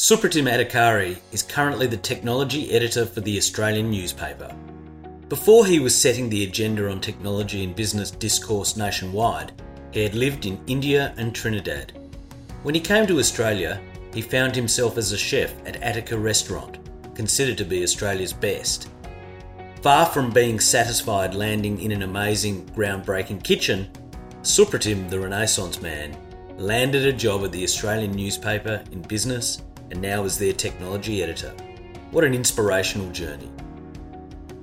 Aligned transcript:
Supratim 0.00 0.50
Adhikari 0.50 1.18
is 1.30 1.42
currently 1.42 1.86
the 1.86 1.94
technology 1.98 2.72
editor 2.72 3.04
for 3.04 3.20
the 3.20 3.36
Australian 3.36 3.90
newspaper. 3.90 4.50
Before 5.28 5.66
he 5.66 5.78
was 5.78 5.94
setting 5.94 6.30
the 6.30 6.44
agenda 6.44 6.90
on 6.90 7.02
technology 7.02 7.62
and 7.64 7.76
business 7.76 8.10
discourse 8.10 8.78
nationwide, 8.78 9.52
he 9.90 10.02
had 10.02 10.14
lived 10.14 10.46
in 10.46 10.58
India 10.66 11.12
and 11.18 11.34
Trinidad. 11.34 11.92
When 12.62 12.74
he 12.74 12.80
came 12.80 13.06
to 13.08 13.18
Australia, 13.18 13.78
he 14.14 14.22
found 14.22 14.56
himself 14.56 14.96
as 14.96 15.12
a 15.12 15.18
chef 15.18 15.52
at 15.66 15.82
Attica 15.82 16.18
Restaurant, 16.18 16.78
considered 17.14 17.58
to 17.58 17.66
be 17.66 17.82
Australia's 17.82 18.32
best. 18.32 18.88
Far 19.82 20.06
from 20.06 20.30
being 20.30 20.60
satisfied 20.60 21.34
landing 21.34 21.78
in 21.78 21.92
an 21.92 22.04
amazing, 22.04 22.64
groundbreaking 22.70 23.44
kitchen, 23.44 23.90
Supratim, 24.40 25.10
the 25.10 25.20
Renaissance 25.20 25.82
man, 25.82 26.16
landed 26.56 27.04
a 27.04 27.12
job 27.12 27.44
at 27.44 27.52
the 27.52 27.64
Australian 27.64 28.12
newspaper 28.12 28.82
in 28.92 29.02
business 29.02 29.60
and 29.90 30.00
now 30.00 30.24
is 30.24 30.38
their 30.38 30.52
technology 30.52 31.22
editor. 31.22 31.54
What 32.10 32.24
an 32.24 32.34
inspirational 32.34 33.10
journey. 33.10 33.50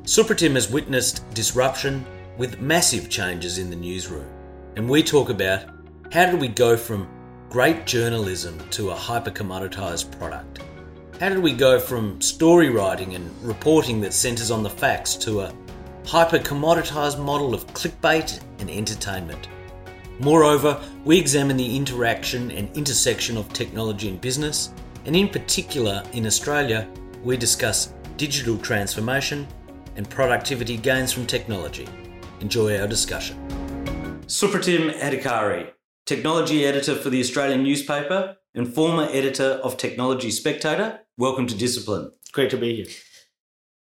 Supratim 0.04 0.54
has 0.56 0.72
witnessed 0.72 1.30
disruption 1.34 2.06
with 2.38 2.62
massive 2.62 3.10
changes 3.10 3.58
in 3.58 3.70
the 3.70 3.76
newsroom, 3.76 4.30
and 4.76 4.90
we 4.90 5.04
talk 5.04 5.30
about 5.30 5.64
how 6.12 6.26
did 6.26 6.40
we 6.40 6.48
go 6.48 6.78
from 6.78 7.10
great 7.50 7.86
journalism 7.86 8.58
to 8.70 8.92
a 8.92 8.96
hyper 8.96 9.32
commoditized 9.32 10.18
product? 10.18 10.62
How 11.20 11.30
did 11.30 11.40
we 11.40 11.54
go 11.54 11.80
from 11.80 12.22
story 12.22 12.70
writing 12.70 13.16
and 13.16 13.30
reporting 13.44 14.00
that 14.02 14.14
centers 14.14 14.52
on 14.52 14.64
the 14.64 14.70
facts 14.70 15.16
to 15.16 15.42
a 15.42 15.54
hyper 16.06 16.40
commoditized 16.40 17.20
model 17.20 17.54
of 17.54 17.66
clickbait 17.68 18.40
and 18.60 18.70
entertainment? 18.70 19.48
Moreover, 20.20 20.82
we 21.06 21.18
examine 21.18 21.58
the 21.58 21.76
interaction 21.76 22.52
and 22.52 22.76
intersection 22.78 23.38
of 23.38 23.52
technology 23.54 24.10
and 24.10 24.22
business, 24.22 24.72
and 25.08 25.16
in 25.16 25.30
particular 25.30 26.04
in 26.12 26.28
Australia, 26.28 26.88
we 27.24 27.38
discuss 27.38 27.94
digital 28.18 28.58
transformation 28.58 29.48
and 29.96 30.08
productivity 30.10 30.76
gains 30.76 31.14
from 31.14 31.26
technology. 31.26 31.88
Enjoy 32.42 32.78
our 32.78 32.88
discussion. 32.88 33.38
Supratim 34.28 34.94
Adhikari, 35.00 35.72
technology 36.06 36.66
editor 36.66 36.94
for 36.94 37.10
the 37.10 37.22
Australian 37.22 37.64
newspaper 37.64 38.36
and 38.54 38.74
former 38.74 39.08
editor 39.12 39.62
of 39.64 39.78
Technology 39.78 40.30
Spectator. 40.30 41.00
Welcome 41.18 41.48
to 41.48 41.56
Discipline. 41.56 42.12
Great 42.34 42.50
to 42.52 42.58
be 42.58 42.76
here. 42.76 42.94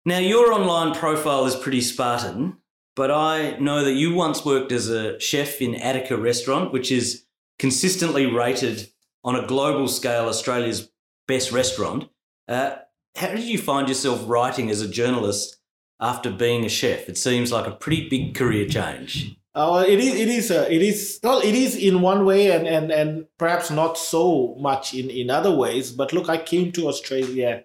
Now, 0.05 0.20
your 0.20 0.53
online 0.53 0.94
profile 0.94 1.45
is 1.45 1.55
pretty 1.55 1.81
Spartan, 1.81 2.58
but 2.95 3.09
I 3.09 3.58
know 3.58 3.83
that 3.83 3.94
you 3.94 4.14
once 4.14 4.45
worked 4.45 4.72
as 4.72 4.88
a 4.89 5.20
chef 5.20 5.61
in 5.61 5.73
Attica 5.75 6.16
Restaurant, 6.16 6.72
which 6.72 6.92
is 6.92 7.25
consistently 7.58 8.27
rated 8.27 8.89
on 9.23 9.36
a 9.36 9.47
global 9.47 9.88
scale 9.88 10.27
Australia's 10.27 10.89
best 11.28 11.52
restaurant. 11.52 12.09
Uh, 12.47 12.78
how 13.16 13.28
did 13.30 13.44
you 13.44 13.58
find 13.58 13.88
yourself 13.88 14.23
writing 14.28 14.70
as 14.70 14.81
a 14.81 14.88
journalist 14.88 15.58
after 16.00 16.31
being 16.31 16.66
a 16.66 16.70
chef? 16.70 17.09
It 17.09 17.17
seems 17.17 17.52
like 17.52 17.67
a 17.67 17.72
pretty 17.72 18.08
big 18.09 18.36
career 18.36 18.67
change. 18.67 19.36
Uh, 19.53 19.83
it 19.88 20.00
is. 20.00 20.16
It 20.16 20.30
is. 20.30 20.52
Uh, 20.52 20.67
it 20.70 20.83
is. 20.83 21.20
Well, 21.23 21.39
it 21.39 21.55
is 21.55 21.75
in 21.75 22.02
one 22.02 22.25
way, 22.25 22.52
and 22.52 22.67
and 22.67 22.92
and 22.92 23.25
perhaps 23.39 23.72
not 23.72 23.98
so 23.98 24.55
much 24.59 24.94
in 24.94 25.09
in 25.09 25.31
other 25.31 25.50
ways. 25.50 25.92
But 25.92 26.14
look, 26.14 26.30
I 26.30 26.38
came 26.38 26.72
to 26.73 26.88
Australia 26.88 27.64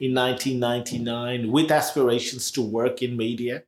in 0.00 0.14
1999 0.14 1.52
with 1.52 1.70
aspirations 1.70 2.50
to 2.52 2.62
work 2.62 3.02
in 3.02 3.16
media. 3.16 3.64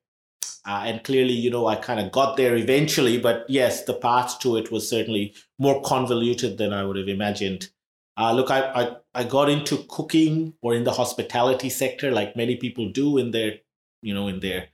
Uh, 0.67 0.83
and 0.84 1.05
clearly, 1.05 1.33
you 1.33 1.48
know, 1.48 1.67
I 1.67 1.77
kind 1.77 2.00
of 2.00 2.11
got 2.11 2.36
there 2.36 2.56
eventually, 2.56 3.19
but 3.19 3.44
yes, 3.48 3.84
the 3.84 3.94
path 3.94 4.41
to 4.41 4.56
it 4.56 4.72
was 4.72 4.89
certainly 4.89 5.33
more 5.61 5.80
convoluted 5.83 6.58
than 6.58 6.72
I 6.72 6.83
would 6.83 6.97
have 6.97 7.08
imagined. 7.08 7.70
Uh, 8.17 8.33
look, 8.33 8.50
I, 8.50 8.61
I, 8.72 8.97
I 9.20 9.25
got 9.25 9.48
into 9.48 9.84
cooking 9.89 10.55
or 10.61 10.75
in 10.75 10.84
the 10.84 10.92
hospitality 10.92 11.70
sector, 11.70 12.11
like 12.11 12.36
many 12.36 12.56
people 12.56 12.91
do 12.91 13.19
in 13.19 13.31
their, 13.31 13.53
you 14.03 14.14
know, 14.14 14.28
in 14.28 14.41
their 14.41 14.69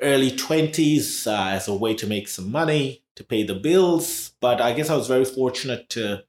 early 0.00 0.30
twenties 0.30 1.26
uh, 1.26 1.50
as 1.58 1.68
a 1.68 1.74
way 1.74 1.94
to 1.94 2.06
make 2.06 2.28
some 2.28 2.50
money 2.50 3.02
to 3.16 3.24
pay 3.24 3.44
the 3.44 3.54
bills. 3.54 4.32
But 4.40 4.60
I 4.60 4.72
guess 4.72 4.90
I 4.90 4.96
was 4.96 5.08
very 5.08 5.24
fortunate 5.24 5.88
to 5.90 6.24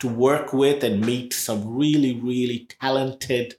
to 0.00 0.08
work 0.08 0.52
with 0.52 0.82
and 0.84 1.06
meet 1.06 1.32
some 1.32 1.76
really, 1.78 2.14
really 2.30 2.66
talented 2.80 3.54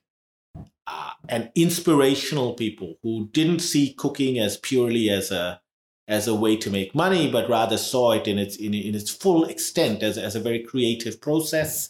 uh, 0.86 1.12
and 1.30 1.50
inspirational 1.56 2.54
people 2.54 2.98
who 3.02 3.30
didn't 3.32 3.62
see 3.62 3.94
cooking 3.94 4.38
as 4.40 4.58
purely 4.58 5.10
as 5.10 5.32
a 5.32 5.62
as 6.06 6.28
a 6.28 6.36
way 6.36 6.58
to 6.58 6.70
make 6.70 6.94
money, 6.94 7.32
but 7.32 7.50
rather 7.50 7.78
saw 7.78 8.12
it 8.12 8.28
in 8.28 8.38
its 8.38 8.58
in, 8.58 8.74
in 8.74 8.94
its 8.94 9.10
full 9.10 9.46
extent 9.46 10.04
as, 10.04 10.18
as 10.18 10.36
a 10.36 10.42
very 10.42 10.62
creative 10.62 11.22
process. 11.22 11.90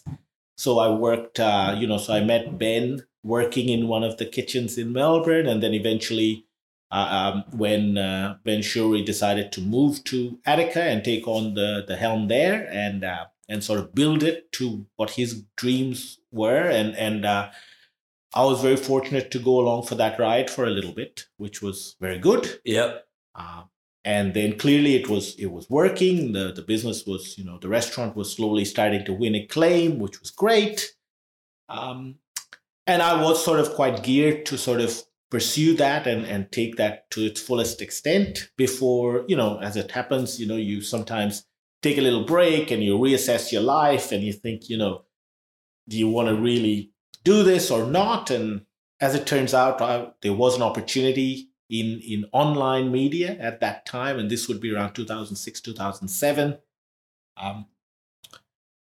So 0.56 0.78
I 0.78 0.88
worked, 0.88 1.40
uh, 1.40 1.76
you 1.78 1.86
know, 1.86 1.98
so 1.98 2.14
I 2.14 2.20
met 2.20 2.58
Ben 2.58 3.04
working 3.22 3.68
in 3.68 3.88
one 3.88 4.04
of 4.04 4.18
the 4.18 4.26
kitchens 4.26 4.78
in 4.78 4.92
Melbourne, 4.92 5.46
and 5.46 5.62
then 5.62 5.74
eventually, 5.74 6.46
uh, 6.90 7.32
um, 7.34 7.44
when 7.58 7.98
uh, 7.98 8.36
Ben 8.44 8.60
Shewry 8.60 9.04
decided 9.04 9.50
to 9.52 9.60
move 9.60 10.04
to 10.04 10.38
Attica 10.46 10.82
and 10.82 11.02
take 11.02 11.26
on 11.26 11.54
the 11.54 11.84
the 11.86 11.96
helm 11.96 12.28
there, 12.28 12.68
and 12.70 13.04
uh, 13.04 13.26
and 13.48 13.64
sort 13.64 13.80
of 13.80 13.94
build 13.94 14.22
it 14.22 14.52
to 14.52 14.86
what 14.96 15.10
his 15.10 15.42
dreams 15.56 16.18
were, 16.30 16.68
and 16.68 16.94
and 16.96 17.24
uh, 17.24 17.50
I 18.34 18.44
was 18.44 18.62
very 18.62 18.76
fortunate 18.76 19.30
to 19.32 19.38
go 19.38 19.60
along 19.60 19.86
for 19.86 19.94
that 19.96 20.18
ride 20.18 20.50
for 20.50 20.64
a 20.64 20.70
little 20.70 20.92
bit, 20.92 21.26
which 21.36 21.62
was 21.62 21.96
very 22.00 22.18
good. 22.18 22.60
Yep. 22.64 23.06
And 24.04 24.34
then 24.34 24.58
clearly 24.58 24.96
it 24.96 25.08
was 25.08 25.34
it 25.36 25.46
was 25.46 25.68
working. 25.70 26.32
The 26.32 26.52
the 26.52 26.62
business 26.62 27.04
was 27.06 27.38
you 27.38 27.44
know 27.44 27.58
the 27.58 27.68
restaurant 27.68 28.16
was 28.16 28.32
slowly 28.32 28.64
starting 28.64 29.04
to 29.06 29.14
win 29.14 29.34
acclaim, 29.34 29.98
which 29.98 30.20
was 30.20 30.30
great. 30.30 30.94
Um, 31.68 32.16
and 32.86 33.00
I 33.00 33.22
was 33.22 33.42
sort 33.42 33.60
of 33.60 33.70
quite 33.70 34.02
geared 34.02 34.44
to 34.46 34.58
sort 34.58 34.80
of 34.80 35.02
pursue 35.30 35.74
that 35.76 36.06
and 36.06 36.26
and 36.26 36.52
take 36.52 36.76
that 36.76 37.10
to 37.10 37.24
its 37.24 37.40
fullest 37.40 37.80
extent 37.80 38.50
before 38.56 39.24
you 39.26 39.34
know 39.34 39.58
as 39.58 39.74
it 39.76 39.90
happens 39.90 40.38
you 40.38 40.46
know 40.46 40.54
you 40.54 40.80
sometimes 40.80 41.44
take 41.82 41.98
a 41.98 42.02
little 42.02 42.24
break 42.24 42.70
and 42.70 42.84
you 42.84 42.96
reassess 42.96 43.50
your 43.50 43.62
life 43.62 44.12
and 44.12 44.22
you 44.22 44.32
think 44.32 44.68
you 44.68 44.76
know 44.76 45.02
do 45.88 45.98
you 45.98 46.08
want 46.08 46.28
to 46.28 46.36
really 46.36 46.94
do 47.24 47.42
this 47.42 47.70
or 47.70 47.86
not. 47.86 48.30
And 48.30 48.66
as 49.00 49.14
it 49.14 49.26
turns 49.26 49.54
out, 49.54 49.80
I, 49.80 50.08
there 50.22 50.34
was 50.34 50.54
an 50.54 50.62
opportunity 50.62 51.48
in, 51.70 52.00
in 52.00 52.26
online 52.32 52.92
media 52.92 53.36
at 53.40 53.60
that 53.60 53.86
time, 53.86 54.18
and 54.18 54.30
this 54.30 54.48
would 54.48 54.60
be 54.60 54.74
around 54.74 54.94
2006, 54.94 55.60
2007. 55.60 56.58
Um, 57.36 57.66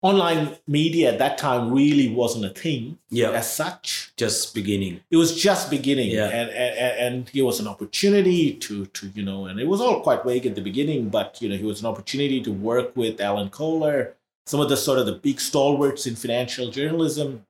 online 0.00 0.56
media 0.68 1.12
at 1.12 1.18
that 1.18 1.36
time 1.38 1.72
really 1.72 2.08
wasn't 2.08 2.44
a 2.44 2.50
thing 2.50 2.98
Yeah. 3.10 3.30
as 3.32 3.52
such. 3.52 4.12
Just 4.16 4.54
beginning. 4.54 5.00
It 5.10 5.16
was 5.16 5.34
just 5.36 5.70
beginning, 5.70 6.10
Yeah. 6.12 6.28
and, 6.28 6.50
and 6.50 7.16
and 7.16 7.30
it 7.34 7.42
was 7.42 7.58
an 7.60 7.66
opportunity 7.66 8.54
to 8.54 8.86
to 8.86 9.08
you 9.08 9.24
know, 9.24 9.46
and 9.46 9.58
it 9.58 9.66
was 9.66 9.80
all 9.80 10.00
quite 10.00 10.24
vague 10.24 10.46
at 10.46 10.54
the 10.54 10.60
beginning, 10.60 11.08
but 11.08 11.38
you 11.42 11.48
know, 11.48 11.56
it 11.56 11.64
was 11.64 11.80
an 11.80 11.86
opportunity 11.86 12.40
to 12.42 12.52
work 12.52 12.96
with 12.96 13.20
Alan 13.20 13.50
Kohler, 13.50 14.14
some 14.46 14.60
of 14.60 14.68
the 14.68 14.76
sort 14.76 15.00
of 15.00 15.06
the 15.06 15.12
big 15.14 15.40
stalwarts 15.40 16.06
in 16.06 16.14
financial 16.14 16.70
journalism, 16.70 17.44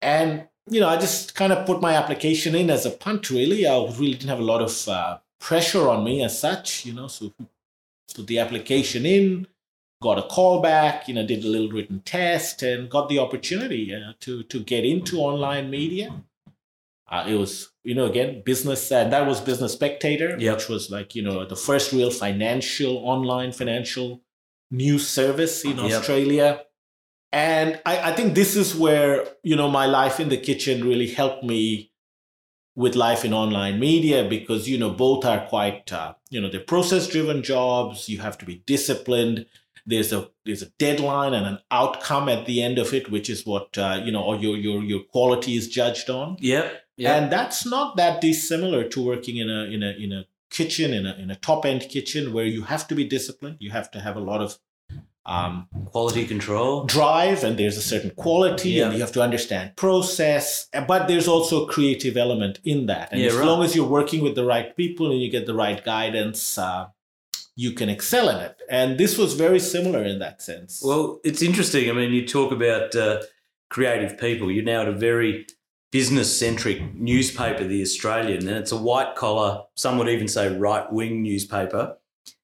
and 0.00 0.48
you 0.68 0.80
know, 0.80 0.88
I 0.88 0.96
just 0.96 1.34
kind 1.34 1.52
of 1.52 1.66
put 1.66 1.80
my 1.80 1.94
application 1.94 2.54
in 2.54 2.70
as 2.70 2.86
a 2.86 2.90
punt. 2.90 3.30
Really, 3.30 3.66
I 3.66 3.76
really 3.76 4.12
didn't 4.12 4.28
have 4.28 4.38
a 4.40 4.44
lot 4.44 4.62
of 4.62 4.88
uh, 4.88 5.18
pressure 5.40 5.88
on 5.88 6.04
me 6.04 6.22
as 6.24 6.38
such. 6.38 6.86
You 6.86 6.94
know, 6.94 7.08
so 7.08 7.32
put 8.14 8.26
the 8.26 8.38
application 8.38 9.04
in, 9.04 9.46
got 10.02 10.18
a 10.18 10.22
call 10.22 10.60
back. 10.62 11.06
You 11.08 11.14
know, 11.14 11.26
did 11.26 11.44
a 11.44 11.48
little 11.48 11.68
written 11.70 12.00
test, 12.04 12.62
and 12.62 12.88
got 12.90 13.08
the 13.08 13.18
opportunity 13.18 13.94
uh, 13.94 14.14
to 14.20 14.42
to 14.44 14.60
get 14.60 14.84
into 14.84 15.18
online 15.18 15.70
media. 15.70 16.22
Uh, 17.06 17.26
it 17.28 17.34
was, 17.34 17.70
you 17.84 17.94
know, 17.94 18.06
again, 18.06 18.42
business, 18.44 18.90
and 18.90 19.12
that 19.12 19.26
was 19.26 19.38
Business 19.40 19.72
Spectator, 19.74 20.36
Yep. 20.38 20.56
which 20.56 20.68
was 20.70 20.90
like, 20.90 21.14
you 21.14 21.22
know, 21.22 21.44
the 21.44 21.54
first 21.54 21.92
real 21.92 22.10
financial, 22.10 22.96
online 23.06 23.52
financial 23.52 24.22
news 24.70 25.06
service 25.06 25.64
in 25.66 25.76
Yep. 25.76 25.84
Australia. 25.92 26.64
And 27.34 27.80
I, 27.84 28.10
I 28.10 28.12
think 28.12 28.36
this 28.36 28.54
is 28.54 28.76
where, 28.76 29.26
you 29.42 29.56
know, 29.56 29.68
my 29.68 29.86
life 29.86 30.20
in 30.20 30.28
the 30.28 30.36
kitchen 30.36 30.86
really 30.86 31.08
helped 31.08 31.42
me 31.42 31.90
with 32.76 32.94
life 32.94 33.24
in 33.24 33.34
online 33.34 33.80
media 33.80 34.24
because, 34.28 34.68
you 34.68 34.78
know, 34.78 34.90
both 34.90 35.24
are 35.24 35.44
quite, 35.48 35.92
uh, 35.92 36.14
you 36.30 36.40
know, 36.40 36.48
they're 36.48 36.60
process 36.60 37.08
driven 37.08 37.42
jobs. 37.42 38.08
You 38.08 38.20
have 38.20 38.38
to 38.38 38.44
be 38.44 38.62
disciplined. 38.66 39.46
There's 39.84 40.12
a 40.12 40.30
there's 40.46 40.62
a 40.62 40.70
deadline 40.78 41.34
and 41.34 41.44
an 41.44 41.58
outcome 41.72 42.28
at 42.28 42.46
the 42.46 42.62
end 42.62 42.78
of 42.78 42.94
it, 42.94 43.10
which 43.10 43.28
is 43.28 43.44
what 43.44 43.76
uh, 43.76 44.00
you 44.04 44.12
know, 44.12 44.22
or 44.22 44.36
your 44.36 44.56
your 44.56 44.80
your 44.84 45.00
quality 45.00 45.56
is 45.56 45.68
judged 45.68 46.08
on. 46.08 46.36
Yep. 46.38 46.82
Yep. 46.98 47.22
And 47.22 47.32
that's 47.32 47.66
not 47.66 47.96
that 47.96 48.20
dissimilar 48.20 48.88
to 48.90 49.04
working 49.04 49.38
in 49.38 49.50
a 49.50 49.64
in 49.64 49.82
a 49.82 49.90
in 49.90 50.12
a 50.12 50.24
kitchen 50.50 50.94
in 50.94 51.04
a 51.04 51.14
in 51.16 51.32
a 51.32 51.36
top 51.36 51.66
end 51.66 51.88
kitchen 51.90 52.32
where 52.32 52.46
you 52.46 52.62
have 52.62 52.86
to 52.86 52.94
be 52.94 53.04
disciplined. 53.04 53.56
You 53.58 53.72
have 53.72 53.90
to 53.90 54.00
have 54.00 54.14
a 54.16 54.20
lot 54.20 54.40
of 54.40 54.58
um, 55.26 55.68
Quality 55.86 56.26
control. 56.26 56.84
drive, 56.84 57.44
and 57.44 57.58
there's 57.58 57.76
a 57.76 57.82
certain 57.82 58.10
quality, 58.10 58.70
Yeah. 58.70 58.84
and 58.86 58.94
you 58.94 59.00
have 59.00 59.12
to 59.12 59.22
understand 59.22 59.76
process. 59.76 60.68
But 60.86 61.08
there's 61.08 61.28
also 61.28 61.64
a 61.64 61.68
creative 61.68 62.16
element 62.16 62.60
in 62.64 62.86
that. 62.86 63.10
And 63.12 63.20
Yeah, 63.20 63.28
as 63.28 63.34
right. 63.36 63.46
long 63.46 63.64
as 63.64 63.74
you're 63.74 63.88
working 63.88 64.22
with 64.22 64.34
the 64.34 64.44
right 64.44 64.76
people 64.76 65.10
and 65.10 65.20
you 65.20 65.30
get 65.30 65.46
the 65.46 65.54
right 65.54 65.82
guidance, 65.84 66.58
uh, 66.58 66.86
you 67.56 67.72
can 67.72 67.88
excel 67.88 68.28
in 68.28 68.36
it. 68.40 68.56
And 68.68 68.98
this 68.98 69.16
was 69.16 69.34
very 69.34 69.60
similar 69.60 70.02
in 70.02 70.18
that 70.18 70.42
sense. 70.42 70.82
Well, 70.84 71.20
it's 71.24 71.40
interesting. 71.42 71.88
I 71.88 71.92
mean, 71.92 72.12
you 72.12 72.26
talk 72.26 72.50
about 72.52 72.94
uh, 72.96 73.22
creative 73.70 74.18
people. 74.18 74.50
You're 74.50 74.64
now 74.64 74.82
at 74.82 74.88
a 74.88 74.92
very 74.92 75.46
business 75.92 76.36
centric 76.36 76.94
newspaper, 76.96 77.64
The 77.64 77.80
Australian, 77.80 78.48
and 78.48 78.56
it's 78.58 78.72
a 78.72 78.76
white 78.76 79.14
collar, 79.14 79.62
some 79.76 79.96
would 79.98 80.08
even 80.08 80.26
say 80.26 80.52
right 80.56 80.92
wing 80.92 81.22
newspaper. 81.22 81.96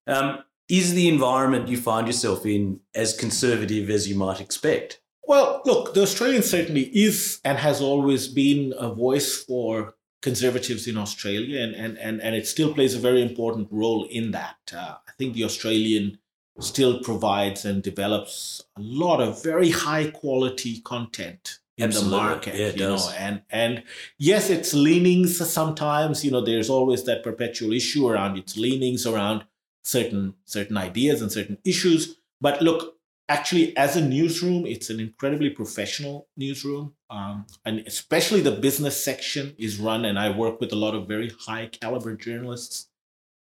Um, 0.07 0.45
is 0.71 0.95
the 0.95 1.09
environment 1.09 1.69
you 1.69 1.77
find 1.77 2.07
yourself 2.07 2.47
in 2.47 2.81
as 2.95 3.17
conservative 3.17 3.91
as 3.91 4.09
you 4.09 4.15
might 4.15 4.41
expect? 4.41 5.01
Well, 5.27 5.61
look, 5.65 5.95
the 5.95 6.03
Australian 6.03 6.43
certainly 6.43 6.83
is 6.83 7.41
and 7.45 7.59
has 7.59 7.81
always 7.81 8.29
been 8.29 8.73
a 8.79 8.93
voice 8.93 9.43
for 9.43 9.95
conservatives 10.23 10.87
in 10.87 10.97
Australia, 10.97 11.63
and, 11.63 11.75
and, 11.75 11.99
and, 11.99 12.21
and 12.21 12.35
it 12.35 12.47
still 12.47 12.75
plays 12.75 12.95
a 12.95 12.99
very 12.99 13.23
important 13.23 13.69
role 13.71 14.07
in 14.11 14.33
that. 14.33 14.57
Uh, 14.73 14.97
I 15.09 15.13
think 15.19 15.35
the 15.35 15.45
Australian 15.45 16.19
still 16.59 17.01
provides 17.01 17.65
and 17.65 17.83
develops 17.83 18.63
a 18.77 18.81
lot 18.81 19.21
of 19.21 19.43
very 19.43 19.71
high 19.71 20.11
quality 20.11 20.81
content 20.81 21.59
in 21.79 21.85
Absolutely. 21.85 22.11
the 22.11 22.23
market 22.23 22.55
yeah, 22.55 22.67
you 22.67 22.73
does. 22.77 23.07
know 23.09 23.15
and 23.17 23.43
and 23.49 23.83
yes 24.19 24.51
its 24.51 24.75
leanings 24.75 25.39
sometimes 25.51 26.23
you 26.23 26.31
know 26.31 26.45
there's 26.45 26.69
always 26.69 27.05
that 27.05 27.23
perpetual 27.23 27.73
issue 27.73 28.07
around 28.07 28.37
its 28.37 28.59
leanings 28.59 29.07
around 29.07 29.45
certain 29.83 30.35
certain 30.45 30.77
ideas 30.77 31.23
and 31.23 31.33
certain 31.33 31.59
issues 31.65 32.17
but 32.41 32.61
look 32.61 32.97
actually 33.29 33.77
as 33.77 33.97
a 33.97 34.01
newsroom 34.01 34.67
it's 34.67 34.91
an 34.91 35.01
incredibly 35.01 35.51
professional 35.51 36.29
newsroom 36.37 36.93
um, 37.09 37.47
and 37.65 37.81
especially 37.87 38.41
the 38.41 38.51
business 38.51 39.03
section 39.03 39.55
is 39.59 39.79
run 39.79 40.05
and 40.05 40.19
i 40.19 40.29
work 40.31 40.61
with 40.61 40.73
a 40.73 40.77
lot 40.77 40.95
of 40.95 41.09
very 41.09 41.31
high 41.47 41.67
caliber 41.67 42.15
journalists 42.15 42.89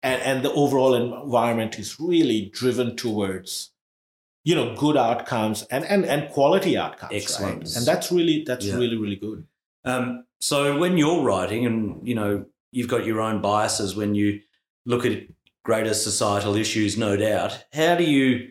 and, 0.03 0.23
and 0.23 0.45
the 0.45 0.53
overall 0.53 0.95
environment 0.95 1.79
is 1.79 1.99
really 1.99 2.51
driven 2.53 2.97
towards 2.97 3.73
you 4.45 4.55
know 4.55 4.75
good 4.77 4.97
outcomes 4.97 5.63
and 5.65 5.85
and, 5.85 6.05
and 6.05 6.31
quality 6.31 6.77
outcomes 6.77 7.13
Excellent. 7.13 7.59
right? 7.59 7.77
and 7.77 7.87
that's 7.87 8.13
really 8.13 8.45
that's 8.47 8.67
yeah. 8.67 8.77
really 8.77 8.97
really 8.97 9.17
good 9.17 9.47
um, 9.85 10.25
so 10.41 10.79
when 10.79 10.99
you're 10.99 11.23
writing 11.23 11.67
and 11.67 12.07
you 12.07 12.15
know 12.15 12.45
you've 12.73 12.89
got 12.89 13.05
your 13.05 13.21
own 13.21 13.41
biases 13.41 13.97
when 13.97 14.15
you 14.15 14.41
look 14.87 15.05
at 15.05 15.23
greater 15.65 15.95
societal 15.95 16.57
issues 16.57 16.97
no 16.97 17.17
doubt 17.17 17.65
how 17.73 17.95
do 17.95 18.05
you 18.05 18.51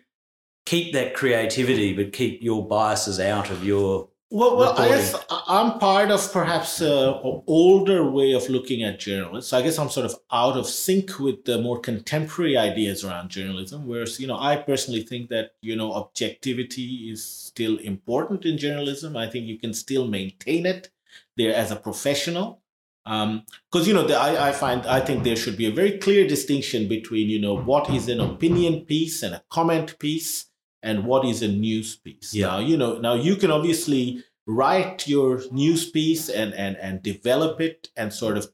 keep 0.65 0.94
that 0.94 1.13
creativity 1.13 1.94
but 1.94 2.13
keep 2.13 2.42
your 2.42 2.68
biases 2.68 3.19
out 3.19 3.50
of 3.50 3.63
your 3.63 4.09
well, 4.30 4.57
well 4.57 4.77
I 4.77 4.89
guess 4.89 5.15
I'm 5.30 5.80
part 5.80 6.12
of 6.12 6.33
perhaps 6.33 6.81
uh, 6.81 7.21
an 7.24 7.44
older 7.48 8.09
way 8.09 8.33
of 8.33 8.50
looking 8.50 8.83
at 8.83 9.00
journalists. 9.00 9.51
So 9.51 9.57
I 9.57 9.62
guess 9.62 9.80
I'm 9.80 9.89
sort 9.89 10.06
of 10.06 10.15
out 10.33 10.57
of 10.57 10.68
sync 10.68 11.18
with 11.18 11.45
the 11.45 11.62
more 11.62 11.80
contemporary 11.80 12.57
ideas 12.57 13.06
around 13.06 13.30
journalism. 13.30 13.88
Whereas, 13.88 14.19
you 14.19 14.27
know, 14.27 14.38
I 14.38 14.57
personally 14.57 15.04
think 15.04 15.30
that, 15.30 15.51
you 15.62 15.77
know, 15.77 15.94
objectivity 15.94 17.09
is 17.09 17.24
still 17.24 17.77
important 17.77 18.44
in 18.44 18.57
journalism. 18.57 19.15
I 19.15 19.30
think 19.30 19.45
you 19.45 19.57
can 19.57 19.74
still 19.74 20.07
maintain 20.07 20.65
it 20.65 20.89
there 21.38 21.56
as 21.56 21.71
a 21.71 21.77
professional. 21.77 22.62
Because, 23.07 23.83
um, 23.83 23.88
you 23.88 23.94
know, 23.94 24.06
the, 24.06 24.18
I, 24.18 24.50
I 24.50 24.51
find, 24.51 24.86
I 24.86 25.00
think 25.00 25.24
there 25.24 25.36
should 25.36 25.57
be 25.57 25.65
a 25.65 25.71
very 25.71 25.98
clear 25.98 26.27
distinction 26.27 26.88
between, 26.88 27.30
you 27.30 27.39
know, 27.39 27.56
what 27.56 27.89
is 27.89 28.09
an 28.09 28.19
opinion 28.19 28.81
piece 28.81 29.24
and 29.24 29.33
a 29.33 29.44
comment 29.50 29.98
piece 30.00 30.48
and 30.83 31.06
what 31.06 31.25
is 31.25 31.42
a 31.42 31.48
news 31.48 31.95
piece. 31.95 32.33
Yeah. 32.33 32.48
Now, 32.48 32.59
you 32.59 32.77
know, 32.77 33.00
now 33.00 33.13
you 33.13 33.36
can 33.38 33.50
obviously 33.50 34.24
write 34.48 35.07
your 35.07 35.42
news 35.51 35.89
piece 35.92 36.30
and 36.30 36.54
and 36.54 36.77
and 36.77 37.04
develop 37.04 37.59
it 37.59 37.89
and 37.98 38.13
sort 38.13 38.38
of 38.38 38.50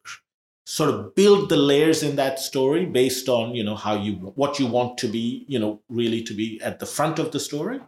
sort 0.66 0.90
of 0.90 1.14
build 1.14 1.50
the 1.50 1.58
layers 1.58 2.02
in 2.02 2.16
that 2.16 2.40
story 2.40 2.86
based 2.86 3.30
on 3.30 3.54
you 3.54 3.64
know 3.64 3.76
how 3.76 3.96
you 3.96 4.14
what 4.36 4.60
you 4.60 4.66
want 4.66 4.98
to 4.98 5.08
be 5.08 5.46
you 5.48 5.60
know 5.60 5.82
really 5.90 6.24
to 6.24 6.34
be 6.34 6.60
at 6.62 6.80
the 6.80 6.86
front 6.86 7.20
of 7.20 7.32
the 7.32 7.40
story 7.40 7.80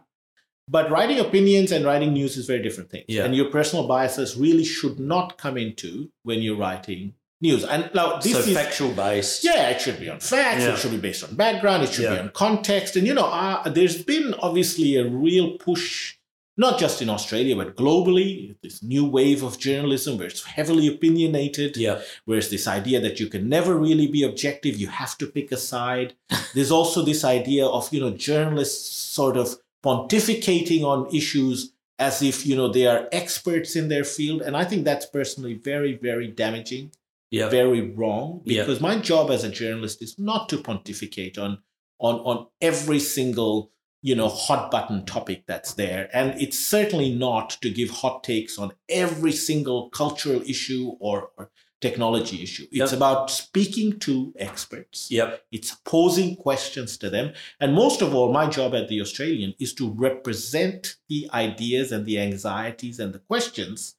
but 0.68 0.90
writing 0.90 1.18
opinions 1.20 1.72
and 1.72 1.84
writing 1.84 2.12
news 2.12 2.36
is 2.36 2.46
very 2.46 2.62
different 2.62 2.90
things 2.90 3.04
yeah. 3.08 3.24
and 3.24 3.34
your 3.34 3.50
personal 3.50 3.86
biases 3.86 4.36
really 4.36 4.64
should 4.64 4.98
not 4.98 5.38
come 5.38 5.56
into 5.56 6.10
when 6.22 6.40
you're 6.40 6.56
writing 6.56 7.14
news. 7.40 7.64
And 7.64 7.90
now 7.94 8.18
this 8.18 8.32
so 8.32 8.38
is 8.38 8.54
factual 8.54 8.92
based. 8.92 9.44
Yeah, 9.44 9.70
it 9.70 9.80
should 9.80 10.00
be 10.00 10.08
on 10.08 10.20
facts. 10.20 10.62
Yeah. 10.62 10.72
It 10.72 10.78
should 10.78 10.90
be 10.92 10.98
based 10.98 11.24
on 11.24 11.34
background. 11.34 11.82
It 11.82 11.92
should 11.92 12.04
Yeah. 12.04 12.14
be 12.14 12.20
on 12.20 12.30
context. 12.30 12.96
And 12.96 13.06
you 13.06 13.14
know, 13.14 13.26
uh, 13.26 13.68
there's 13.68 14.02
been 14.02 14.34
obviously 14.34 14.96
a 14.96 15.04
real 15.06 15.58
push, 15.58 16.16
not 16.56 16.78
just 16.78 17.02
in 17.02 17.10
Australia 17.10 17.54
but 17.56 17.76
globally. 17.76 18.56
This 18.62 18.82
new 18.82 19.04
wave 19.04 19.42
of 19.42 19.58
journalism 19.58 20.18
where 20.18 20.28
it's 20.28 20.44
heavily 20.44 20.86
opinionated. 20.88 21.76
Yeah. 21.76 22.00
Where's 22.24 22.48
this 22.50 22.66
idea 22.66 23.00
that 23.00 23.20
you 23.20 23.28
can 23.28 23.48
never 23.48 23.76
really 23.76 24.06
be 24.06 24.22
objective? 24.22 24.76
You 24.76 24.88
have 24.88 25.18
to 25.18 25.26
pick 25.26 25.52
a 25.52 25.56
side. 25.58 26.14
there's 26.54 26.70
also 26.70 27.02
this 27.02 27.22
idea 27.24 27.66
of 27.66 27.92
you 27.92 28.00
know 28.00 28.10
journalists 28.10 28.90
sort 29.20 29.36
of 29.36 29.56
pontificating 29.86 30.82
on 30.82 31.14
issues 31.14 31.72
as 31.98 32.20
if 32.20 32.44
you 32.46 32.54
know 32.56 32.68
they 32.68 32.86
are 32.86 33.08
experts 33.12 33.76
in 33.76 33.88
their 33.88 34.04
field 34.04 34.42
and 34.42 34.56
i 34.56 34.64
think 34.64 34.84
that's 34.84 35.06
personally 35.06 35.54
very 35.54 35.92
very 36.08 36.28
damaging 36.28 36.90
Yeah. 37.30 37.48
very 37.48 37.82
wrong 37.98 38.42
Yeah. 38.44 38.62
because 38.62 38.80
my 38.80 38.96
job 39.10 39.30
as 39.30 39.44
a 39.44 39.48
journalist 39.60 40.02
is 40.02 40.12
not 40.18 40.48
to 40.50 40.56
pontificate 40.68 41.38
on 41.38 41.58
on 41.98 42.16
on 42.30 42.46
every 42.60 43.00
single 43.00 43.54
you 44.02 44.14
know 44.14 44.28
hot 44.28 44.70
button 44.70 44.98
topic 45.06 45.44
that's 45.46 45.72
there 45.74 46.02
and 46.12 46.28
it's 46.44 46.58
certainly 46.58 47.10
not 47.26 47.48
to 47.62 47.68
give 47.70 47.90
hot 48.02 48.22
takes 48.24 48.58
on 48.58 48.72
every 48.88 49.32
single 49.32 49.80
cultural 49.90 50.42
issue 50.54 50.84
or, 51.00 51.30
or 51.38 51.50
technology 51.80 52.42
issue 52.42 52.66
it's 52.72 52.92
Yep. 52.92 52.96
about 52.96 53.30
speaking 53.30 53.98
to 53.98 54.32
experts 54.38 55.10
Yep. 55.10 55.42
it's 55.52 55.74
posing 55.84 56.36
questions 56.36 56.96
to 56.98 57.10
them 57.10 57.32
and 57.60 57.74
most 57.74 58.00
of 58.02 58.14
all 58.14 58.32
my 58.32 58.48
job 58.48 58.74
at 58.74 58.88
the 58.88 59.00
australian 59.00 59.54
is 59.58 59.74
to 59.74 59.90
represent 59.90 60.96
the 61.08 61.28
ideas 61.34 61.92
and 61.92 62.06
the 62.06 62.18
anxieties 62.18 62.98
and 62.98 63.12
the 63.12 63.18
questions 63.18 63.96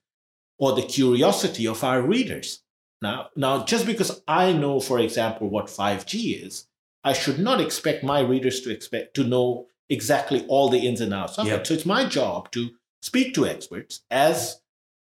or 0.58 0.74
the 0.74 0.82
curiosity 0.82 1.68
of 1.68 1.84
our 1.84 2.02
readers 2.02 2.64
now, 3.00 3.30
now, 3.36 3.64
just 3.64 3.86
because 3.86 4.24
I 4.28 4.54
know, 4.54 4.80
for 4.80 4.98
example, 4.98 5.50
what 5.50 5.68
5G 5.68 6.44
is, 6.44 6.66
I 7.04 7.14
should 7.14 7.38
not 7.38 7.62
expect 7.62 8.04
my 8.04 8.22
readers 8.22 8.62
to 8.62 8.72
expect 8.72 9.14
to 9.18 9.24
know 9.24 9.68
exactly 9.88 10.44
all 10.48 10.70
the 10.70 10.80
ins 10.80 11.00
and 11.00 11.14
outs 11.14 11.38
of 11.38 11.46
Yeah. 11.46 11.58
it. 11.58 11.68
So 11.68 11.76
it's 11.76 11.86
my 11.86 12.06
job 12.06 12.50
to 12.54 12.72
speak 13.04 13.36
to 13.36 13.46
experts 13.46 14.02
as 14.10 14.62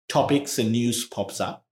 topics 0.08 0.58
and 0.58 0.72
news 0.72 1.04
pops 1.06 1.40
up, 1.40 1.63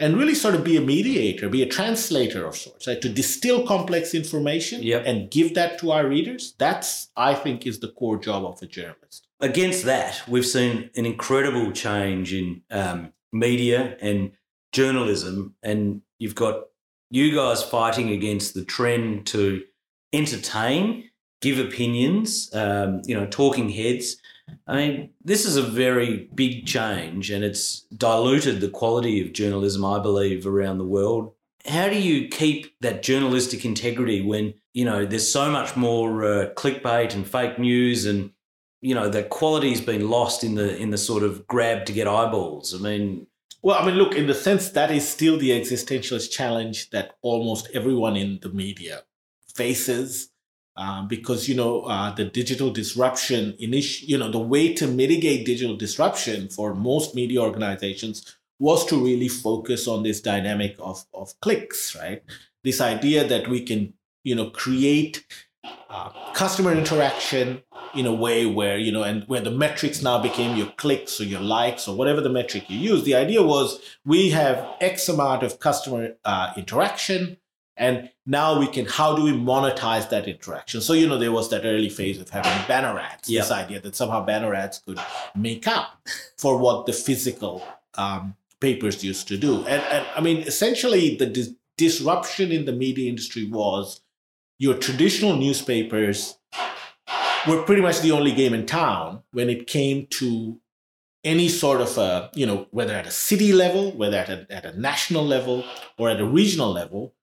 and 0.00 0.16
really 0.16 0.34
sort 0.34 0.54
of 0.54 0.64
be 0.64 0.76
a 0.76 0.80
mediator, 0.80 1.48
be 1.48 1.62
a 1.62 1.66
translator 1.66 2.46
of 2.46 2.56
sorts, 2.56 2.86
right? 2.88 3.00
To 3.02 3.08
distill 3.08 3.66
complex 3.66 4.14
information 4.14 4.82
Yep. 4.82 5.02
and 5.06 5.30
give 5.30 5.54
that 5.54 5.78
to 5.80 5.92
our 5.92 6.08
readers. 6.08 6.54
That's, 6.58 7.08
I 7.16 7.34
think, 7.34 7.66
is 7.66 7.78
the 7.80 7.88
core 7.88 8.16
job 8.18 8.44
of 8.44 8.60
a 8.62 8.66
journalist. 8.66 9.28
Against 9.40 9.84
that, 9.84 10.22
we've 10.26 10.46
seen 10.46 10.90
an 10.96 11.06
incredible 11.06 11.70
change 11.72 12.32
in 12.32 12.62
um, 12.70 13.12
media 13.32 13.96
and 14.00 14.32
journalism, 14.72 15.54
and 15.62 16.02
you've 16.18 16.34
got 16.34 16.64
you 17.10 17.34
guys 17.34 17.62
fighting 17.62 18.10
against 18.10 18.54
the 18.54 18.64
trend 18.64 19.26
to 19.26 19.62
entertain, 20.12 21.04
give 21.40 21.58
opinions, 21.58 22.50
um, 22.54 23.02
you 23.04 23.14
know, 23.14 23.26
talking 23.26 23.68
heads. 23.68 24.16
I 24.66 24.76
mean, 24.76 25.10
this 25.24 25.46
is 25.46 25.56
a 25.56 25.62
very 25.62 26.28
big 26.34 26.66
change, 26.66 27.30
and 27.30 27.44
it's 27.44 27.80
diluted 27.96 28.60
the 28.60 28.68
quality 28.68 29.20
of 29.20 29.32
journalism, 29.32 29.84
I 29.84 29.98
believe, 29.98 30.46
around 30.46 30.78
the 30.78 30.84
world. 30.84 31.32
How 31.66 31.88
do 31.88 32.00
you 32.00 32.28
keep 32.28 32.78
that 32.80 33.02
journalistic 33.02 33.64
integrity 33.64 34.22
when 34.22 34.54
you 34.72 34.84
know 34.84 35.04
there's 35.04 35.30
so 35.30 35.50
much 35.50 35.76
more 35.76 36.24
uh, 36.24 36.48
clickbait 36.54 37.14
and 37.14 37.26
fake 37.26 37.58
news, 37.58 38.06
and 38.06 38.30
you 38.80 38.94
know 38.94 39.08
the 39.08 39.24
quality's 39.24 39.80
been 39.80 40.08
lost 40.08 40.44
in 40.44 40.54
the 40.54 40.76
in 40.76 40.90
the 40.90 40.98
sort 40.98 41.22
of 41.22 41.46
grab 41.46 41.84
to 41.86 41.92
get 41.92 42.08
eyeballs? 42.08 42.74
I 42.74 42.78
mean, 42.78 43.26
Well, 43.62 43.76
I 43.78 43.84
mean, 43.84 43.96
look, 43.96 44.14
in 44.14 44.26
the 44.26 44.34
sense 44.34 44.70
that 44.70 44.90
is 44.90 45.06
still 45.06 45.38
the 45.38 45.50
existentialist 45.50 46.30
challenge 46.30 46.90
that 46.90 47.16
almost 47.20 47.68
everyone 47.74 48.16
in 48.16 48.38
the 48.40 48.48
media 48.48 49.02
faces, 49.54 50.29
um, 50.76 51.08
because 51.08 51.48
you 51.48 51.54
know 51.54 51.82
uh, 51.82 52.14
the 52.14 52.24
digital 52.24 52.70
disruption. 52.70 53.54
Init- 53.60 54.02
you 54.02 54.18
know, 54.18 54.30
the 54.30 54.38
way 54.38 54.72
to 54.74 54.86
mitigate 54.86 55.46
digital 55.46 55.76
disruption 55.76 56.48
for 56.48 56.74
most 56.74 57.14
media 57.14 57.40
organizations 57.40 58.36
was 58.58 58.84
to 58.86 59.02
really 59.02 59.28
focus 59.28 59.88
on 59.88 60.02
this 60.02 60.20
dynamic 60.20 60.76
of 60.78 61.04
of 61.14 61.38
clicks, 61.40 61.96
right? 61.96 62.22
This 62.64 62.80
idea 62.80 63.26
that 63.26 63.48
we 63.48 63.62
can, 63.62 63.94
you 64.22 64.34
know, 64.34 64.50
create 64.50 65.24
uh, 65.90 66.10
customer 66.32 66.72
interaction 66.72 67.62
in 67.94 68.06
a 68.06 68.14
way 68.14 68.46
where 68.46 68.78
you 68.78 68.92
know 68.92 69.02
and 69.02 69.24
where 69.24 69.40
the 69.40 69.50
metrics 69.50 70.02
now 70.02 70.18
became 70.22 70.56
your 70.56 70.68
clicks 70.76 71.20
or 71.20 71.24
your 71.24 71.40
likes 71.40 71.88
or 71.88 71.96
whatever 71.96 72.20
the 72.20 72.28
metric 72.28 72.70
you 72.70 72.78
use 72.78 73.02
the 73.02 73.14
idea 73.14 73.42
was 73.42 73.80
we 74.04 74.30
have 74.30 74.66
x 74.80 75.08
amount 75.08 75.42
of 75.42 75.58
customer 75.58 76.14
uh, 76.24 76.52
interaction 76.56 77.36
and 77.80 78.10
now 78.26 78.58
we 78.60 78.66
can 78.68 78.84
how 78.86 79.16
do 79.16 79.22
we 79.24 79.32
monetize 79.32 80.08
that 80.10 80.28
interaction 80.28 80.80
so 80.80 80.92
you 80.92 81.06
know 81.08 81.18
there 81.18 81.32
was 81.32 81.48
that 81.50 81.62
early 81.64 81.88
phase 81.88 82.18
of 82.20 82.28
having 82.30 82.52
banner 82.68 82.96
ads 82.98 83.28
Yeah. 83.28 83.40
this 83.40 83.50
idea 83.50 83.80
that 83.80 83.96
somehow 83.96 84.24
banner 84.24 84.54
ads 84.54 84.78
could 84.78 85.00
make 85.34 85.66
up 85.66 85.88
for 86.36 86.56
what 86.58 86.86
the 86.86 86.92
physical 86.92 87.54
um, 87.96 88.34
papers 88.60 89.02
used 89.02 89.26
to 89.28 89.36
do 89.36 89.52
and, 89.66 89.82
and 89.94 90.06
i 90.14 90.20
mean 90.20 90.38
essentially 90.52 91.16
the 91.16 91.26
dis- 91.26 91.54
disruption 91.76 92.52
in 92.52 92.66
the 92.66 92.72
media 92.72 93.08
industry 93.08 93.44
was 93.50 94.02
your 94.58 94.74
traditional 94.74 95.34
newspapers 95.36 96.36
were 97.48 97.62
pretty 97.62 97.80
much 97.80 98.00
the 98.00 98.12
only 98.12 98.32
game 98.32 98.52
in 98.52 98.66
town 98.66 99.22
when 99.32 99.48
it 99.48 99.66
came 99.66 100.06
to 100.10 100.60
any 101.24 101.48
sort 101.48 101.80
of 101.80 101.96
a, 101.98 102.30
you 102.34 102.46
know, 102.46 102.66
whether 102.70 102.94
at 102.94 103.06
a 103.06 103.10
city 103.10 103.52
level, 103.52 103.92
whether 103.92 104.16
at 104.16 104.28
a, 104.30 104.46
at 104.50 104.64
a 104.64 104.78
national 104.80 105.24
level 105.24 105.64
or 105.98 106.08
at 106.08 106.20
a 106.20 106.24
regional 106.24 106.70
level, 106.72 107.14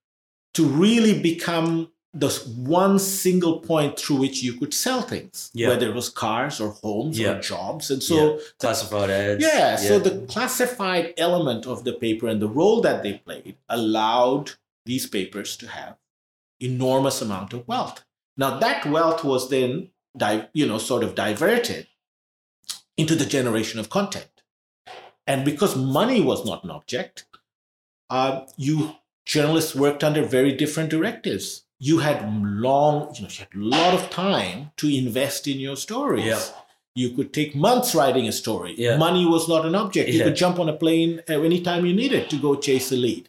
to 0.58 0.66
really 0.66 1.14
become 1.30 1.90
the 2.12 2.30
one 2.56 2.98
single 2.98 3.60
point 3.60 3.96
through 3.98 4.16
which 4.16 4.42
you 4.42 4.52
could 4.54 4.74
sell 4.74 5.02
things, 5.02 5.50
Yeah. 5.54 5.68
whether 5.68 5.86
it 5.88 5.94
was 5.94 6.08
cars 6.08 6.60
or 6.60 6.70
homes 6.82 7.16
Yeah. 7.18 7.32
or 7.36 7.40
jobs. 7.40 7.90
And 7.92 8.02
so, 8.02 8.16
Yeah. 8.16 8.42
classified 8.58 9.10
ads. 9.10 9.42
yeah, 9.44 9.76
so 9.76 9.98
the 10.00 10.26
classified 10.26 11.14
element 11.16 11.66
of 11.66 11.84
the 11.84 11.92
paper 11.92 12.26
and 12.26 12.42
the 12.42 12.48
role 12.48 12.80
that 12.80 13.02
they 13.04 13.14
played 13.26 13.56
allowed 13.68 14.52
these 14.84 15.06
papers 15.06 15.56
to 15.58 15.68
have 15.68 15.94
enormous 16.58 17.22
amount 17.22 17.52
of 17.52 17.68
wealth. 17.68 18.04
Now 18.36 18.58
that 18.58 18.84
wealth 18.86 19.22
was 19.22 19.48
then, 19.48 19.90
di- 20.16 20.48
you 20.54 20.66
know, 20.66 20.78
sort 20.78 21.04
of 21.04 21.14
diverted 21.14 21.86
into 22.96 23.14
the 23.14 23.26
generation 23.26 23.78
of 23.78 23.90
content, 23.90 24.42
and 25.24 25.44
because 25.44 25.76
money 25.76 26.20
was 26.20 26.44
not 26.44 26.64
an 26.64 26.70
object, 26.70 27.26
uh, 28.10 28.46
you 28.56 28.96
journalists 29.28 29.74
worked 29.74 30.02
under 30.02 30.22
very 30.24 30.52
different 30.52 30.88
directives. 30.90 31.64
You 31.78 31.98
had 31.98 32.18
long, 32.42 33.14
you 33.14 33.22
know, 33.22 33.28
you 33.30 33.38
had 33.44 33.54
a 33.54 33.64
lot 33.78 33.94
of 33.94 34.10
time 34.10 34.72
to 34.78 34.88
invest 34.88 35.46
in 35.46 35.60
your 35.60 35.76
stories. 35.76 36.24
Yeah. 36.24 36.40
You 36.94 37.10
could 37.14 37.32
take 37.32 37.54
months 37.54 37.94
writing 37.94 38.26
a 38.26 38.32
story. 38.32 38.74
Yeah. 38.76 38.96
Money 38.96 39.24
was 39.26 39.48
not 39.48 39.64
an 39.66 39.74
object. 39.76 40.08
You 40.10 40.24
could 40.24 40.34
jump 40.34 40.58
on 40.58 40.68
a 40.68 40.72
plane 40.72 41.20
at 41.28 41.44
any 41.44 41.60
time 41.60 41.86
you 41.86 41.94
needed 41.94 42.28
to 42.30 42.36
go 42.38 42.56
chase 42.56 42.90
a 42.90 42.96
lead. 42.96 43.28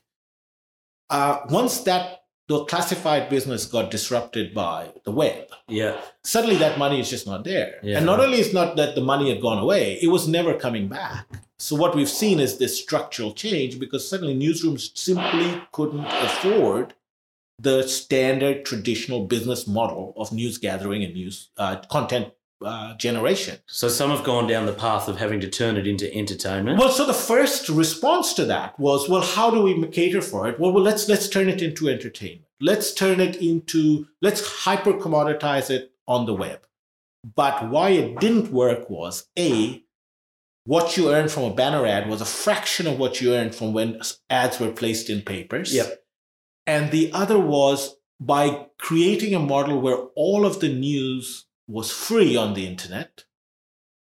Uh, 1.10 1.42
once 1.50 1.82
that 1.82 2.24
the 2.48 2.64
classified 2.66 3.30
business 3.30 3.66
got 3.66 3.92
disrupted 3.92 4.56
by 4.56 4.90
the 5.06 5.12
web, 5.12 5.46
Yeah. 5.68 6.02
suddenly 6.24 6.56
that 6.58 6.80
money 6.80 7.00
is 7.00 7.10
just 7.10 7.28
not 7.28 7.44
there. 7.44 7.76
Yeah. 7.84 7.98
And 7.98 8.06
not 8.08 8.20
only 8.20 8.40
is 8.40 8.54
not 8.54 8.76
that 8.78 8.96
the 8.96 9.02
money 9.02 9.30
had 9.30 9.42
gone 9.42 9.60
away, 9.60 10.00
it 10.02 10.08
was 10.08 10.28
never 10.28 10.54
coming 10.56 10.88
back. 10.88 11.28
So 11.60 11.76
what 11.76 11.96
we've 11.96 12.10
seen 12.10 12.40
is 12.40 12.58
this 12.58 12.80
structural 12.80 13.34
change 13.34 13.80
because 13.80 14.10
suddenly 14.10 14.34
newsrooms 14.34 14.98
simply 14.98 15.62
couldn't 15.74 16.06
afford 16.06 16.94
the 17.62 17.84
standard 17.84 18.66
traditional 18.66 19.26
business 19.26 19.68
model 19.68 20.14
of 20.16 20.32
news 20.32 20.58
gathering 20.58 21.04
and 21.04 21.14
news 21.14 21.50
uh, 21.58 21.78
content 21.92 22.30
uh, 22.64 22.96
generation. 22.96 23.58
So 23.68 23.90
some 23.90 24.10
have 24.10 24.24
gone 24.24 24.48
down 24.48 24.66
the 24.66 24.74
path 24.74 25.08
of 25.10 25.18
having 25.18 25.42
to 25.42 25.50
turn 25.50 25.76
it 25.76 25.86
into 25.86 26.14
entertainment. 26.14 26.80
Well, 26.80 26.92
so 26.92 27.06
the 27.06 27.14
first 27.14 27.68
response 27.68 28.34
to 28.36 28.46
that 28.46 28.80
was, 28.80 29.10
well, 29.10 29.22
how 29.22 29.52
do 29.52 29.62
we 29.62 29.86
cater 29.88 30.22
for 30.22 30.48
it? 30.48 30.60
Well, 30.60 30.72
well, 30.72 30.84
let's 30.84 31.10
let's 31.10 31.28
turn 31.28 31.50
it 31.50 31.62
into 31.62 31.90
entertainment. 31.90 32.46
Let's 32.62 32.94
turn 32.94 33.20
it 33.20 33.36
into 33.38 34.08
let's 34.22 34.46
hyper 34.46 34.94
commoditize 34.94 35.70
it 35.70 35.92
on 36.08 36.26
the 36.26 36.34
web. 36.34 36.62
But 37.36 37.70
why 37.70 37.90
it 37.90 38.20
didn't 38.20 38.52
work 38.52 38.90
was 38.90 39.28
a 39.38 39.84
what 40.70 40.96
you 40.96 41.12
earned 41.12 41.32
from 41.32 41.46
a 41.46 41.54
banner 41.56 41.84
ad 41.88 42.08
was 42.08 42.22
a 42.22 42.26
fraction 42.26 42.86
of 42.86 43.00
what 43.00 43.20
you 43.20 43.34
earned 43.34 43.56
from 43.56 43.74
when 43.74 44.00
ads 44.30 44.60
were 44.60 44.70
placed 44.70 45.10
in 45.10 45.24
papers. 45.24 45.74
Yep. 45.74 46.04
And 46.68 46.92
the 46.92 47.12
other 47.12 47.40
was 47.40 47.96
by 48.20 48.68
creating 48.78 49.34
a 49.34 49.40
model 49.40 49.82
where 49.82 49.98
all 50.16 50.46
of 50.46 50.60
the 50.60 50.72
news 50.72 51.48
was 51.68 51.90
free 51.90 52.38
on 52.38 52.54
the 52.54 52.68
internet, 52.68 53.24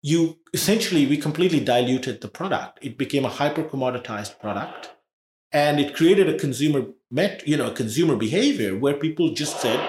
you 0.02 0.38
essentially 0.54 1.06
we 1.06 1.16
completely 1.16 1.62
diluted 1.62 2.20
the 2.20 2.28
product. 2.28 2.80
It 2.82 2.98
became 2.98 3.24
a 3.24 3.30
hyper 3.30 3.64
commoditized 3.64 4.38
product, 4.42 4.90
and 5.54 5.80
it 5.80 5.96
created 5.96 6.28
a 6.28 6.38
consumer 6.38 6.88
met 7.10 7.48
you 7.48 7.56
know 7.56 7.68
a 7.72 7.74
consumer 7.74 8.18
behavior 8.18 8.78
where 8.78 8.96
people 8.96 9.34
just 9.34 9.62
said, 9.62 9.80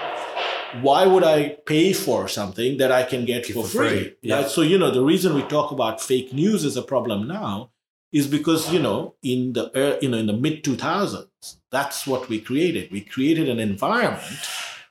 "Why 0.81 1.05
would 1.05 1.23
I 1.23 1.57
pay 1.65 1.93
for 1.93 2.27
something 2.27 2.77
that 2.77 2.91
I 2.91 3.03
can 3.03 3.25
get 3.25 3.45
for, 3.45 3.63
for 3.63 3.67
free?" 3.67 3.89
free, 3.89 4.15
yeah. 4.21 4.35
Right? 4.41 4.49
So 4.49 4.61
you 4.61 4.77
know 4.77 4.91
the 4.91 5.03
reason 5.03 5.33
we 5.35 5.43
talk 5.43 5.71
about 5.71 6.01
fake 6.01 6.33
news 6.33 6.63
as 6.65 6.77
a 6.77 6.81
problem 6.81 7.27
now 7.27 7.71
is 8.11 8.27
because 8.27 8.71
you 8.73 8.79
know 8.79 9.15
in 9.23 9.53
the 9.53 9.71
ear- 9.75 9.97
you 10.01 10.09
know 10.09 10.17
in 10.17 10.27
the 10.27 10.33
mid 10.33 10.63
2000s 10.63 11.27
that's 11.71 12.05
what 12.05 12.27
we 12.29 12.39
created. 12.39 12.91
We 12.91 13.01
created 13.01 13.47
an 13.49 13.59
environment 13.59 14.39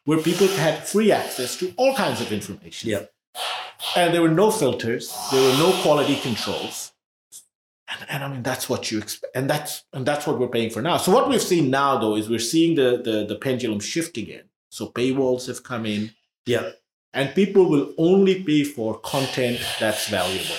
where 0.05 0.19
people 0.19 0.47
had 0.49 0.87
free 0.87 1.13
access 1.13 1.57
to 1.59 1.73
all 1.77 1.95
kinds 1.95 2.21
of 2.21 2.33
information 2.33 2.91
Yep. 2.91 3.13
and 3.97 4.15
there 4.15 4.23
were 4.23 4.31
no 4.45 4.51
filters 4.51 5.05
there 5.31 5.43
were 5.47 5.57
no 5.59 5.71
quality 5.83 6.17
controls 6.17 6.93
and, 7.91 8.01
and 8.09 8.25
i 8.25 8.29
mean 8.33 8.43
that's 8.43 8.67
what 8.69 8.91
you 8.91 8.99
expect 8.99 9.37
and 9.37 9.49
that's 9.49 9.85
and 9.93 10.05
that's 10.07 10.27
what 10.27 10.39
we're 10.39 10.49
paying 10.49 10.71
for 10.71 10.81
now 10.83 10.97
so 10.97 11.13
what 11.13 11.29
we've 11.29 11.43
seen 11.43 11.71
now 11.71 11.99
though 11.99 12.17
is 12.17 12.29
we're 12.29 12.39
seeing 12.55 12.75
the 12.77 13.01
the, 13.05 13.27
the 13.27 13.37
pendulum 13.37 13.79
shift 13.81 14.17
again 14.17 14.45
so 14.71 14.89
paywalls 14.89 15.47
have 15.47 15.63
come 15.63 15.85
in 15.85 16.11
Yep. 16.47 16.81
and 17.13 17.35
people 17.35 17.69
will 17.69 17.93
only 17.99 18.43
pay 18.43 18.65
for 18.65 18.99
content 19.01 19.61
that's 19.79 20.09
valuable 20.09 20.57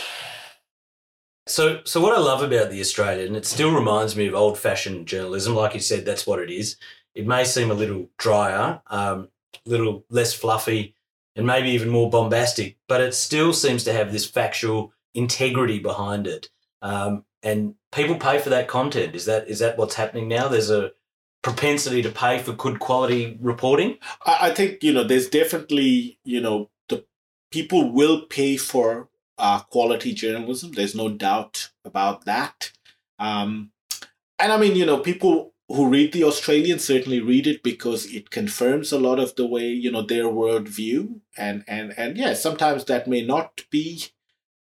So, 1.48 1.82
so 1.86 2.00
what 2.00 2.16
I 2.18 2.22
love 2.22 2.44
about 2.44 2.70
the 2.70 2.80
Australian, 2.82 3.28
and 3.30 3.36
it 3.36 3.46
still 3.46 3.74
reminds 3.74 4.16
me 4.16 4.28
of 4.28 4.36
old-fashioned 4.36 5.08
journalism. 5.08 5.56
Like 5.56 5.74
you 5.74 5.80
said, 5.80 6.06
that's 6.06 6.26
what 6.28 6.40
it 6.40 6.52
is. 6.52 6.78
It 7.16 7.26
may 7.28 7.44
seem 7.44 7.72
a 7.72 7.74
little 7.74 8.10
drier, 8.18 8.82
um, 8.88 9.28
a 9.66 9.70
little 9.70 10.06
less 10.10 10.34
fluffy, 10.34 10.96
and 11.36 11.46
maybe 11.48 11.70
even 11.72 11.90
more 11.90 12.10
bombastic, 12.10 12.78
but 12.88 13.02
it 13.02 13.14
still 13.16 13.54
seems 13.54 13.84
to 13.86 13.94
have 13.94 14.12
this 14.12 14.26
factual 14.26 14.94
integrity 15.14 15.80
behind 15.80 16.28
it. 16.28 16.50
Um, 16.82 17.26
and 17.44 17.76
people 17.92 18.16
pay 18.16 18.38
for 18.40 18.50
that 18.52 18.68
content. 18.68 19.16
Is 19.16 19.26
that 19.26 19.48
is 19.50 19.60
that 19.60 19.78
what's 19.78 19.96
happening 19.96 20.28
now? 20.28 20.48
There's 20.48 20.70
a 20.70 20.92
propensity 21.42 22.02
to 22.02 22.12
pay 22.12 22.40
for 22.40 22.54
good 22.54 22.80
quality 22.80 23.38
reporting. 23.42 23.98
I, 24.26 24.50
I 24.50 24.52
think 24.52 24.84
you 24.84 24.94
know 24.94 25.04
there's 25.04 25.30
definitely 25.30 26.20
you 26.24 26.42
know 26.42 26.70
the 26.90 27.06
people 27.52 27.92
will 27.92 28.22
pay 28.22 28.58
for 28.58 29.10
uh, 29.38 29.60
quality 29.62 30.14
journalism. 30.14 30.72
There's 30.74 30.96
no 30.96 31.10
doubt 31.10 31.72
about 31.84 32.26
that. 32.26 32.72
Um, 33.20 33.72
and 34.40 34.52
I 34.52 34.58
mean, 34.58 34.76
you 34.76 34.86
know, 34.86 34.98
people 34.98 35.54
who 35.68 35.90
read 35.90 36.12
the 36.12 36.24
Australian 36.24 36.80
certainly 36.80 37.22
read 37.22 37.48
it 37.48 37.64
because 37.64 38.06
it 38.06 38.30
confirms 38.30 38.92
a 38.92 39.00
lot 39.00 39.20
of 39.20 39.36
the 39.36 39.46
way 39.46 39.68
you 39.68 39.92
know 39.92 40.02
their 40.02 40.26
worldview, 40.26 41.20
and 41.38 41.64
and 41.68 41.94
and 41.98 42.18
yeah, 42.18 42.34
sometimes 42.34 42.86
that 42.86 43.08
may 43.08 43.26
not 43.26 43.64
be 43.70 44.06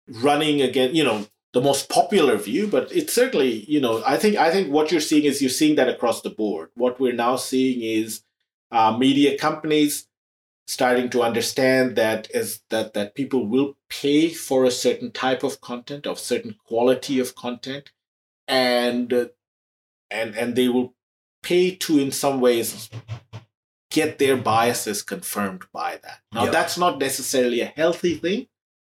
running 0.07 0.61
again. 0.61 0.95
You 0.95 1.03
know, 1.03 1.27
the 1.53 1.61
most 1.61 1.89
popular 1.89 2.37
view, 2.37 2.67
but 2.67 2.91
it's 2.91 3.13
certainly 3.13 3.65
you 3.65 3.79
know 3.81 4.03
I 4.05 4.17
think 4.17 4.35
I 4.37 4.51
think 4.51 4.71
what 4.71 4.91
you're 4.91 5.01
seeing 5.01 5.23
is 5.25 5.41
you're 5.41 5.49
seeing 5.49 5.75
that 5.75 5.89
across 5.89 6.21
the 6.21 6.29
board. 6.29 6.69
What 6.75 6.99
we're 6.99 7.13
now 7.13 7.35
seeing 7.37 7.81
is 7.81 8.21
uh, 8.71 8.95
media 8.97 9.37
companies 9.37 10.07
starting 10.67 11.09
to 11.09 11.23
understand 11.23 11.95
that 11.95 12.29
is 12.31 12.61
that 12.69 12.93
that 12.93 13.15
people 13.15 13.47
will 13.47 13.75
pay 13.89 14.29
for 14.29 14.65
a 14.65 14.71
certain 14.71 15.11
type 15.11 15.41
of 15.43 15.59
content 15.61 16.05
of 16.05 16.19
certain 16.19 16.55
quality 16.67 17.19
of 17.19 17.33
content 17.33 17.91
and 18.47 19.11
uh, 19.11 19.25
and 20.11 20.35
and 20.35 20.55
they 20.55 20.67
will 20.69 20.93
pay 21.41 21.73
to 21.75 21.97
in 21.97 22.11
some 22.11 22.39
ways 22.39 22.89
get 23.89 24.19
their 24.19 24.37
biases 24.37 25.01
confirmed 25.01 25.63
by 25.73 25.97
that 26.03 26.19
now 26.31 26.45
Yeah. 26.45 26.51
that's 26.51 26.77
not 26.77 26.99
necessarily 26.99 27.61
a 27.61 27.65
healthy 27.65 28.15
thing 28.15 28.47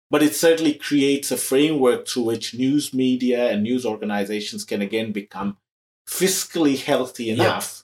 but 0.10 0.24
it 0.24 0.36
certainly 0.36 0.74
creates 0.74 1.32
a 1.32 1.38
framework 1.38 2.08
through 2.08 2.24
which 2.24 2.54
news 2.54 2.94
media 2.94 3.50
and 3.50 3.64
news 3.64 3.86
organizations 3.86 4.64
can 4.64 4.82
again 4.82 5.12
become 5.12 5.58
fiscally 6.08 6.82
healthy 6.82 7.30
enough 7.30 7.84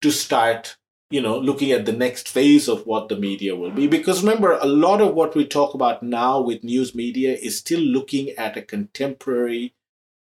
to 0.00 0.10
start 0.10 0.76
you 1.10 1.20
know 1.20 1.38
looking 1.38 1.72
at 1.72 1.84
the 1.84 1.92
next 1.92 2.28
phase 2.28 2.68
of 2.68 2.86
what 2.86 3.08
the 3.08 3.16
media 3.16 3.56
will 3.56 3.70
be. 3.70 3.86
Because 3.86 4.22
remember 4.22 4.52
a 4.52 4.66
lot 4.66 5.00
of 5.00 5.14
what 5.14 5.34
we 5.34 5.44
talk 5.44 5.74
about 5.74 6.02
now 6.02 6.40
with 6.40 6.64
news 6.64 6.94
media 6.94 7.34
is 7.34 7.58
still 7.58 7.80
looking 7.80 8.30
at 8.30 8.56
a 8.56 8.62
contemporary 8.62 9.74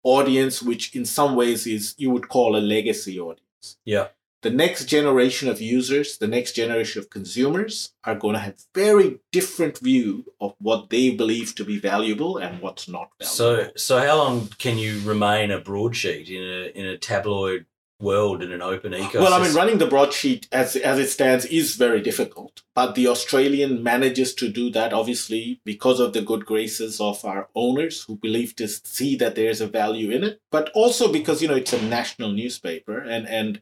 audience 0.03 0.63
which 0.63 0.95
in 0.95 1.05
some 1.05 1.35
ways 1.35 1.67
is 1.67 1.93
you 1.97 2.09
would 2.09 2.29
call 2.29 2.55
a 2.55 2.59
legacy 2.59 3.19
audience. 3.19 3.77
Yeah. 3.83 4.07
The 4.41 4.49
next 4.49 4.85
generation 4.85 5.49
of 5.49 5.61
users 5.61 6.17
the 6.17 6.27
next 6.27 6.53
generation 6.53 7.01
of 7.01 7.09
consumers 7.09 7.93
are 8.03 8.15
going 8.15 8.33
to 8.33 8.39
have 8.39 8.55
very 8.73 9.19
different 9.31 9.77
view 9.79 10.25
of 10.39 10.53
what 10.59 10.89
they 10.89 11.09
believe 11.09 11.55
to 11.55 11.65
be 11.65 11.79
valuable 11.79 12.37
and 12.37 12.61
what's 12.61 12.87
not 12.87 13.09
valuable 13.19 13.35
So, 13.35 13.71
so 13.75 13.99
how 13.99 14.17
long 14.17 14.49
can 14.57 14.77
you 14.77 14.99
remain 15.01 15.51
a 15.51 15.59
broadsheet 15.59 16.29
in 16.29 16.43
a 16.43 16.79
in 16.79 16.85
a 16.85 16.97
tabloid 16.97 17.65
world 17.99 18.43
in 18.43 18.51
an 18.51 18.61
open 18.61 18.91
ecosystem? 18.91 19.21
Well, 19.21 19.33
I 19.33 19.41
mean, 19.41 19.55
running 19.55 19.79
the 19.79 19.87
broadsheet 19.87 20.47
as 20.51 20.75
as 20.75 20.99
it 20.99 21.09
stands 21.09 21.45
is 21.45 21.75
very 21.75 22.01
difficult, 22.01 22.61
but 22.75 22.93
the 22.93 23.07
Australian 23.07 23.81
manages 23.81 24.35
to 24.35 24.49
do 24.49 24.69
that 24.71 24.93
obviously 24.93 25.61
because 25.65 25.99
of 25.99 26.13
the 26.13 26.21
good 26.21 26.45
graces 26.45 27.01
of 27.01 27.25
our 27.25 27.49
owners 27.55 28.03
who 28.03 28.15
believe 28.15 28.55
to 28.57 28.67
see 28.67 29.15
that 29.15 29.35
there's 29.35 29.61
a 29.61 29.67
value 29.67 30.11
in 30.11 30.23
it, 30.23 30.39
but 30.51 30.69
also 30.75 31.11
because 31.11 31.41
you 31.41 31.47
know 31.47 31.55
it's 31.55 31.73
a 31.73 31.81
national 31.81 32.31
newspaper 32.31 32.99
and 32.99 33.27
and 33.27 33.61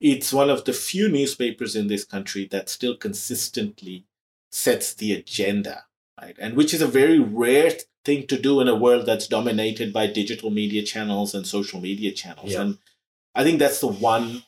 it's 0.00 0.32
one 0.32 0.50
of 0.50 0.64
the 0.64 0.72
few 0.72 1.08
newspapers 1.08 1.76
in 1.76 1.88
this 1.88 2.04
country 2.04 2.46
that 2.50 2.68
still 2.68 2.96
consistently 2.96 4.06
sets 4.50 4.94
the 4.94 5.12
agenda, 5.12 5.84
right? 6.20 6.36
And 6.38 6.56
which 6.56 6.72
is 6.72 6.80
a 6.80 6.86
very 6.86 7.18
rare 7.18 7.72
thing 8.04 8.26
to 8.28 8.38
do 8.38 8.60
in 8.60 8.68
a 8.68 8.74
world 8.74 9.06
that's 9.06 9.26
dominated 9.26 9.92
by 9.92 10.06
digital 10.06 10.50
media 10.50 10.82
channels 10.82 11.34
and 11.34 11.46
social 11.46 11.80
media 11.80 12.12
channels. 12.12 12.52
Yeah. 12.52 12.62
And 12.62 12.78
I 13.34 13.44
think 13.44 13.58
that's 13.58 13.80
the 13.80 13.88
one 13.88 14.42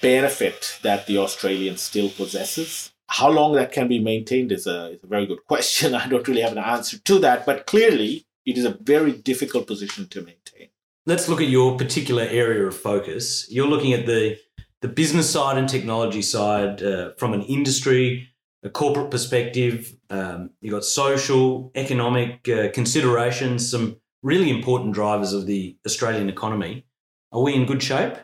benefit 0.00 0.78
that 0.82 1.06
the 1.06 1.18
Australian 1.18 1.76
still 1.76 2.08
possesses. 2.10 2.92
How 3.08 3.30
long 3.30 3.54
that 3.54 3.72
can 3.72 3.88
be 3.88 3.98
maintained 3.98 4.52
is 4.52 4.66
a, 4.66 4.92
is 4.92 5.04
a 5.04 5.06
very 5.06 5.26
good 5.26 5.44
question. 5.46 5.94
I 6.02 6.08
don't 6.08 6.26
really 6.26 6.40
have 6.40 6.52
an 6.52 6.58
answer 6.58 6.98
to 6.98 7.18
that, 7.20 7.46
but 7.46 7.66
clearly 7.66 8.26
it 8.44 8.58
is 8.58 8.64
a 8.64 8.76
very 8.80 9.12
difficult 9.12 9.66
position 9.66 10.08
to 10.08 10.22
maintain. 10.22 10.68
Let's 11.04 11.28
look 11.28 11.40
at 11.40 11.48
your 11.48 11.76
particular 11.76 12.22
area 12.22 12.64
of 12.64 12.76
focus. 12.76 13.50
You're 13.50 13.66
looking 13.66 13.92
at 13.92 14.06
the 14.06 14.38
the 14.82 14.88
business 14.88 15.30
side 15.30 15.56
and 15.56 15.68
technology 15.68 16.22
side 16.22 16.82
uh, 16.82 17.12
from 17.16 17.32
an 17.32 17.42
industry, 17.42 18.28
a 18.62 18.68
corporate 18.68 19.10
perspective. 19.10 19.96
Um, 20.10 20.50
you've 20.60 20.72
got 20.72 20.84
social, 20.84 21.70
economic 21.74 22.48
uh, 22.48 22.68
considerations, 22.74 23.70
some 23.70 23.96
really 24.22 24.50
important 24.50 24.92
drivers 24.92 25.32
of 25.32 25.46
the 25.46 25.76
Australian 25.86 26.28
economy. 26.28 26.84
Are 27.30 27.40
we 27.40 27.54
in 27.54 27.64
good 27.64 27.82
shape? 27.82 28.14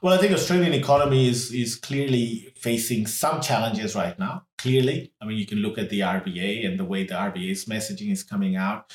Well, 0.00 0.14
I 0.14 0.18
think 0.18 0.32
Australian 0.32 0.72
economy 0.72 1.28
is 1.28 1.52
is 1.52 1.76
clearly 1.76 2.52
facing 2.56 3.06
some 3.06 3.40
challenges 3.40 3.94
right 3.94 4.18
now. 4.18 4.46
Clearly, 4.56 5.12
I 5.20 5.26
mean, 5.26 5.36
you 5.36 5.46
can 5.46 5.58
look 5.58 5.78
at 5.78 5.90
the 5.90 6.00
RBA 6.00 6.66
and 6.66 6.78
the 6.78 6.84
way 6.84 7.04
the 7.04 7.14
RBA's 7.14 7.66
messaging 7.66 8.10
is 8.10 8.22
coming 8.22 8.56
out. 8.56 8.92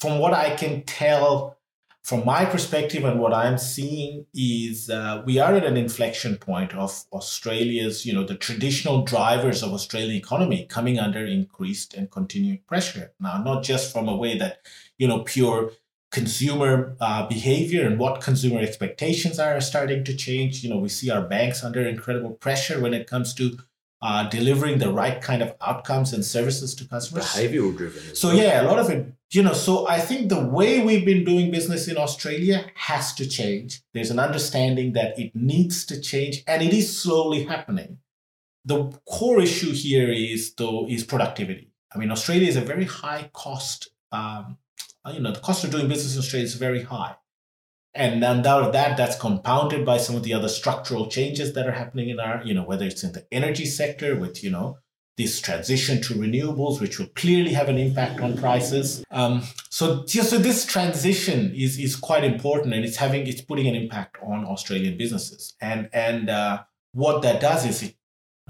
From 0.00 0.18
what 0.18 0.32
I 0.32 0.56
can 0.56 0.84
tell, 0.84 1.58
from 2.02 2.24
my 2.24 2.44
perspective 2.44 3.04
and 3.04 3.20
what 3.20 3.32
I'm 3.32 3.58
seeing 3.58 4.26
is 4.34 4.90
uh, 4.90 5.22
we 5.24 5.38
are 5.38 5.54
at 5.54 5.64
an 5.64 5.76
inflection 5.76 6.36
point 6.36 6.74
of 6.74 7.04
Australia's, 7.12 8.04
you 8.04 8.12
know, 8.12 8.24
the 8.24 8.34
traditional 8.34 9.02
drivers 9.04 9.62
of 9.62 9.72
Australian 9.72 10.16
economy 10.16 10.66
coming 10.68 10.98
under 10.98 11.24
increased 11.24 11.94
and 11.94 12.10
continued 12.10 12.66
pressure. 12.66 13.12
Now, 13.20 13.40
not 13.42 13.62
just 13.62 13.92
from 13.92 14.08
a 14.08 14.16
way 14.16 14.36
that, 14.36 14.66
you 14.98 15.06
know, 15.06 15.20
pure 15.20 15.70
consumer 16.10 16.96
uh, 17.00 17.26
behavior 17.26 17.86
and 17.86 17.98
what 17.98 18.20
consumer 18.20 18.60
expectations 18.60 19.38
are 19.38 19.60
starting 19.60 20.04
to 20.04 20.14
change. 20.14 20.62
You 20.62 20.70
know, 20.70 20.78
we 20.78 20.88
see 20.88 21.08
our 21.10 21.22
banks 21.22 21.62
under 21.62 21.80
incredible 21.80 22.32
pressure 22.32 22.80
when 22.80 22.94
it 22.94 23.06
comes 23.06 23.32
to 23.34 23.58
uh, 24.02 24.28
delivering 24.28 24.78
the 24.78 24.92
right 24.92 25.22
kind 25.22 25.42
of 25.42 25.54
outcomes 25.60 26.12
and 26.12 26.24
services 26.24 26.74
to 26.74 26.84
customers. 26.84 27.24
Behavioral 27.24 27.76
driven. 27.76 28.14
So 28.14 28.28
well. 28.28 28.36
yeah, 28.36 28.62
a 28.62 28.64
lot 28.64 28.78
of 28.78 28.90
it, 28.90 29.14
you 29.30 29.42
know, 29.42 29.52
so 29.52 29.88
I 29.88 30.00
think 30.00 30.28
the 30.28 30.44
way 30.44 30.84
we've 30.84 31.06
been 31.06 31.24
doing 31.24 31.50
business 31.50 31.88
in 31.88 31.96
Australia 31.96 32.66
has 32.74 33.14
to 33.14 33.28
change. 33.28 33.80
There's 33.94 34.10
an 34.10 34.18
understanding 34.18 34.92
that 34.94 35.18
it 35.18 35.34
needs 35.34 35.86
to 35.86 36.00
change 36.00 36.42
and 36.46 36.62
it 36.62 36.74
is 36.74 37.00
slowly 37.00 37.44
happening. 37.44 37.98
The 38.64 38.92
core 39.08 39.40
issue 39.40 39.72
here 39.72 40.10
is 40.10 40.54
though 40.54 40.86
is 40.88 41.04
productivity. 41.04 41.70
I 41.94 41.98
mean, 41.98 42.10
Australia 42.10 42.48
is 42.48 42.56
a 42.56 42.60
very 42.60 42.84
high 42.84 43.30
cost 43.32 43.88
um, 44.12 44.58
you 45.10 45.20
know, 45.20 45.32
the 45.32 45.40
cost 45.40 45.64
of 45.64 45.70
doing 45.70 45.88
business 45.88 46.14
in 46.14 46.20
Australia 46.20 46.44
is 46.44 46.54
very 46.54 46.82
high. 46.82 47.16
And 47.94 48.22
then 48.22 48.46
out 48.46 48.62
of 48.62 48.72
that, 48.72 48.96
that's 48.96 49.18
compounded 49.18 49.84
by 49.84 49.98
some 49.98 50.16
of 50.16 50.22
the 50.22 50.32
other 50.32 50.48
structural 50.48 51.08
changes 51.08 51.52
that 51.54 51.66
are 51.66 51.72
happening 51.72 52.08
in 52.08 52.18
our, 52.18 52.42
you 52.44 52.54
know, 52.54 52.62
whether 52.62 52.86
it's 52.86 53.04
in 53.04 53.12
the 53.12 53.26
energy 53.30 53.66
sector 53.66 54.16
with, 54.16 54.42
you 54.42 54.50
know, 54.50 54.78
this 55.18 55.42
transition 55.42 56.00
to 56.00 56.14
renewables, 56.14 56.80
which 56.80 56.98
will 56.98 57.08
clearly 57.14 57.52
have 57.52 57.68
an 57.68 57.76
impact 57.76 58.20
on 58.20 58.36
prices. 58.38 59.04
Um, 59.10 59.42
so, 59.68 60.06
so 60.06 60.38
this 60.38 60.64
transition 60.64 61.52
is 61.54 61.78
is 61.78 61.96
quite 61.96 62.24
important, 62.24 62.72
and 62.72 62.82
it's 62.82 62.96
having 62.96 63.26
it's 63.26 63.42
putting 63.42 63.68
an 63.68 63.74
impact 63.74 64.16
on 64.22 64.46
Australian 64.46 64.96
businesses. 64.96 65.54
And 65.60 65.90
and 65.92 66.30
uh, 66.30 66.62
what 66.92 67.20
that 67.22 67.42
does 67.42 67.66
is 67.66 67.82
it, 67.82 67.96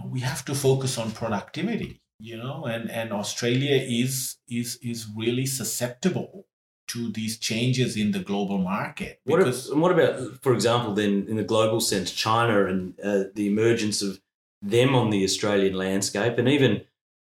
we 0.06 0.20
have 0.20 0.44
to 0.44 0.54
focus 0.54 0.98
on 0.98 1.10
productivity 1.10 2.00
you 2.22 2.36
know 2.36 2.64
and 2.66 2.88
and 2.90 3.12
australia 3.12 3.76
is 3.76 4.36
is 4.48 4.78
is 4.80 5.08
really 5.16 5.44
susceptible 5.44 6.46
to 6.92 7.10
these 7.10 7.38
changes 7.38 7.96
in 7.96 8.10
the 8.10 8.18
global 8.18 8.58
market 8.58 9.20
because 9.24 9.70
what, 9.70 9.78
what 9.78 9.92
about 9.92 10.42
for 10.42 10.52
example 10.52 10.92
then 10.94 11.26
in 11.28 11.36
the 11.36 11.44
global 11.44 11.80
sense 11.80 12.10
china 12.10 12.66
and 12.66 12.98
uh, 13.00 13.24
the 13.34 13.46
emergence 13.46 14.02
of 14.02 14.20
them 14.60 14.94
on 14.94 15.10
the 15.10 15.24
australian 15.24 15.74
landscape 15.74 16.38
and 16.38 16.48
even 16.48 16.82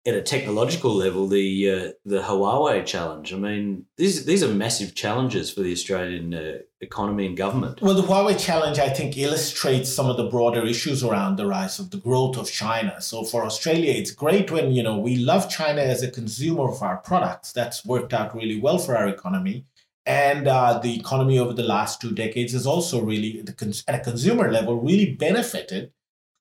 at 0.09 0.15
a 0.15 0.23
technological 0.23 0.95
level, 0.95 1.29
the 1.29 1.71
uh, 1.71 1.93
the 2.05 2.23
Huawei 2.23 2.85
challenge. 2.85 3.33
I 3.33 3.37
mean, 3.37 3.85
these 3.97 4.25
these 4.25 4.43
are 4.43 4.49
massive 4.49 4.95
challenges 4.95 5.51
for 5.51 5.61
the 5.61 5.73
Australian 5.73 6.35
uh, 6.35 6.59
economy 6.81 7.27
and 7.27 7.37
government. 7.37 7.83
Well, 7.83 7.95
the 7.95 8.03
Huawei 8.03 8.39
challenge, 8.39 8.79
I 8.79 8.89
think, 8.89 9.19
illustrates 9.19 9.93
some 9.93 10.09
of 10.09 10.17
the 10.17 10.29
broader 10.29 10.65
issues 10.65 11.05
around 11.05 11.37
the 11.37 11.47
rise 11.47 11.79
of 11.79 11.91
the 11.91 11.99
growth 11.99 12.39
of 12.39 12.51
China. 12.51 13.01
So 13.03 13.23
for 13.23 13.45
Australia, 13.45 13.93
it's 13.93 14.11
great 14.11 14.51
when 14.51 14.73
you 14.73 14.83
know 14.83 14.99
we 14.99 15.17
love 15.17 15.51
China 15.51 15.83
as 15.83 16.03
a 16.03 16.11
consumer 16.11 16.69
of 16.69 16.83
our 16.83 16.97
products. 16.97 17.53
That's 17.53 17.85
worked 17.85 18.15
out 18.15 18.35
really 18.35 18.59
well 18.59 18.79
for 18.79 18.97
our 18.97 19.09
economy. 19.09 19.67
And 20.07 20.49
uh, 20.49 20.79
the 20.79 20.99
economy 20.99 21.39
over 21.39 21.53
the 21.53 21.63
last 21.63 22.01
two 22.01 22.13
decades 22.13 22.55
has 22.55 22.67
also 22.67 23.03
really, 23.03 23.41
at 23.41 23.95
a 23.95 24.01
consumer 24.03 24.51
level, 24.51 24.81
really 24.81 25.15
benefited 25.15 25.93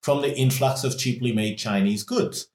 from 0.02 0.22
the 0.22 0.34
influx 0.34 0.84
of 0.84 0.98
cheaply 0.98 1.32
made 1.32 1.58
Chinese 1.58 2.02
goods 2.02 2.48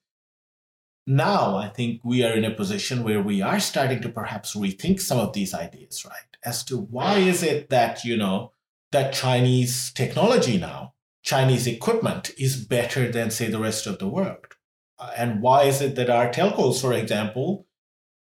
now 1.06 1.56
I 1.56 1.68
think 1.68 2.00
we 2.02 2.24
are 2.24 2.32
in 2.32 2.44
a 2.44 2.54
position 2.54 3.04
where 3.04 3.22
we 3.22 3.42
are 3.42 3.60
starting 3.60 4.00
to 4.02 4.08
perhaps 4.08 4.54
rethink 4.54 5.00
some 5.00 5.18
of 5.18 5.32
these 5.32 5.54
ideas, 5.54 6.04
right? 6.04 6.36
As 6.44 6.64
to 6.64 6.78
why 6.78 7.18
is 7.18 7.42
it 7.42 7.70
that, 7.70 8.04
you 8.04 8.16
know, 8.16 8.52
that 8.92 9.12
Chinese 9.12 9.92
technology 9.92 10.58
now, 10.58 10.94
Chinese 11.22 11.66
equipment 11.66 12.30
is 12.38 12.64
better 12.64 13.10
than, 13.10 13.30
say, 13.30 13.48
the 13.48 13.58
rest 13.58 13.86
of 13.86 13.98
the 13.98 14.08
world? 14.08 14.56
Uh, 14.98 15.10
and 15.16 15.42
why 15.42 15.64
is 15.64 15.80
it 15.80 15.96
that 15.96 16.10
our 16.10 16.30
telcos, 16.30 16.80
for 16.80 16.92
example, 16.92 17.66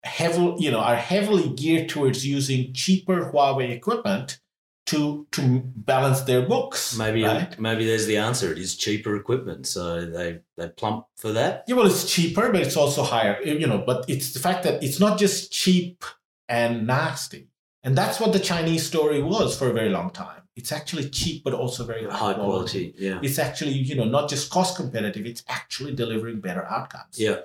heavily, 0.04 0.62
you 0.62 0.70
know, 0.70 0.80
are 0.80 0.96
heavily 0.96 1.48
geared 1.48 1.88
towards 1.88 2.26
using 2.26 2.72
cheaper 2.74 3.32
Huawei 3.32 3.70
equipment 3.70 4.40
to 4.88 5.26
to 5.32 5.62
balance 5.76 6.22
their 6.22 6.42
books. 6.42 6.96
Maybe 6.96 7.22
right? 7.22 7.58
maybe 7.60 7.84
there's 7.84 8.06
the 8.06 8.16
answer. 8.16 8.50
It 8.50 8.58
is 8.58 8.74
cheaper 8.74 9.16
equipment, 9.16 9.66
so 9.66 10.06
they 10.06 10.40
they 10.56 10.68
plump 10.68 11.06
for 11.16 11.32
that. 11.32 11.64
Yeah, 11.68 11.76
well, 11.76 11.86
it's 11.86 12.10
cheaper, 12.10 12.50
but 12.50 12.62
it's 12.62 12.76
also 12.76 13.02
higher. 13.02 13.40
You 13.42 13.66
know, 13.66 13.78
but 13.78 14.06
it's 14.08 14.32
the 14.32 14.40
fact 14.40 14.64
that 14.64 14.82
it's 14.82 14.98
not 14.98 15.18
just 15.18 15.52
cheap 15.52 16.04
and 16.48 16.86
nasty, 16.86 17.48
and 17.82 17.96
that's 17.96 18.18
what 18.18 18.32
the 18.32 18.40
Chinese 18.40 18.86
story 18.86 19.22
was 19.22 19.58
for 19.58 19.68
a 19.68 19.74
very 19.74 19.90
long 19.90 20.10
time. 20.10 20.42
It's 20.56 20.72
actually 20.72 21.10
cheap, 21.10 21.44
but 21.44 21.52
also 21.52 21.84
very 21.84 22.04
high, 22.04 22.10
high 22.10 22.34
quality. 22.34 22.92
quality. 22.92 22.94
Yeah, 22.96 23.20
it's 23.22 23.38
actually 23.38 23.72
you 23.72 23.94
know 23.94 24.04
not 24.04 24.30
just 24.30 24.50
cost 24.50 24.76
competitive. 24.76 25.26
It's 25.26 25.44
actually 25.48 25.94
delivering 25.94 26.40
better 26.40 26.64
outcomes. 26.64 27.18
Yeah. 27.18 27.40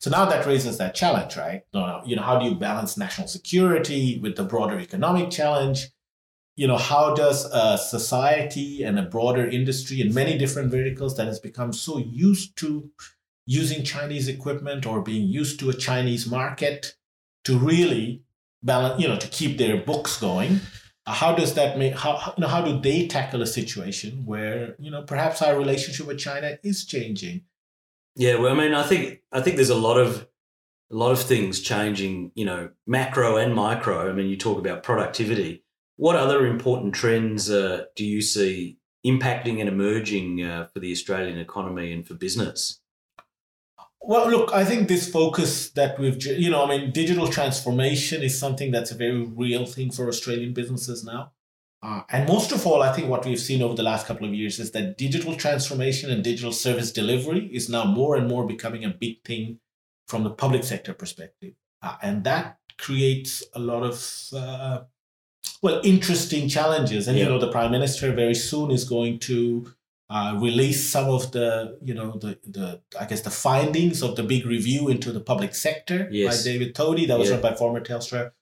So 0.00 0.10
now 0.10 0.26
that 0.26 0.46
raises 0.46 0.78
that 0.78 0.94
challenge, 0.94 1.36
right? 1.36 1.62
You 2.06 2.16
know, 2.16 2.22
how 2.22 2.38
do 2.38 2.46
you 2.46 2.54
balance 2.54 2.96
national 2.96 3.26
security 3.26 4.20
with 4.22 4.36
the 4.36 4.44
broader 4.44 4.78
economic 4.78 5.30
challenge? 5.30 5.88
You 6.58 6.66
know 6.66 6.76
how 6.76 7.14
does 7.14 7.44
a 7.52 7.78
society 7.78 8.82
and 8.82 8.98
a 8.98 9.02
broader 9.02 9.46
industry 9.46 10.00
and 10.00 10.12
many 10.12 10.36
different 10.36 10.72
verticals 10.72 11.16
that 11.16 11.28
has 11.28 11.38
become 11.38 11.72
so 11.72 11.98
used 11.98 12.56
to 12.58 12.90
using 13.46 13.84
chinese 13.84 14.26
equipment 14.28 14.84
or 14.84 15.00
being 15.00 15.28
used 15.28 15.60
to 15.60 15.70
a 15.70 15.72
chinese 15.72 16.26
market 16.26 16.96
to 17.44 17.56
really 17.56 18.22
balance 18.62 19.00
you 19.00 19.06
know 19.06 19.16
to 19.16 19.28
keep 19.28 19.56
their 19.56 19.76
books 19.76 20.18
going 20.18 20.60
uh, 21.06 21.12
how 21.12 21.32
does 21.32 21.54
that 21.54 21.78
make 21.78 21.94
how 21.94 22.34
you 22.36 22.42
know 22.42 22.48
how 22.48 22.60
do 22.60 22.80
they 22.80 23.06
tackle 23.06 23.40
a 23.40 23.46
situation 23.46 24.26
where 24.26 24.74
you 24.80 24.90
know 24.90 25.02
perhaps 25.02 25.40
our 25.40 25.56
relationship 25.56 26.06
with 26.06 26.18
china 26.18 26.58
is 26.64 26.84
changing? 26.84 27.42
Yeah 28.16 28.34
well 28.34 28.52
i 28.52 28.58
mean 28.58 28.74
i 28.74 28.82
think 28.82 29.20
i 29.30 29.40
think 29.40 29.54
there's 29.56 29.70
a 29.70 29.86
lot 29.88 29.96
of 29.96 30.26
a 30.90 30.96
lot 30.96 31.12
of 31.12 31.20
things 31.22 31.60
changing 31.60 32.32
you 32.34 32.44
know 32.44 32.70
macro 32.86 33.36
and 33.36 33.54
micro. 33.54 34.10
I 34.10 34.12
mean 34.12 34.26
you 34.26 34.36
talk 34.36 34.58
about 34.58 34.82
productivity 34.82 35.62
what 35.98 36.14
other 36.14 36.46
important 36.46 36.94
trends 36.94 37.50
uh, 37.50 37.84
do 37.96 38.04
you 38.04 38.22
see 38.22 38.78
impacting 39.04 39.58
and 39.58 39.68
emerging 39.68 40.42
uh, 40.42 40.66
for 40.72 40.78
the 40.78 40.92
Australian 40.92 41.38
economy 41.38 41.92
and 41.92 42.06
for 42.06 42.14
business? 42.14 42.80
Well, 44.00 44.30
look, 44.30 44.52
I 44.52 44.64
think 44.64 44.86
this 44.86 45.10
focus 45.10 45.70
that 45.70 45.98
we've, 45.98 46.24
you 46.24 46.50
know, 46.50 46.64
I 46.64 46.68
mean, 46.68 46.92
digital 46.92 47.26
transformation 47.26 48.22
is 48.22 48.38
something 48.38 48.70
that's 48.70 48.92
a 48.92 48.94
very 48.94 49.22
real 49.22 49.66
thing 49.66 49.90
for 49.90 50.06
Australian 50.08 50.54
businesses 50.54 51.04
now. 51.04 51.32
Uh, 51.82 52.02
and 52.08 52.28
most 52.28 52.52
of 52.52 52.64
all, 52.64 52.80
I 52.80 52.92
think 52.92 53.08
what 53.08 53.26
we've 53.26 53.38
seen 53.38 53.60
over 53.60 53.74
the 53.74 53.82
last 53.82 54.06
couple 54.06 54.26
of 54.26 54.34
years 54.34 54.60
is 54.60 54.70
that 54.72 54.98
digital 54.98 55.34
transformation 55.34 56.10
and 56.10 56.22
digital 56.22 56.52
service 56.52 56.92
delivery 56.92 57.50
is 57.52 57.68
now 57.68 57.84
more 57.84 58.14
and 58.14 58.28
more 58.28 58.46
becoming 58.46 58.84
a 58.84 58.88
big 58.88 59.24
thing 59.24 59.58
from 60.06 60.22
the 60.22 60.30
public 60.30 60.62
sector 60.62 60.94
perspective. 60.94 61.54
Uh, 61.82 61.96
and 62.02 62.22
that 62.22 62.58
creates 62.78 63.42
a 63.52 63.58
lot 63.58 63.82
of 63.82 64.28
uh, 64.32 64.84
well 65.62 65.80
interesting 65.84 66.48
challenges. 66.48 67.08
And 67.08 67.16
yeah. 67.16 67.24
you 67.24 67.30
know, 67.30 67.38
the 67.38 67.50
prime 67.50 67.70
minister 67.70 68.12
very 68.12 68.34
soon 68.34 68.70
is 68.70 68.84
going 68.84 69.18
to 69.20 69.72
uh, 70.10 70.38
release 70.40 70.88
some 70.88 71.10
of 71.10 71.32
the 71.32 71.78
you 71.82 71.94
know 71.94 72.12
the 72.12 72.38
the 72.46 72.80
I 72.98 73.04
guess 73.04 73.22
the 73.22 73.30
findings 73.30 74.02
of 74.02 74.16
the 74.16 74.22
big 74.22 74.46
review 74.46 74.88
into 74.88 75.12
the 75.12 75.20
public 75.20 75.54
sector 75.54 76.08
yes. 76.10 76.38
by 76.38 76.50
David 76.50 76.74
Thodey. 76.74 77.06
That 77.06 77.18
was 77.18 77.28
yeah. 77.28 77.34
run 77.34 77.42
by 77.42 77.54
former 77.54 77.80
Telstra 77.80 78.32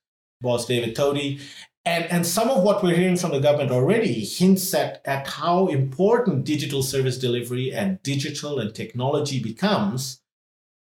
boss 0.40 0.66
David 0.66 0.94
Thodey. 0.94 1.40
And, 1.84 2.04
and 2.06 2.26
some 2.26 2.50
of 2.50 2.64
what 2.64 2.82
we're 2.82 2.96
hearing 2.96 3.16
from 3.16 3.30
the 3.30 3.38
government 3.38 3.70
already 3.70 4.24
hints 4.24 4.74
at, 4.74 5.00
at 5.04 5.28
how 5.28 5.68
important 5.68 6.44
digital 6.44 6.82
service 6.82 7.16
delivery 7.16 7.72
and 7.72 8.02
digital 8.02 8.58
and 8.58 8.74
technology 8.74 9.40
becomes 9.40 10.20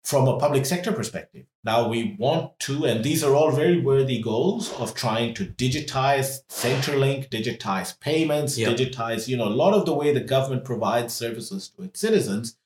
from 0.05 0.27
a 0.27 0.37
public 0.37 0.65
sector 0.67 0.91
perspective. 0.91 1.47
Now 1.63 1.87
we 1.89 2.15
want 2.19 2.59
to, 2.59 2.85
and 2.85 3.03
these 3.03 3.23
are 3.23 3.33
all 3.33 3.51
very 3.51 3.81
worthy 3.81 4.21
goals 4.21 4.71
of 4.73 4.93
trying 4.93 5.33
to 5.33 5.45
digitize 5.45 6.45
Centrelink, 6.47 7.29
digitize 7.29 7.99
payments, 7.99 8.55
yep. 8.55 8.77
digitize, 8.77 9.27
you 9.27 9.35
know, 9.35 9.47
a 9.47 9.59
lot 9.63 9.73
of 9.73 9.85
the 9.85 9.93
way 9.93 10.13
the 10.13 10.19
government 10.19 10.63
provides 10.63 11.13
services 11.13 11.67
to 11.69 11.83
its 11.83 11.99
citizens. 11.99 12.57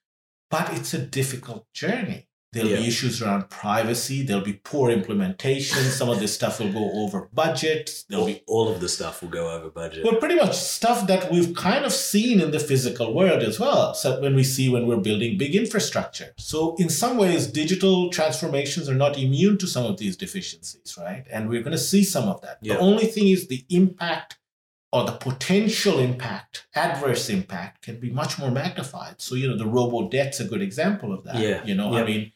But 0.52 0.74
it's 0.74 0.94
a 0.94 1.00
difficult 1.00 1.66
journey. 1.74 2.28
There'll 2.52 2.72
Yeah. 2.72 2.78
be 2.78 2.88
issues 2.88 3.22
around 3.22 3.50
privacy. 3.52 4.24
There'll 4.24 4.44
be 4.44 4.54
poor 4.54 4.90
implementation. 4.90 5.84
Some 5.92 6.10
of 6.10 6.20
this 6.20 6.34
stuff 6.34 6.60
will 6.60 6.72
go 6.72 6.92
over 6.94 7.30
budget. 7.32 8.06
There'll 8.10 8.26
be 8.26 8.42
all 8.48 8.68
of 8.68 8.82
the 8.82 8.90
stuff 8.90 9.22
will 9.22 9.30
go 9.30 9.52
over 9.52 9.70
budget. 9.70 10.04
well, 10.04 10.16
pretty 10.16 10.34
much 10.36 10.56
stuff 10.58 11.06
that 11.06 11.32
we've 11.32 11.54
kind 11.54 11.86
of 11.86 11.94
seen 11.94 12.42
in 12.42 12.50
the 12.50 12.60
physical 12.60 13.14
world 13.14 13.44
as 13.44 13.60
well. 13.60 13.94
So 13.94 14.20
when 14.20 14.36
we 14.36 14.44
see 14.44 14.68
when 14.68 14.88
we're 14.88 14.98
building 14.98 15.38
big 15.38 15.56
infrastructure. 15.56 16.34
So 16.38 16.76
in 16.80 16.90
some 16.90 17.18
ways, 17.18 17.46
digital 17.46 18.10
transformations 18.10 18.90
are 18.90 18.96
not 18.96 19.16
immune 19.20 19.60
to 19.60 19.68
some 19.68 19.86
of 19.86 19.98
these 19.98 20.18
deficiencies, 20.18 20.96
right? 20.98 21.26
And 21.32 21.50
we're 21.50 21.62
going 21.62 21.74
to 21.74 21.78
see 21.78 22.04
some 22.04 22.28
of 22.28 22.42
that. 22.42 22.58
Yeah. 22.64 22.74
The 22.76 22.80
only 22.80 23.06
thing 23.06 23.28
is 23.28 23.48
the 23.48 23.64
impact 23.70 24.39
or 24.92 25.06
the 25.06 25.12
potential 25.14 26.00
impact, 26.00 26.66
adverse 26.76 27.30
impact, 27.30 27.84
can 27.84 28.00
be 28.00 28.10
much 28.10 28.40
more 28.40 28.52
magnified. 28.52 29.22
So 29.22 29.36
you 29.36 29.48
know, 29.48 29.58
the 29.58 29.68
robo 29.68 30.10
debt's 30.10 30.40
a 30.40 30.46
good 30.46 30.62
example 30.62 31.14
of 31.14 31.24
that. 31.26 31.36
Yeah. 31.36 31.64
You 31.64 31.76
know, 31.76 31.94
Yeah. 31.94 32.04
I 32.04 32.06
mean, 32.06 32.32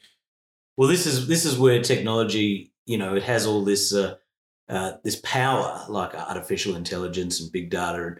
Well, 0.77 0.89
this 0.89 1.05
is 1.05 1.27
this 1.27 1.45
is 1.45 1.57
where 1.57 1.81
technology, 1.81 2.71
you 2.85 2.97
know, 2.97 3.15
it 3.15 3.23
has 3.23 3.45
all 3.45 3.63
this 3.63 3.93
uh, 3.93 4.15
uh, 4.69 4.93
this 5.03 5.19
power, 5.23 5.85
like 5.89 6.15
artificial 6.15 6.75
intelligence 6.75 7.39
and 7.39 7.51
big 7.51 7.69
data. 7.69 8.15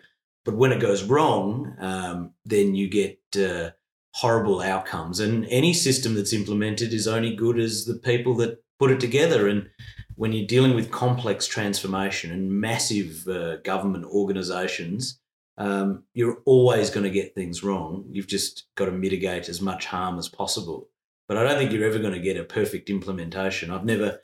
But 0.45 0.55
when 0.55 0.71
it 0.71 0.81
goes 0.81 1.03
wrong, 1.03 1.75
um, 1.79 2.33
then 2.45 2.75
you 2.75 2.89
get 2.89 3.19
uh, 3.37 3.71
horrible 4.13 4.61
outcomes. 4.61 5.19
And 5.19 5.45
any 5.45 5.73
system 5.73 6.15
that's 6.15 6.33
implemented 6.33 6.93
is 6.93 7.07
only 7.07 7.35
good 7.35 7.59
as 7.59 7.85
the 7.85 7.95
people 7.95 8.35
that 8.35 8.63
put 8.77 8.91
it 8.91 8.99
together. 8.99 9.47
And 9.47 9.69
when 10.15 10.33
you're 10.33 10.47
dealing 10.47 10.75
with 10.75 10.91
complex 10.91 11.47
transformation 11.47 12.31
and 12.31 12.51
massive 12.51 13.27
uh, 13.27 13.57
government 13.57 14.05
organizations, 14.05 15.19
um, 15.57 16.03
you're 16.13 16.41
always 16.45 16.89
going 16.89 17.03
to 17.03 17.09
get 17.09 17.35
things 17.35 17.63
wrong. 17.63 18.05
You've 18.09 18.27
just 18.27 18.65
got 18.75 18.85
to 18.85 18.91
mitigate 18.91 19.49
as 19.49 19.61
much 19.61 19.85
harm 19.85 20.17
as 20.17 20.27
possible. 20.27 20.89
But 21.27 21.37
I 21.37 21.43
don't 21.43 21.57
think 21.57 21.71
you're 21.71 21.87
ever 21.87 21.99
going 21.99 22.13
to 22.13 22.19
get 22.19 22.37
a 22.37 22.43
perfect 22.43 22.89
implementation. 22.89 23.71
I've 23.71 23.85
never 23.85 24.19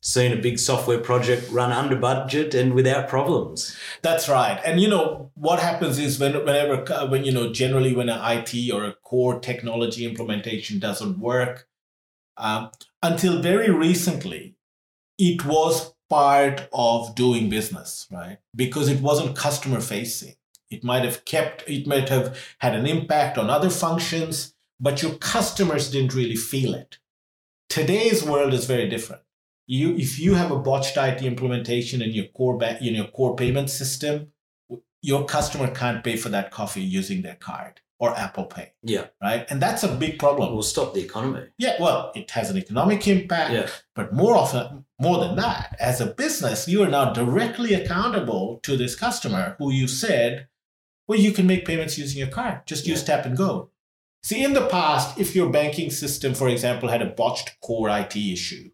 seen 0.00 0.32
a 0.32 0.40
big 0.40 0.58
software 0.58 0.98
project 0.98 1.50
run 1.50 1.72
under 1.72 1.96
budget 1.96 2.54
and 2.54 2.74
without 2.74 3.08
problems. 3.08 3.74
That's 4.02 4.28
right. 4.28 4.60
And 4.64 4.78
you 4.78 4.88
know 4.88 5.30
what 5.34 5.60
happens 5.60 5.98
is 5.98 6.20
when 6.20 6.34
whenever 6.44 7.08
when 7.08 7.24
you 7.24 7.32
know 7.32 7.52
generally 7.52 7.94
when 7.94 8.10
an 8.10 8.20
IT 8.22 8.70
or 8.70 8.84
a 8.84 8.92
core 8.92 9.40
technology 9.40 10.04
implementation 10.04 10.78
doesn't 10.78 11.18
work, 11.18 11.66
um, 12.36 12.70
until 13.02 13.40
very 13.40 13.70
recently, 13.70 14.56
it 15.18 15.44
was 15.44 15.94
part 16.10 16.68
of 16.72 17.14
doing 17.14 17.48
business, 17.48 18.06
right? 18.10 18.38
Because 18.54 18.88
it 18.88 19.00
wasn't 19.00 19.36
customer 19.36 19.80
facing. 19.80 20.34
It 20.70 20.84
might 20.84 21.04
have 21.04 21.24
kept. 21.24 21.68
It 21.68 21.86
might 21.86 22.08
have 22.08 22.38
had 22.58 22.74
an 22.74 22.86
impact 22.86 23.38
on 23.38 23.50
other 23.50 23.70
functions, 23.70 24.54
but 24.80 25.02
your 25.02 25.14
customers 25.14 25.90
didn't 25.90 26.14
really 26.14 26.36
feel 26.36 26.74
it. 26.74 26.98
Today's 27.68 28.24
world 28.24 28.52
is 28.54 28.66
very 28.66 28.88
different 28.88 29.22
you 29.66 29.96
if 29.96 30.18
you 30.18 30.34
have 30.34 30.50
a 30.50 30.58
botched 30.58 30.96
IT 30.96 31.22
implementation 31.22 32.02
in 32.02 32.10
your 32.10 32.26
core 32.26 32.56
ba- 32.58 32.78
in 32.80 32.94
your 32.94 33.06
core 33.06 33.36
payment 33.36 33.70
system, 33.70 34.32
your 35.00 35.24
customer 35.24 35.68
can't 35.68 36.04
pay 36.04 36.16
for 36.16 36.28
that 36.28 36.50
coffee 36.50 36.82
using 36.82 37.22
their 37.22 37.36
card 37.36 37.80
or 38.10 38.16
Apple 38.16 38.44
Pay, 38.44 38.72
Yeah. 38.82 39.06
right? 39.22 39.46
And 39.50 39.60
that's 39.60 39.82
a 39.82 39.88
big 39.88 40.18
problem. 40.18 40.54
Will 40.54 40.62
stop 40.62 40.94
the 40.94 41.02
economy. 41.02 41.46
Yeah, 41.58 41.76
well, 41.80 42.12
it 42.14 42.30
has 42.32 42.50
an 42.50 42.56
economic 42.58 43.06
impact, 43.08 43.52
Yeah. 43.52 43.68
but 43.94 44.12
more 44.12 44.34
often, 44.36 44.84
more 45.00 45.18
than 45.24 45.36
that, 45.36 45.76
as 45.80 46.00
a 46.00 46.06
business, 46.06 46.68
you 46.68 46.82
are 46.82 46.88
now 46.88 47.12
directly 47.12 47.74
accountable 47.74 48.60
to 48.62 48.76
this 48.76 48.94
customer 48.96 49.56
who 49.58 49.70
you 49.72 49.88
said, 49.88 50.48
well, 51.08 51.18
you 51.18 51.32
can 51.32 51.46
make 51.46 51.66
payments 51.66 51.98
using 51.98 52.18
your 52.18 52.28
card. 52.28 52.66
Just 52.66 52.86
use 52.86 53.02
tap 53.02 53.26
and 53.26 53.36
go. 53.36 53.70
See, 54.22 54.42
in 54.42 54.54
the 54.54 54.66
past, 54.66 55.18
if 55.18 55.34
your 55.34 55.50
banking 55.50 55.90
system, 55.90 56.32
for 56.34 56.48
example, 56.48 56.88
had 56.88 57.02
a 57.02 57.06
botched 57.06 57.60
core 57.60 57.90
IT 57.90 58.16
issue, 58.16 58.70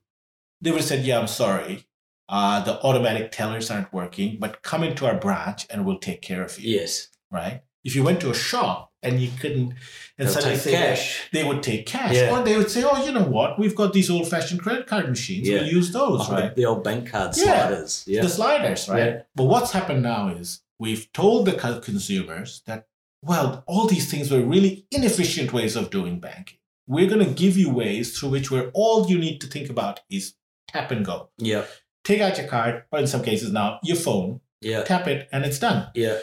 they 0.60 0.70
would 0.70 0.80
have 0.80 0.88
said, 0.88 1.04
yeah, 1.04 1.18
I'm 1.18 1.26
sorry. 1.26 1.86
Uh, 2.28 2.62
the 2.62 2.80
automatic 2.84 3.32
tellers 3.32 3.70
aren't 3.70 3.92
working, 3.92 4.38
but 4.38 4.62
come 4.62 4.84
into 4.84 5.04
our 5.06 5.16
branch 5.16 5.66
and 5.70 5.84
we'll 5.84 5.98
take 5.98 6.22
care 6.22 6.44
of 6.44 6.58
you. 6.60 6.78
Yes. 6.78 7.08
Right? 7.32 7.62
If 7.82 7.96
you 7.96 8.04
went 8.04 8.20
to 8.20 8.30
a 8.30 8.34
shop 8.34 8.89
and 9.02 9.18
you 9.20 9.30
couldn't, 9.40 9.72
and 10.18 10.28
They'll 10.28 10.28
suddenly 10.28 10.54
take 10.56 10.62
say, 10.64 10.72
cash. 10.72 11.28
they 11.32 11.42
would 11.44 11.62
take 11.62 11.86
cash. 11.86 12.14
Yeah. 12.14 12.38
Or 12.38 12.44
they 12.44 12.56
would 12.56 12.70
say, 12.70 12.84
oh, 12.84 13.04
you 13.04 13.12
know 13.12 13.24
what? 13.24 13.58
We've 13.58 13.74
got 13.74 13.92
these 13.92 14.10
old 14.10 14.28
fashioned 14.28 14.60
credit 14.62 14.86
card 14.86 15.08
machines. 15.08 15.48
Yeah. 15.48 15.60
We'll 15.60 15.68
use 15.68 15.90
those, 15.92 16.28
Oh, 16.28 16.32
right? 16.32 16.54
The 16.54 16.66
old 16.66 16.84
bank 16.84 17.08
card 17.10 17.34
Yeah. 17.36 17.44
sliders. 17.68 18.04
Yeah. 18.06 18.22
The 18.22 18.28
sliders, 18.28 18.88
right? 18.88 19.22
But 19.34 19.44
what's 19.44 19.72
happened 19.72 20.02
now 20.02 20.28
is 20.28 20.60
we've 20.78 21.10
told 21.12 21.46
the 21.46 21.52
consumers 21.82 22.62
that, 22.66 22.86
well, 23.22 23.64
all 23.66 23.86
these 23.86 24.10
things 24.10 24.30
were 24.30 24.40
really 24.42 24.86
inefficient 24.90 25.52
ways 25.52 25.76
of 25.76 25.90
doing 25.90 26.20
banking. 26.20 26.58
We're 26.86 27.08
going 27.08 27.24
to 27.24 27.32
give 27.32 27.56
you 27.56 27.70
ways 27.70 28.18
through 28.18 28.30
which 28.30 28.50
where 28.50 28.70
all 28.74 29.06
you 29.08 29.18
need 29.18 29.40
to 29.42 29.46
think 29.46 29.70
about 29.70 30.00
is 30.10 30.34
tap 30.68 30.90
and 30.90 31.04
go. 31.04 31.30
Yeah. 31.38 31.64
Take 32.04 32.20
out 32.20 32.36
your 32.38 32.48
card, 32.48 32.84
or 32.92 32.98
in 32.98 33.06
some 33.06 33.22
cases 33.22 33.50
now, 33.52 33.78
your 33.82 33.96
phone, 33.96 34.40
Yeah. 34.60 34.82
tap 34.82 35.06
it, 35.06 35.28
and 35.32 35.44
it's 35.44 35.58
done. 35.58 35.88
Yeah. 35.94 36.18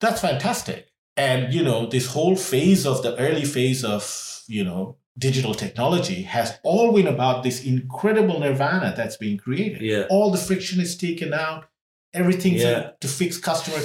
That's 0.00 0.20
fantastic. 0.20 0.88
And 1.18 1.52
you 1.52 1.62
know, 1.64 1.86
this 1.86 2.06
whole 2.06 2.36
phase 2.36 2.86
of 2.86 3.02
the 3.02 3.16
early 3.18 3.44
phase 3.44 3.84
of, 3.84 4.42
you 4.46 4.64
know, 4.64 4.96
digital 5.18 5.52
technology 5.54 6.22
has 6.22 6.58
all 6.62 6.92
been 6.92 7.08
about 7.08 7.42
this 7.42 7.64
incredible 7.64 8.38
nirvana 8.38 8.94
that's 8.96 9.16
being 9.16 9.36
created. 9.36 9.82
Yeah. 9.82 10.06
All 10.08 10.30
the 10.30 10.38
friction 10.38 10.80
is 10.80 10.96
taken 10.96 11.34
out. 11.34 11.66
Everything's 12.14 12.62
Yeah. 12.62 12.90
to 13.00 13.08
fix 13.08 13.36
customer 13.36 13.82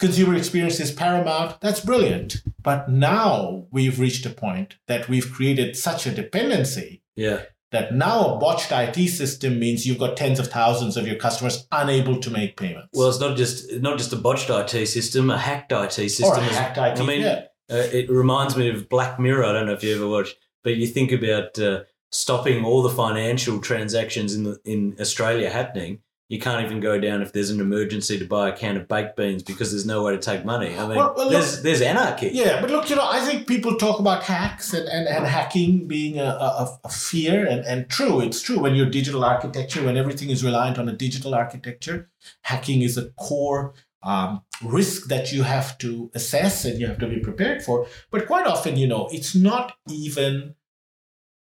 consumer 0.00 0.34
experience 0.34 0.80
is 0.80 0.90
paramount. 0.90 1.60
That's 1.60 1.80
brilliant. 1.80 2.42
But 2.62 2.88
now 2.90 3.66
we've 3.70 4.00
reached 4.00 4.26
a 4.26 4.30
point 4.30 4.76
that 4.88 5.08
we've 5.08 5.30
created 5.30 5.76
such 5.76 6.06
a 6.06 6.10
dependency 6.10 7.02
Yeah. 7.16 7.42
That 7.74 7.94
now 7.94 8.34
a 8.34 8.38
botched 8.38 8.70
IT 8.72 9.08
system 9.08 9.58
means 9.58 9.86
you've 9.86 9.98
got 9.98 10.16
tens 10.16 10.38
of 10.38 10.48
thousands 10.48 10.96
of 10.96 11.06
your 11.06 11.16
customers 11.16 11.66
unable 11.72 12.20
to 12.20 12.30
make 12.30 12.56
payments. 12.56 12.88
Well, 12.92 13.08
it's 13.08 13.20
not 13.20 13.36
just 13.36 13.72
not 13.80 13.98
just 13.98 14.12
a 14.12 14.16
botched 14.16 14.50
IT 14.50 14.86
system, 14.86 15.30
a 15.30 15.38
hacked 15.38 15.72
IT 15.72 15.92
system. 15.92 16.30
or 16.30 16.36
a 16.36 16.42
hacked 16.42 16.78
IT. 16.78 17.02
I 17.02 17.06
mean, 17.06 17.20
yeah. 17.22 17.44
Uh, 17.70 17.76
it 17.76 18.10
reminds 18.10 18.56
me 18.56 18.68
of 18.68 18.88
Black 18.88 19.18
Mirror. 19.18 19.44
I 19.44 19.52
don't 19.52 19.66
know 19.66 19.72
if 19.72 19.82
you 19.82 19.96
ever 19.96 20.06
watched, 20.06 20.36
but 20.62 20.76
you 20.76 20.86
think 20.86 21.12
about 21.12 21.58
uh, 21.58 21.84
stopping 22.12 22.64
all 22.64 22.82
the 22.82 22.90
financial 22.90 23.58
transactions 23.58 24.34
in 24.34 24.44
the, 24.44 24.60
in 24.64 24.96
Australia 25.00 25.50
happening. 25.50 26.00
You 26.34 26.40
can't 26.40 26.64
even 26.64 26.80
go 26.80 26.98
down 26.98 27.22
if 27.22 27.32
there's 27.32 27.50
an 27.50 27.60
emergency 27.60 28.18
to 28.18 28.24
buy 28.24 28.48
a 28.48 28.56
can 28.56 28.76
of 28.76 28.88
baked 28.88 29.14
beans 29.16 29.44
because 29.44 29.70
there's 29.70 29.86
no 29.86 30.02
way 30.02 30.16
to 30.16 30.18
take 30.18 30.44
money. 30.44 30.76
I 30.76 30.80
mean, 30.80 30.96
Well, 30.96 31.14
well, 31.16 31.30
there's 31.30 31.62
there's 31.62 31.80
anarchy. 31.80 32.30
Yeah, 32.32 32.60
but 32.60 32.70
look, 32.70 32.90
you 32.90 32.96
know, 32.96 33.08
I 33.08 33.20
think 33.20 33.46
people 33.46 33.76
talk 33.76 34.00
about 34.00 34.24
hacks 34.24 34.74
and, 34.74 34.88
and, 34.88 35.06
and 35.06 35.24
hacking 35.24 35.86
being 35.86 36.18
a, 36.18 36.24
a, 36.24 36.76
a 36.82 36.88
fear, 36.88 37.46
and, 37.46 37.64
and 37.64 37.88
true, 37.88 38.20
it's 38.20 38.42
true. 38.42 38.58
When 38.58 38.74
your 38.74 38.90
digital 38.90 39.24
architecture, 39.24 39.84
when 39.84 39.96
everything 39.96 40.30
is 40.30 40.42
reliant 40.42 40.76
on 40.76 40.88
a 40.88 40.92
digital 40.92 41.36
architecture, 41.36 42.10
hacking 42.42 42.82
is 42.82 42.98
a 42.98 43.10
core 43.10 43.74
um, 44.02 44.42
risk 44.60 45.06
that 45.06 45.30
you 45.30 45.44
have 45.44 45.78
to 45.78 46.10
assess 46.16 46.64
and 46.64 46.80
you 46.80 46.88
have 46.88 46.98
to 46.98 47.06
be 47.06 47.20
prepared 47.20 47.62
for. 47.62 47.86
But 48.10 48.26
quite 48.26 48.48
often, 48.48 48.76
you 48.76 48.88
know, 48.88 49.08
it's 49.12 49.36
not 49.36 49.76
even 49.88 50.56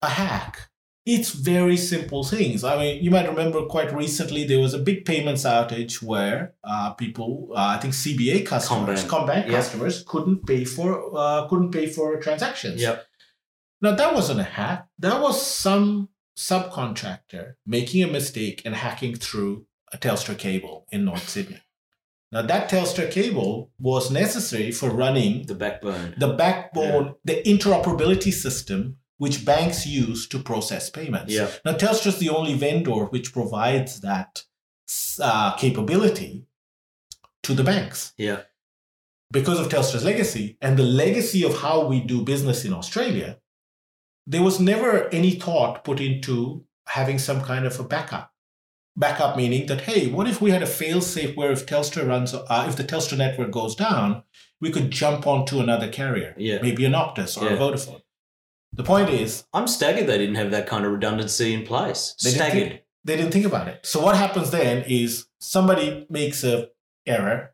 a 0.01 0.07
hack. 0.07 0.68
It's 1.15 1.31
very 1.31 1.77
simple 1.77 2.23
things. 2.23 2.63
I 2.63 2.73
mean, 2.81 3.03
you 3.03 3.09
might 3.15 3.27
remember 3.33 3.59
quite 3.75 3.91
recently 4.03 4.41
there 4.45 4.59
was 4.59 4.73
a 4.75 4.79
big 4.89 4.99
payments 5.11 5.43
outage 5.55 5.95
where 6.11 6.53
uh, 6.63 6.87
people, 7.03 7.29
uh, 7.59 7.75
I 7.75 7.77
think 7.81 7.93
CBA 7.93 8.45
customers, 8.45 9.03
CommBank. 9.05 9.27
CommBank 9.27 9.43
Yep. 9.47 9.55
customers 9.59 9.95
couldn't 10.11 10.45
pay 10.45 10.63
for 10.75 10.89
uh, 11.23 11.47
couldn't 11.49 11.71
pay 11.71 11.87
for 11.95 12.05
transactions. 12.25 12.81
Yep. 12.81 12.97
Now 13.81 13.93
that 13.95 14.13
wasn't 14.13 14.39
a 14.41 14.49
hack. 14.57 14.79
That 15.05 15.17
was 15.25 15.35
some 15.65 16.09
subcontractor 16.37 17.53
making 17.65 18.03
a 18.03 18.07
mistake 18.07 18.61
and 18.65 18.75
hacking 18.75 19.15
through 19.15 19.65
a 19.91 19.97
Telstra 19.97 20.37
cable 20.37 20.85
in 20.91 21.05
North 21.05 21.27
Sydney. 21.27 21.61
Now 22.31 22.43
that 22.43 22.69
Telstra 22.69 23.09
cable 23.09 23.71
was 23.79 24.11
necessary 24.11 24.71
for 24.71 24.89
running 25.03 25.45
The 25.47 25.55
backbone. 25.55 26.13
the 26.17 26.33
backbone, 26.43 27.15
the 27.25 27.41
interoperability 27.43 28.31
system 28.31 28.97
which 29.19 29.45
banks 29.45 29.85
use 29.85 30.27
to 30.29 30.39
process 30.39 30.89
payments. 30.89 31.31
Yeah. 31.31 31.49
Now, 31.65 31.73
Telstra 31.73 32.07
is 32.07 32.17
the 32.19 32.29
only 32.29 32.55
vendor 32.55 33.05
which 33.13 33.31
provides 33.33 34.01
that 34.01 34.43
uh, 35.21 35.55
capability 35.57 36.45
to 37.43 37.53
the 37.53 37.63
banks 37.63 38.13
Yeah. 38.17 38.41
because 39.31 39.59
of 39.59 39.67
Telstra's 39.69 40.03
legacy 40.05 40.57
and 40.61 40.77
the 40.77 40.83
legacy 40.83 41.43
of 41.43 41.59
how 41.61 41.85
we 41.85 41.99
do 41.99 42.23
business 42.23 42.65
in 42.65 42.73
Australia. 42.73 43.37
There 44.25 44.41
was 44.43 44.59
never 44.59 45.07
any 45.09 45.31
thought 45.31 45.83
put 45.83 45.99
into 45.99 46.65
having 46.87 47.19
some 47.19 47.41
kind 47.41 47.65
of 47.65 47.79
a 47.79 47.83
backup. 47.83 48.31
Backup 48.95 49.35
meaning 49.37 49.67
that 49.67 49.81
hey, 49.81 50.07
what 50.09 50.27
if 50.27 50.41
we 50.41 50.51
had 50.51 50.63
a 50.63 50.67
fail-safe 50.81 51.35
where 51.35 51.51
if 51.51 51.65
Telstra 51.65 52.07
runs, 52.07 52.33
uh, 52.33 52.65
if 52.69 52.75
the 52.77 52.83
Telstra 52.83 53.17
network 53.17 53.51
goes 53.51 53.75
down, 53.75 54.23
we 54.61 54.71
could 54.71 54.91
jump 54.91 55.27
onto 55.27 55.59
another 55.59 55.89
carrier, 55.89 56.33
Yeah. 56.37 56.59
maybe 56.61 56.85
an 56.85 56.93
Optus 56.93 57.37
or 57.41 57.47
a 57.49 57.57
Vodafone. 57.57 58.01
The 58.73 58.83
point 58.83 59.09
is, 59.09 59.45
I'm 59.53 59.67
staggered 59.67 60.07
they 60.07 60.17
didn't 60.17 60.35
have 60.35 60.51
that 60.51 60.67
kind 60.67 60.85
of 60.85 60.91
redundancy 60.91 61.53
in 61.53 61.63
place. 61.65 62.15
They 62.23 62.31
didn't 62.31 62.45
staggered. 62.45 62.69
think- 62.69 62.81
they 63.05 63.15
didn't 63.15 63.31
think 63.31 63.45
about 63.45 63.67
it. 63.69 63.85
So 63.85 64.01
what 64.01 64.15
happens 64.17 64.51
then 64.51 64.83
is 64.87 65.27
somebody 65.39 66.05
makes 66.09 66.43
a 66.43 66.69
error, 67.07 67.53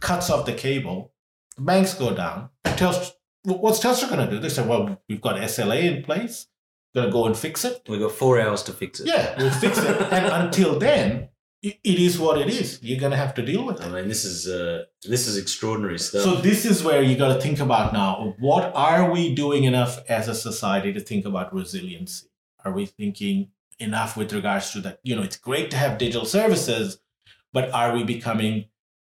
cuts 0.00 0.28
off 0.30 0.44
the 0.46 0.52
cable, 0.52 1.12
the 1.56 1.62
banks 1.62 1.94
go 1.94 2.14
down. 2.14 2.50
Telstra, 2.64 3.12
what's 3.44 3.78
Telstra 3.80 4.08
going 4.10 4.24
to 4.28 4.30
do? 4.30 4.40
They 4.40 4.48
say, 4.48 4.66
well, 4.66 5.00
we've 5.08 5.20
got 5.20 5.36
SLA 5.40 5.96
in 5.96 6.02
place. 6.02 6.46
gonna 6.94 7.10
go 7.12 7.26
and 7.26 7.36
fix 7.36 7.64
it. 7.64 7.82
We've 7.88 8.00
got 8.00 8.12
four 8.12 8.40
hours 8.40 8.62
to 8.64 8.72
fix 8.72 8.98
it. 9.00 9.06
Yeah, 9.06 9.34
we'll 9.38 9.50
fix 9.52 9.78
it. 9.78 10.00
And 10.12 10.26
until 10.26 10.78
then, 10.78 11.28
it 11.62 11.78
is 11.84 12.18
what 12.18 12.38
it 12.38 12.48
is. 12.48 12.78
You're 12.82 13.00
gonna 13.00 13.16
have 13.16 13.34
to 13.34 13.42
deal 13.42 13.64
with 13.64 13.80
it. 13.80 13.86
I 13.86 13.88
mean, 13.88 14.08
this 14.08 14.24
is 14.24 14.46
uh, 14.46 14.84
this 15.02 15.26
is 15.26 15.36
extraordinary 15.36 15.98
stuff. 15.98 16.22
So 16.22 16.36
this 16.36 16.64
is 16.64 16.84
where 16.84 17.02
you 17.02 17.16
got 17.16 17.34
to 17.34 17.40
think 17.40 17.58
about 17.58 17.92
now. 17.92 18.34
What 18.38 18.72
are 18.74 19.10
we 19.10 19.34
doing 19.34 19.64
enough 19.64 19.98
as 20.08 20.28
a 20.28 20.34
society 20.34 20.92
to 20.92 21.00
think 21.00 21.24
about 21.24 21.52
resiliency? 21.52 22.28
Are 22.64 22.72
we 22.72 22.86
thinking 22.86 23.50
enough 23.80 24.16
with 24.16 24.32
regards 24.32 24.70
to 24.72 24.80
that? 24.82 25.00
You 25.02 25.16
know, 25.16 25.22
it's 25.22 25.36
great 25.36 25.70
to 25.72 25.76
have 25.76 25.98
digital 25.98 26.26
services, 26.26 27.00
but 27.52 27.72
are 27.72 27.92
we 27.92 28.04
becoming 28.04 28.66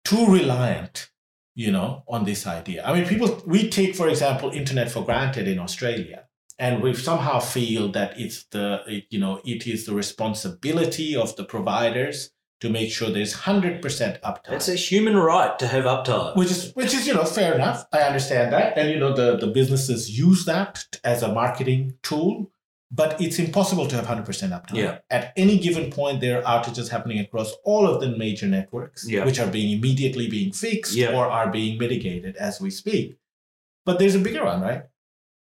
too 0.05 0.27
reliant? 0.27 1.11
You 1.59 1.73
know, 1.73 2.05
on 2.07 2.27
this 2.27 2.47
idea. 2.47 2.85
I 2.85 2.93
mean, 2.93 3.09
people 3.09 3.43
we 3.47 3.71
take, 3.71 3.97
for 3.97 4.09
example, 4.09 4.51
internet 4.51 4.91
for 4.91 5.03
granted 5.03 5.49
in 5.49 5.59
Australia 5.59 6.27
and 6.59 6.83
we 6.83 6.95
somehow 6.95 7.39
feel 7.39 7.89
that 7.93 8.19
it's 8.21 8.45
the 8.51 9.03
you 9.11 9.19
know 9.19 9.41
it 9.45 9.67
is 9.67 9.87
the 9.87 9.95
responsibility 9.95 11.17
of 11.17 11.35
the 11.37 11.45
providers 11.45 12.31
to 12.61 12.71
make 12.71 12.91
sure 12.91 13.11
there's 13.11 13.35
100% 13.35 13.81
uptime. 14.23 14.53
It's 14.53 14.69
a 14.69 14.75
human 14.75 15.17
right 15.17 15.59
to 15.59 15.67
have 15.67 15.85
uptime. 15.85 16.37
Which 16.37 16.51
is, 16.51 16.73
which 16.75 16.95
is, 16.95 17.07
you 17.07 17.15
know, 17.15 17.25
fair 17.25 17.55
enough. 17.55 17.85
I 17.93 17.99
understand 18.01 18.53
that. 18.53 18.79
And, 18.79 18.91
you 18.91 18.99
know, 18.99 19.15
the, 19.15 19.37
the 19.37 19.47
businesses 19.49 20.19
use 20.19 20.45
that 20.47 20.85
as 21.05 21.23
a 21.23 21.33
marketing 21.33 21.95
tool, 22.03 22.51
but 22.91 23.21
it's 23.21 23.39
impossible 23.39 23.87
to 23.89 23.97
have 23.97 24.07
100% 24.07 24.25
uptime. 24.25 24.75
Yeah. 24.75 24.99
At 25.11 25.33
any 25.37 25.59
given 25.59 25.91
point, 25.91 26.21
there 26.21 26.47
are 26.47 26.63
outages 26.63 26.89
happening 26.89 27.19
across 27.19 27.53
all 27.65 27.87
of 27.87 28.01
the 28.01 28.17
major 28.17 28.47
networks, 28.47 29.07
Yeah. 29.09 29.25
which 29.27 29.39
are 29.39 29.49
being 29.51 29.77
immediately 29.77 30.29
being 30.29 30.53
fixed 30.53 30.95
Yeah. 30.95 31.15
or 31.15 31.27
are 31.27 31.51
being 31.51 31.79
mitigated 31.79 32.37
as 32.37 32.61
we 32.61 32.71
speak. 32.71 33.19
But 33.85 33.99
there's 33.99 34.15
a 34.15 34.19
bigger 34.21 34.45
one, 34.45 34.63
right? 34.63 34.85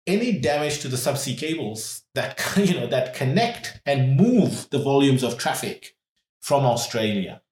Any 0.06 0.32
damage 0.38 0.80
to 0.80 0.88
the 0.88 0.96
subsea 0.96 1.36
cables 1.38 2.02
that 2.14 2.38
you 2.56 2.74
know 2.74 2.86
that 2.86 3.14
connect 3.14 3.80
and 3.86 4.16
move 4.16 4.68
the 4.70 4.78
volumes 4.78 5.22
of 5.22 5.38
traffic 5.38 5.94
from 6.40 6.64
Australia 6.64 7.42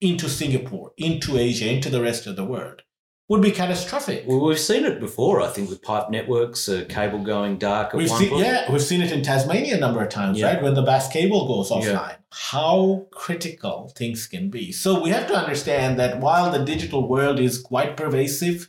into 0.00 0.28
Singapore, 0.28 0.92
into 0.96 1.36
Asia, 1.36 1.70
into 1.70 1.90
the 1.90 2.00
rest 2.00 2.26
of 2.26 2.36
the 2.36 2.44
world 2.44 2.82
would 3.30 3.40
be 3.40 3.52
catastrophic. 3.52 4.24
Well, 4.26 4.44
we've 4.44 4.58
seen 4.58 4.84
it 4.84 4.98
before, 4.98 5.40
I 5.40 5.46
think, 5.46 5.70
with 5.70 5.82
pipe 5.82 6.10
networks, 6.10 6.68
uh, 6.68 6.84
cable 6.88 7.20
going 7.20 7.58
dark 7.58 7.92
We've 7.92 8.10
seen, 8.10 8.36
yeah, 8.36 8.70
we've 8.72 8.82
seen 8.82 9.02
it 9.02 9.12
in 9.12 9.22
Tasmania 9.22 9.76
a 9.76 9.78
number 9.78 10.02
of 10.02 10.08
times, 10.08 10.40
Yeah. 10.40 10.48
right? 10.54 10.62
When 10.62 10.74
the 10.74 10.82
bass 10.82 11.06
cable 11.06 11.46
goes 11.46 11.70
offline, 11.70 11.92
Yeah. 11.92 12.16
how 12.32 13.06
critical 13.12 13.92
things 13.96 14.26
can 14.26 14.50
be. 14.50 14.72
So 14.72 15.00
we 15.00 15.10
have 15.10 15.28
to 15.28 15.36
understand 15.36 15.96
that 16.00 16.18
while 16.18 16.50
the 16.50 16.64
digital 16.64 17.08
world 17.08 17.38
is 17.38 17.58
quite 17.62 17.96
pervasive 17.96 18.68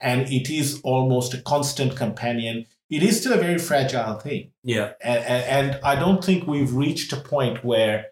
and 0.00 0.22
it 0.32 0.48
is 0.48 0.80
almost 0.84 1.34
a 1.34 1.42
constant 1.42 1.94
companion, 1.94 2.64
it 2.88 3.02
is 3.02 3.20
still 3.20 3.34
a 3.34 3.36
very 3.36 3.58
fragile 3.58 4.14
thing. 4.18 4.52
Yeah. 4.64 4.92
and, 5.02 5.22
and 5.24 5.80
I 5.84 5.96
don't 5.96 6.24
think 6.24 6.46
we've 6.46 6.72
reached 6.72 7.12
a 7.12 7.16
point 7.18 7.62
where 7.62 8.06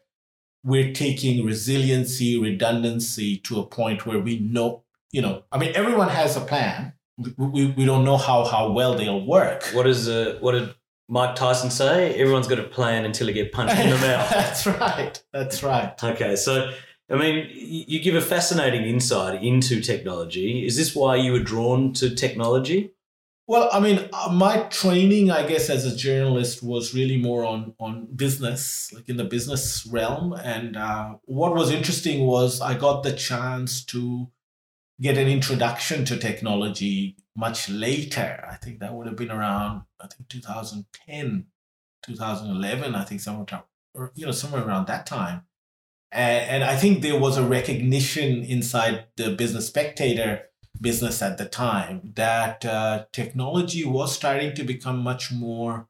we're 0.66 0.92
taking 0.92 1.46
resiliency, 1.46 2.37
redundancy 2.37 3.37
to 3.38 3.61
a 3.61 3.64
point 3.64 4.05
where 4.05 4.18
we 4.18 4.40
know, 4.40 4.83
you 5.12 5.22
know, 5.22 5.44
I 5.52 5.59
mean, 5.59 5.70
everyone 5.76 6.09
has 6.09 6.37
a 6.37 6.40
plan. 6.40 6.92
We, 7.16 7.33
we, 7.38 7.66
we 7.66 7.85
don't 7.85 8.05
know 8.05 8.16
how, 8.16 8.44
how 8.44 8.72
well 8.72 8.96
they'll 8.96 9.24
work. 9.24 9.64
What 9.72 9.87
is 9.87 10.07
does 10.07 10.09
uh, 10.09 10.38
what 10.40 10.52
did 10.52 10.74
Mike 11.09 11.37
Tyson 11.37 11.70
say? 11.70 12.14
Everyone's 12.14 12.48
got 12.48 12.59
a 12.59 12.64
plan 12.64 13.05
until 13.05 13.29
they 13.29 13.33
get 13.33 13.52
punched 13.52 13.79
in 13.79 13.90
the 13.90 13.96
mouth. 13.96 14.29
That's 14.31 14.66
right. 14.66 15.22
That's 15.33 15.62
right. 15.62 15.94
Okay, 16.02 16.35
so 16.35 16.72
I 17.09 17.14
mean, 17.14 17.48
you 17.55 18.02
give 18.02 18.16
a 18.16 18.20
fascinating 18.20 18.83
insight 18.83 19.44
into 19.44 19.81
technology. 19.81 20.66
Is 20.66 20.76
this 20.76 20.96
why 20.96 21.14
you 21.14 21.31
were 21.31 21.38
drawn 21.38 21.92
to 21.94 22.12
technology? 22.12 22.90
Well, 23.49 23.69
I 23.73 23.79
mean, 23.79 24.09
uh, 24.13 24.33
my 24.33 24.63
training, 24.65 25.31
I 25.31 25.47
guess, 25.47 25.71
as 25.71 25.85
a 25.85 25.97
journalist 25.97 26.65
was 26.65 26.95
really 26.95 27.17
more 27.17 27.45
on 27.45 27.75
on 27.79 28.09
business, 28.15 28.93
like 28.93 29.09
in 29.09 29.17
the 29.17 29.25
business 29.25 29.87
realm. 29.87 30.33
And 30.33 30.77
uh, 30.77 31.15
what 31.25 31.55
was 31.55 31.71
interesting 31.71 32.27
was 32.27 32.61
I 32.61 32.75
got 32.75 33.05
the 33.05 33.13
chance 33.13 33.85
to 33.87 34.29
get 35.01 35.17
an 35.17 35.29
introduction 35.29 36.05
to 36.07 36.17
technology 36.17 37.17
much 37.37 37.69
later. 37.69 38.45
I 38.51 38.57
think 38.57 38.81
that 38.81 38.95
would 38.95 39.07
have 39.07 39.17
been 39.17 39.31
around, 39.31 39.83
I 40.01 40.09
think 40.09 40.29
2010, 40.29 41.47
2011. 42.05 42.95
I 42.97 43.05
think 43.05 43.21
somewhere, 43.21 43.63
or 43.95 44.11
you 44.17 44.27
know, 44.27 44.33
somewhere 44.33 44.67
around 44.67 44.89
that 44.89 45.07
time. 45.07 45.43
And, 46.11 46.51
and 46.51 46.65
I 46.65 46.77
think 46.77 47.03
there 47.03 47.19
was 47.19 47.37
a 47.37 47.47
recognition 47.47 48.43
inside 48.43 49.05
the 49.17 49.31
Business 49.31 49.69
Spectator 49.69 50.47
business 50.81 51.23
at 51.23 51.39
the 51.39 51.47
time 51.47 52.12
that 52.17 52.65
uh, 52.65 53.05
technology 53.12 53.85
was 53.85 54.15
starting 54.15 54.55
to 54.55 54.62
become 54.65 54.99
much 54.99 55.33
more 55.33 55.89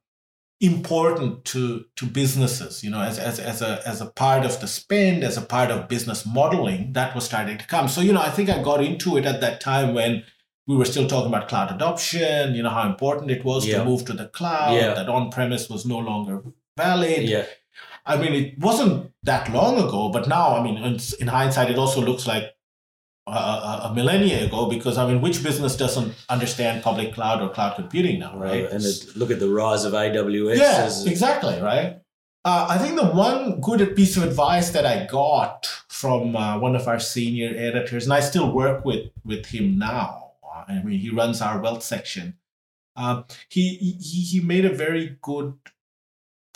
important 0.60 1.44
to 1.44 1.84
to 1.96 2.06
businesses 2.06 2.82
you 2.82 2.88
know 2.88 3.02
as, 3.02 3.18
as 3.18 3.38
as 3.38 3.60
a 3.60 3.86
as 3.86 4.00
a 4.00 4.06
part 4.06 4.42
of 4.46 4.58
the 4.62 4.66
spend 4.66 5.22
as 5.22 5.36
a 5.36 5.42
part 5.42 5.70
of 5.70 5.86
business 5.86 6.24
modeling 6.24 6.94
that 6.94 7.14
was 7.14 7.24
starting 7.24 7.58
to 7.58 7.66
come 7.66 7.86
so 7.88 8.00
you 8.00 8.10
know 8.10 8.22
i 8.22 8.30
think 8.30 8.48
i 8.48 8.62
got 8.62 8.82
into 8.82 9.18
it 9.18 9.26
at 9.26 9.42
that 9.42 9.60
time 9.60 9.92
when 9.92 10.24
we 10.66 10.74
were 10.74 10.86
still 10.86 11.06
talking 11.06 11.28
about 11.28 11.46
cloud 11.46 11.70
adoption 11.70 12.54
you 12.54 12.62
know 12.62 12.70
how 12.70 12.88
important 12.88 13.30
it 13.30 13.44
was 13.44 13.66
Yeah. 13.66 13.78
to 13.80 13.84
move 13.84 14.06
to 14.06 14.14
the 14.14 14.28
cloud 14.28 14.74
Yeah. 14.74 14.94
that 14.94 15.10
on 15.10 15.30
premise 15.30 15.68
was 15.68 15.84
no 15.84 15.98
longer 15.98 16.42
valid 16.74 17.24
Yeah, 17.28 17.44
I 18.06 18.16
mean, 18.16 18.32
it 18.32 18.58
wasn't 18.58 19.12
that 19.24 19.52
long 19.52 19.78
ago, 19.78 20.10
but 20.10 20.28
now, 20.28 20.56
I 20.56 20.62
mean, 20.62 20.76
in, 20.78 20.98
in 21.18 21.26
hindsight, 21.26 21.70
it 21.70 21.76
also 21.76 22.00
looks 22.00 22.24
like 22.26 22.44
a, 23.26 23.92
millennia 23.94 24.46
ago 24.46 24.68
because, 24.68 24.98
I 24.98 25.06
mean, 25.06 25.20
which 25.20 25.42
business 25.42 25.76
doesn't 25.76 26.14
understand 26.28 26.82
public 26.82 27.14
cloud 27.14 27.42
or 27.42 27.48
cloud 27.48 27.74
computing 27.74 28.20
now, 28.20 28.38
right? 28.38 28.64
And 28.70 28.84
it, 28.84 29.16
look 29.16 29.30
at 29.30 29.40
the 29.40 29.48
rise 29.48 29.84
of 29.84 29.92
AWS. 29.92 30.56
yeah, 30.56 31.10
exactly, 31.10 31.60
right? 31.60 32.00
Uh, 32.44 32.66
I 32.70 32.78
think 32.78 32.94
the 32.94 33.06
one 33.06 33.60
good 33.60 33.96
piece 33.96 34.16
of 34.16 34.22
advice 34.22 34.70
that 34.70 34.86
I 34.86 35.06
got 35.06 35.66
from 35.88 36.36
uh, 36.36 36.58
one 36.60 36.76
of 36.76 36.86
our 36.86 37.00
senior 37.00 37.52
editors, 37.56 38.04
and 38.04 38.12
I 38.12 38.20
still 38.20 38.52
work 38.52 38.84
with 38.84 39.10
with 39.24 39.46
him 39.46 39.78
now. 39.78 40.34
uh, 40.44 40.64
I 40.68 40.80
mean, 40.84 41.00
he 41.00 41.10
runs 41.10 41.42
our 41.42 41.60
wealth 41.60 41.82
section. 41.82 42.34
Um, 42.94 43.24
he 43.48 43.74
he 43.76 44.20
he 44.20 44.40
made 44.40 44.64
a 44.64 44.72
very 44.72 45.18
good 45.22 45.54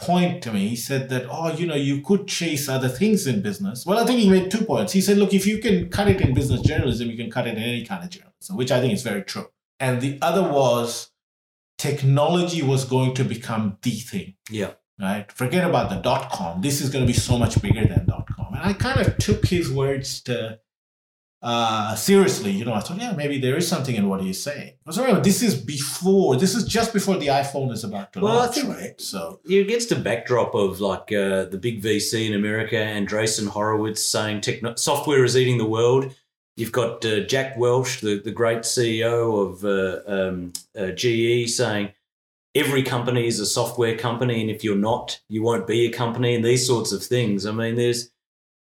point 0.01 0.43
to 0.43 0.53
me. 0.53 0.69
He 0.69 0.77
said 0.77 1.09
that, 1.11 1.27
oh, 1.31 1.53
you 1.53 1.67
know, 1.67 1.75
you 1.75 2.01
could 2.01 2.27
chase 2.27 2.69
other 2.69 2.89
things 2.89 3.27
in 3.27 3.43
business. 3.43 3.85
Well, 3.85 3.99
I 3.99 4.07
think 4.07 4.21
he 4.21 4.31
made 4.31 4.51
two 4.51 4.65
points. 4.65 4.93
He 4.93 5.01
said, 5.01 5.19
look, 5.19 5.35
if 5.35 5.47
you 5.47 5.59
can 5.59 5.89
cut 5.91 6.09
it 6.09 6.21
in 6.21 6.35
business 6.35 6.63
journalism, 6.63 7.11
you 7.11 7.17
can 7.17 7.31
cut 7.31 7.47
it 7.47 7.57
in 7.57 7.63
any 7.63 7.85
kind 7.85 8.03
of 8.03 8.11
journalism, 8.11 8.57
which 8.57 8.73
I 8.73 8.81
think 8.81 8.95
is 8.95 9.03
very 9.03 9.23
true. 9.23 9.49
And 9.79 10.01
the 10.01 10.19
other 10.23 10.43
was 10.43 11.11
technology 11.79 12.63
was 12.63 12.85
going 12.85 13.15
to 13.15 13.25
become 13.25 13.79
the 13.81 13.93
thing 13.93 14.35
yeah, 14.51 14.73
right? 15.01 15.33
Forget 15.33 15.69
about 15.69 15.89
the 15.89 15.97
dot 15.97 16.31
com. 16.31 16.61
This 16.61 16.83
is 16.83 16.91
going 16.91 17.07
to 17.07 17.11
be 17.11 17.19
so 17.19 17.39
much 17.39 17.61
bigger 17.63 17.87
than 17.87 18.07
dot 18.07 18.29
com. 18.37 18.53
And 18.55 18.63
I 18.63 18.75
kind 18.75 19.01
of 19.01 19.17
took 19.17 19.47
his 19.47 19.73
words 19.73 20.21
to 20.25 20.59
uh, 21.43 21.95
seriously. 21.95 22.51
You 22.51 22.65
know, 22.65 22.75
I 22.75 22.81
thought, 22.81 22.99
yeah, 22.99 23.13
maybe 23.13 23.39
there 23.39 23.57
is 23.57 23.67
something 23.67 23.95
in 23.95 24.09
what 24.09 24.21
he's 24.21 24.43
saying. 24.43 24.75
Because 24.85 24.99
remember, 24.99 25.23
this 25.23 25.43
is 25.43 25.55
before. 25.55 26.37
This 26.37 26.55
is 26.55 26.65
just 26.65 26.93
before 26.93 27.17
the 27.17 27.29
iPhone 27.29 27.73
is 27.73 27.85
about 27.85 28.13
to 28.13 28.21
Well, 28.21 28.33
I 28.39 28.45
launch, 28.45 28.55
think- 28.57 28.69
right? 28.69 29.01
So 29.01 29.41
You're 29.45 29.63
against 29.65 29.93
a 29.93 29.97
backdrop 29.97 30.55
of 30.55 30.81
like 30.81 31.13
uh, 31.13 31.45
the 31.47 31.59
big 31.61 31.83
VC 31.83 32.27
in 32.29 32.35
America, 32.35 32.77
Andreessen 32.77 33.49
Horowitz 33.49 34.05
saying 34.05 34.43
techno- 34.43 34.75
software 34.77 35.25
is 35.25 35.37
eating 35.37 35.59
the 35.59 35.67
world. 35.67 36.15
You've 36.57 36.73
got 36.73 37.05
uh, 37.07 37.21
Jack 37.21 37.57
Welch, 37.57 38.01
the, 38.03 38.21
the 38.21 38.33
great 38.33 38.59
CEO 38.59 39.49
of 39.51 39.65
uh, 39.65 40.01
um, 40.07 40.53
uh, 40.79 40.91
GE, 40.91 41.49
saying 41.49 41.93
every 42.55 42.83
company 42.83 43.27
is 43.27 43.41
a 43.41 43.47
software 43.47 43.97
company, 43.97 44.43
and 44.43 44.51
if 44.51 44.63
you're 44.63 44.77
not, 44.77 45.21
you 45.29 45.43
won't 45.43 45.67
be 45.67 45.87
a 45.87 45.91
company, 45.93 46.35
and 46.35 46.45
these 46.45 46.67
sorts 46.67 46.93
of 46.93 47.03
things. 47.03 47.47
I 47.47 47.53
mean, 47.53 47.77
there's 47.77 48.10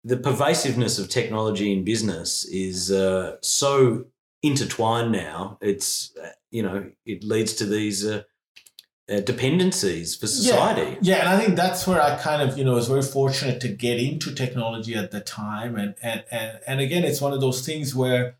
the 0.03 0.17
pervasiveness 0.17 0.99
of 0.99 1.09
technology 1.09 1.71
in 1.71 1.83
business 1.83 2.45
is 2.45 2.91
uh, 2.91 3.37
so 3.41 4.05
intertwined 4.41 5.11
now. 5.11 5.57
It's 5.61 6.15
uh, 6.21 6.29
you 6.51 6.63
know 6.63 6.91
it 7.05 7.23
leads 7.23 7.53
to 7.53 7.65
these 7.65 8.05
uh, 8.05 8.23
uh, 9.09 9.19
dependencies 9.19 10.15
for 10.15 10.27
society. 10.27 10.97
Yeah, 11.01 11.19
and 11.19 11.29
I 11.29 11.37
think 11.37 11.55
that's 11.55 11.85
where 11.85 12.01
I 12.01 12.15
kind 12.17 12.41
of, 12.41 12.57
you 12.57 12.63
know, 12.63 12.75
was 12.75 12.87
very 12.87 13.01
fortunate 13.01 13.59
to 13.61 13.67
get 13.67 13.99
into 13.99 14.33
technology 14.33 14.95
at 14.95 15.11
the 15.11 15.19
time. 15.19 15.75
And 15.75 15.95
and 16.01 16.23
and 16.31 16.59
and 16.65 16.79
again, 16.79 17.03
it's 17.03 17.19
one 17.19 17.33
of 17.33 17.41
those 17.41 17.65
things 17.65 17.93
where, 17.93 18.37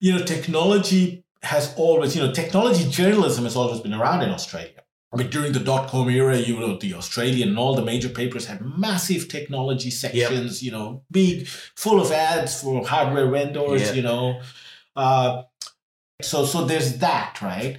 you 0.00 0.14
know, 0.14 0.24
technology 0.24 1.24
has 1.42 1.74
always, 1.76 2.16
you 2.16 2.22
know, 2.22 2.32
technology 2.32 2.88
journalism 2.88 3.44
has 3.44 3.56
always 3.56 3.80
been 3.80 3.92
around 3.92 4.22
in 4.22 4.30
Australia. 4.30 4.82
I 5.16 5.22
mean, 5.22 5.30
during 5.30 5.52
the 5.52 5.60
dot 5.60 5.88
com 5.88 6.10
era, 6.10 6.36
you 6.36 6.60
know, 6.60 6.76
the 6.76 6.92
Australian 6.94 7.48
and 7.50 7.58
all 7.58 7.74
the 7.74 7.82
major 7.84 8.08
papers 8.10 8.46
had 8.46 8.60
massive 8.60 9.28
technology 9.28 9.90
sections, 9.90 10.62
you 10.62 10.70
know, 10.70 11.02
big, 11.10 11.46
full 11.48 12.00
of 12.00 12.12
ads 12.12 12.60
for 12.60 12.86
hardware 12.86 13.28
vendors, 13.30 13.82
Yeah. 13.82 13.92
you 13.92 14.02
know. 14.02 14.40
Uh, 14.94 15.42
so 16.22 16.44
so 16.44 16.64
there's 16.64 16.98
that, 16.98 17.40
right? 17.40 17.78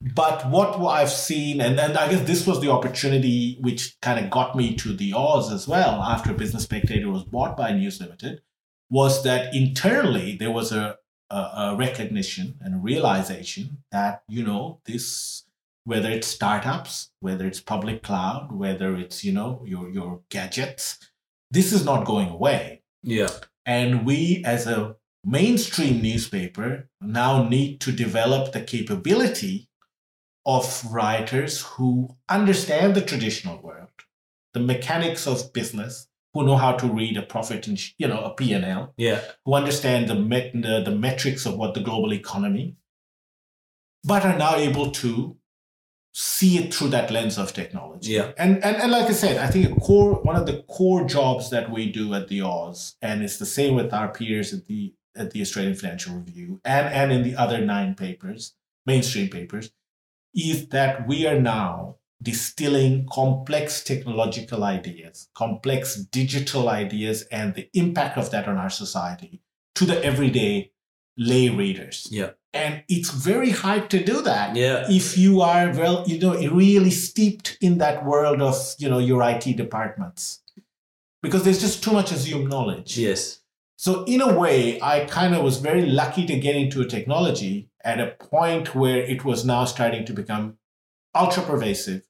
But 0.00 0.48
what 0.50 0.78
I've 0.78 1.10
seen, 1.10 1.60
and, 1.60 1.80
and 1.80 1.96
I 1.96 2.08
guess 2.10 2.26
this 2.26 2.46
was 2.46 2.60
the 2.60 2.70
opportunity 2.70 3.56
which 3.60 3.96
kind 4.02 4.22
of 4.22 4.30
got 4.30 4.54
me 4.54 4.74
to 4.76 4.94
the 4.94 5.12
Oz 5.14 5.50
as 5.52 5.66
well 5.66 6.02
after 6.02 6.32
Business 6.34 6.64
Spectator 6.64 7.10
was 7.10 7.24
bought 7.24 7.56
by 7.56 7.72
News 7.72 8.00
Limited, 8.00 8.42
was 8.90 9.24
that 9.24 9.54
internally 9.54 10.36
there 10.36 10.50
was 10.50 10.70
a, 10.70 10.98
a, 11.30 11.36
a 11.36 11.76
recognition 11.76 12.58
and 12.60 12.74
a 12.74 12.78
realization 12.78 13.78
that, 13.90 14.22
you 14.28 14.44
know, 14.44 14.80
this 14.84 15.44
whether 15.86 16.10
it's 16.10 16.26
startups, 16.26 17.10
whether 17.20 17.46
it's 17.46 17.60
public 17.60 18.02
cloud, 18.02 18.50
whether 18.50 18.96
it's, 18.96 19.22
you 19.24 19.32
know, 19.32 19.62
your 19.64 19.88
your 19.88 20.20
gadgets. 20.30 20.98
This 21.50 21.72
is 21.72 21.84
not 21.84 22.04
going 22.04 22.28
away. 22.28 22.82
Yeah. 23.02 23.28
And 23.64 24.04
we 24.04 24.42
as 24.44 24.66
a 24.66 24.96
mainstream 25.24 26.02
newspaper 26.02 26.88
now 27.00 27.48
need 27.48 27.80
to 27.82 27.92
develop 27.92 28.52
the 28.52 28.60
capability 28.62 29.68
of 30.44 30.84
writers 30.92 31.62
who 31.62 32.08
understand 32.28 32.94
the 32.94 33.00
traditional 33.00 33.58
world, 33.62 33.88
the 34.54 34.60
mechanics 34.60 35.26
of 35.26 35.52
business, 35.52 36.08
who 36.34 36.44
know 36.44 36.56
how 36.56 36.72
to 36.72 36.86
read 36.86 37.16
a 37.16 37.22
profit 37.22 37.66
and 37.68 37.78
you 37.98 38.08
know 38.08 38.22
a 38.24 38.34
P&L, 38.34 38.92
Yeah. 38.96 39.20
who 39.44 39.54
understand 39.54 40.08
the, 40.10 40.16
met- 40.16 40.52
the 40.66 40.82
the 40.84 40.96
metrics 41.06 41.46
of 41.46 41.56
what 41.56 41.74
the 41.74 41.80
global 41.88 42.12
economy, 42.12 42.74
but 44.04 44.24
are 44.24 44.36
now 44.38 44.56
able 44.56 44.90
to 45.02 45.36
see 46.18 46.56
it 46.56 46.72
through 46.72 46.88
that 46.88 47.10
lens 47.10 47.36
of 47.36 47.52
technology. 47.52 48.12
Yeah. 48.12 48.32
And, 48.38 48.64
and 48.64 48.76
and 48.76 48.90
like 48.90 49.04
I 49.04 49.12
said, 49.12 49.36
I 49.36 49.48
think 49.48 49.70
a 49.70 49.78
core 49.78 50.14
one 50.14 50.34
of 50.34 50.46
the 50.46 50.62
core 50.62 51.04
jobs 51.04 51.50
that 51.50 51.70
we 51.70 51.92
do 51.92 52.14
at 52.14 52.28
the 52.28 52.40
Oz, 52.40 52.96
and 53.02 53.22
it's 53.22 53.36
the 53.36 53.44
same 53.44 53.74
with 53.74 53.92
our 53.92 54.08
peers 54.08 54.54
at 54.54 54.64
the 54.64 54.94
at 55.14 55.32
the 55.32 55.42
Australian 55.42 55.74
Financial 55.74 56.14
Review 56.14 56.60
and, 56.64 56.88
and 56.88 57.12
in 57.12 57.22
the 57.22 57.36
other 57.36 57.60
nine 57.60 57.94
papers, 57.94 58.54
mainstream 58.86 59.28
papers, 59.28 59.72
is 60.34 60.68
that 60.68 61.06
we 61.06 61.26
are 61.26 61.38
now 61.38 61.96
distilling 62.22 63.06
complex 63.12 63.84
technological 63.84 64.64
ideas, 64.64 65.28
complex 65.34 65.96
digital 65.96 66.70
ideas, 66.70 67.24
and 67.30 67.54
the 67.54 67.68
impact 67.74 68.16
of 68.16 68.30
that 68.30 68.48
on 68.48 68.56
our 68.56 68.70
society 68.70 69.42
to 69.74 69.84
the 69.84 70.02
everyday 70.02 70.70
lay 71.16 71.48
readers. 71.48 72.08
Yeah. 72.10 72.30
And 72.52 72.82
it's 72.88 73.10
very 73.10 73.50
hard 73.50 73.90
to 73.90 74.02
do 74.02 74.22
that 74.22 74.56
Yeah. 74.56 74.86
if 74.88 75.18
you 75.18 75.40
are 75.42 75.70
well, 75.72 76.04
you 76.06 76.18
know, 76.18 76.34
really 76.50 76.90
steeped 76.90 77.58
in 77.60 77.78
that 77.78 78.04
world 78.04 78.40
of, 78.40 78.56
you 78.78 78.88
know, 78.88 78.98
your 78.98 79.22
IT 79.22 79.52
departments. 79.56 80.40
Because 81.22 81.44
there's 81.44 81.60
just 81.60 81.82
too 81.82 81.92
much 81.92 82.12
assumed 82.12 82.48
knowledge. 82.48 82.96
Yes. 82.98 83.40
So 83.76 84.04
in 84.04 84.22
a 84.22 84.38
way, 84.38 84.80
I 84.80 85.04
kind 85.04 85.34
of 85.34 85.42
was 85.42 85.58
very 85.58 85.84
lucky 85.84 86.26
to 86.26 86.38
get 86.38 86.56
into 86.56 86.80
a 86.80 86.86
technology 86.86 87.68
at 87.84 88.00
a 88.00 88.06
point 88.06 88.74
where 88.74 88.98
it 89.02 89.24
was 89.24 89.44
now 89.44 89.64
starting 89.66 90.04
to 90.06 90.12
become 90.14 90.56
ultra 91.14 91.42
pervasive. 91.42 92.05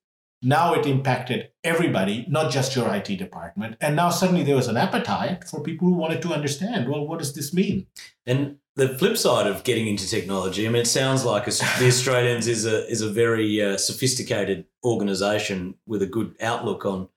Now 0.47 0.75
it 0.75 0.87
impacted 0.87 1.49
everybody, 1.65 2.25
not 2.29 2.53
just 2.53 2.77
your 2.77 2.95
IT 2.95 3.09
department. 3.19 3.79
And 3.81 3.97
now 3.97 4.11
suddenly 4.11 4.45
there 4.45 4.55
was 4.55 4.69
an 4.69 4.77
appetite 4.77 5.43
for 5.43 5.61
people 5.61 5.89
who 5.89 5.95
wanted 5.95 6.23
to 6.23 6.33
understand, 6.33 6.89
well, 6.89 7.05
what 7.05 7.19
does 7.19 7.35
this 7.35 7.53
mean? 7.53 7.89
And 8.27 8.59
the 8.77 8.97
flip 8.97 9.17
side 9.17 9.49
of 9.49 9.65
getting 9.65 9.89
into 9.89 10.09
technology, 10.09 10.65
I 10.65 10.71
mean, 10.71 10.83
it 10.83 10.87
sounds 10.87 11.25
like 11.25 11.47
the 11.47 11.89
Australians 11.89 12.47
is 12.47 12.65
a 12.65 12.89
is 12.89 13.03
a 13.03 13.11
very 13.11 13.61
uh, 13.61 13.77
sophisticated 13.77 14.67
organisation 14.85 15.75
with 15.85 16.01
a 16.01 16.07
good 16.07 16.37
outlook 16.41 16.87
on 16.87 17.09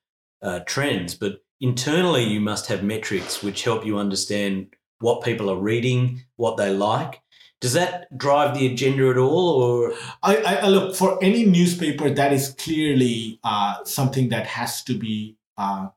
uh, 0.42 0.62
trends, 0.65 1.13
but 1.13 1.44
internally 1.62 2.24
you 2.24 2.42
must 2.42 2.65
have 2.65 2.84
metrics 2.84 3.44
which 3.44 3.63
help 3.63 3.86
you 3.86 4.00
understand 4.00 4.76
what 5.02 5.24
people 5.24 5.52
are 5.52 5.62
reading, 5.72 6.24
what 6.38 6.58
they 6.58 6.72
like. 6.74 7.22
Does 7.62 7.74
that 7.74 8.17
drive 8.17 8.58
the 8.58 8.72
agenda 8.72 9.10
at 9.10 9.17
all, 9.17 9.62
or 9.62 9.93
I, 10.24 10.38
I, 10.38 10.67
look 10.67 10.95
for 10.95 11.22
any 11.22 11.45
newspaper 11.45 12.10
that 12.10 12.32
is 12.32 12.56
clearly 12.58 13.39
uh, 13.43 13.84
something 13.84 14.30
that 14.30 14.48
has 14.48 14.82
to 14.84 14.93
be 14.93 15.36
uh, 15.58 15.89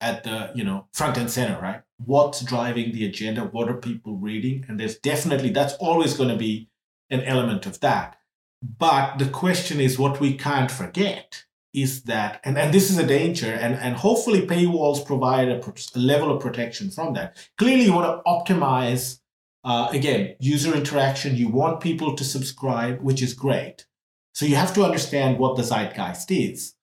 at 0.00 0.22
the 0.22 0.52
you 0.54 0.62
know 0.62 0.86
front 0.92 1.16
and 1.16 1.28
center, 1.28 1.60
right? 1.60 1.82
What's 2.04 2.40
driving 2.40 2.92
the 2.92 3.04
agenda? 3.04 3.42
What 3.42 3.68
are 3.68 3.74
people 3.74 4.16
reading? 4.16 4.64
And 4.68 4.78
there's 4.78 4.96
definitely 4.98 5.50
that's 5.50 5.74
always 5.74 6.14
going 6.16 6.28
to 6.28 6.36
be 6.36 6.68
an 7.10 7.22
element 7.22 7.66
of 7.66 7.80
that. 7.80 8.16
But 8.62 9.18
the 9.18 9.28
question 9.28 9.80
is, 9.80 9.98
what 9.98 10.20
we 10.20 10.34
can't 10.34 10.70
forget 10.70 11.44
is 11.74 12.04
that, 12.04 12.40
and, 12.42 12.56
and 12.56 12.72
this 12.72 12.90
is 12.90 12.98
a 12.98 13.06
danger, 13.06 13.52
and, 13.52 13.74
and 13.74 13.96
hopefully 13.96 14.46
paywalls 14.46 15.04
provide 15.04 15.48
a, 15.48 15.60
a 15.60 15.98
level 15.98 16.34
of 16.34 16.40
protection 16.40 16.90
from 16.90 17.12
that. 17.14 17.36
Clearly, 17.58 17.84
you 17.84 17.92
want 17.92 18.24
to 18.24 18.30
optimize 18.30 19.18
uh, 19.66 19.88
again, 19.90 20.36
user 20.38 20.72
interaction, 20.76 21.34
you 21.34 21.48
want 21.48 21.80
people 21.80 22.14
to 22.14 22.22
subscribe, 22.22 23.00
which 23.00 23.20
is 23.20 23.34
great. 23.34 23.84
So 24.32 24.46
you 24.46 24.54
have 24.54 24.72
to 24.74 24.84
understand 24.84 25.38
what 25.38 25.56
the 25.56 25.64
zeitgeist 25.64 26.30
is. 26.30 26.74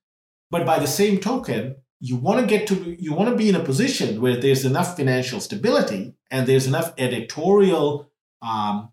But 0.52 0.66
by 0.66 0.80
the 0.80 0.88
same 0.88 1.20
token, 1.20 1.78
you 2.02 2.18
want 2.18 2.42
to 2.42 2.46
get 2.46 2.68
to 2.68 2.98
you 3.00 3.14
want 3.14 3.30
to 3.30 3.38
be 3.38 3.48
in 3.48 3.56
a 3.56 3.64
position 3.64 4.20
where 4.20 4.36
there's 4.36 4.66
enough 4.66 4.98
financial 4.98 5.40
stability 5.40 6.16
and 6.30 6.46
there's 6.46 6.68
enough 6.68 6.94
editorial, 6.98 8.12
um, 8.42 8.92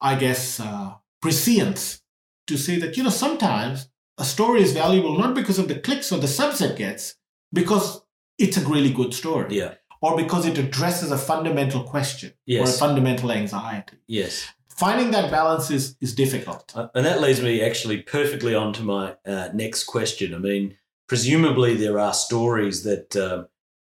I 0.00 0.16
guess, 0.16 0.58
uh, 0.58 0.94
prescience 1.22 2.02
to 2.48 2.56
say 2.56 2.80
that 2.80 2.96
you 2.96 3.04
know 3.04 3.10
sometimes 3.10 3.88
a 4.18 4.24
story 4.24 4.60
is 4.62 4.72
valuable 4.72 5.16
not 5.16 5.36
because 5.36 5.60
of 5.60 5.68
the 5.68 5.78
clicks 5.78 6.10
or 6.10 6.18
the 6.18 6.26
subs 6.26 6.60
it 6.60 6.76
gets, 6.76 7.14
because 7.52 8.02
it's 8.38 8.56
a 8.56 8.68
really 8.68 8.92
good 8.92 9.14
story 9.14 9.56
yeah, 9.56 9.74
or 10.00 10.16
because 10.16 10.46
it 10.46 10.58
addresses 10.58 11.10
a 11.10 11.18
fundamental 11.18 11.82
question 11.82 12.32
or 12.50 12.64
a 12.64 12.66
fundamental 12.66 13.32
anxiety. 13.32 13.96
yes. 14.06 14.48
Finding 14.68 15.10
that 15.10 15.28
balance 15.28 15.72
is, 15.72 15.96
is 16.00 16.14
difficult. 16.14 16.72
Uh, 16.72 16.86
and 16.94 17.04
that 17.04 17.20
leads 17.20 17.42
me 17.42 17.60
actually 17.60 18.00
perfectly 18.00 18.54
on 18.54 18.72
to 18.72 18.82
my 18.82 19.16
uh, 19.26 19.48
next 19.52 19.84
question. 19.84 20.32
I 20.32 20.38
mean, 20.38 20.76
presumably 21.08 21.74
there 21.74 21.98
are 21.98 22.14
stories 22.14 22.84
that 22.84 23.16
um, 23.16 23.48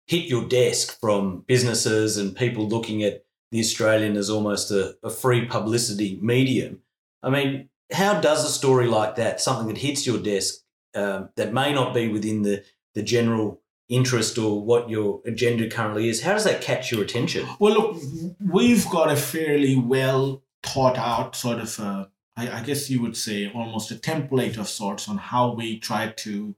hit 0.06 0.26
your 0.26 0.48
desk 0.48 1.00
from 1.00 1.44
businesses 1.48 2.18
and 2.18 2.36
people 2.36 2.68
looking 2.68 3.02
at 3.02 3.26
the 3.52 3.60
Australian 3.60 4.15
as 4.15 4.30
almost 4.30 4.70
a, 4.70 4.96
a 5.02 5.10
free 5.10 5.46
publicity 5.46 6.20
medium. 6.22 6.82
I 7.24 7.32
mean, 7.32 7.70
how 7.91 8.20
does 8.22 8.46
a 8.46 8.50
story 8.50 8.86
like 8.86 9.15
that, 9.15 9.41
something 9.41 9.68
that 9.68 9.80
hits 9.80 10.06
your 10.06 10.20
desk 10.20 10.56
um, 10.94 11.30
that 11.36 11.54
may 11.54 11.74
not 11.74 11.94
be 11.94 12.10
within 12.10 12.44
the, 12.44 12.63
the 12.94 13.02
general 13.02 13.62
interest 13.89 14.38
or 14.38 14.63
what 14.63 14.89
your 14.89 15.21
agenda 15.26 15.69
currently 15.69 16.10
is, 16.10 16.24
how 16.24 16.34
does 16.34 16.43
that 16.43 16.62
catch 16.62 16.91
your 16.91 17.04
attention? 17.04 17.48
Well, 17.60 17.74
look, 17.74 18.02
we've 18.39 18.89
got 18.89 19.12
a 19.12 19.15
fairly 19.15 19.76
well 19.76 20.43
thought 20.63 20.98
out 20.98 21.36
sort 21.36 21.60
of, 21.60 21.80
a, 21.80 22.10
I, 22.36 22.50
I 22.50 22.63
guess 22.63 22.89
you 22.89 23.02
would 23.02 23.15
say, 23.15 23.52
almost 23.54 23.91
a 23.91 23.95
template 23.95 24.58
of 24.58 24.67
sorts 24.67 25.08
on 25.08 25.17
how 25.17 25.54
we 25.54 25.80
try 25.80 26.08
to 26.08 26.56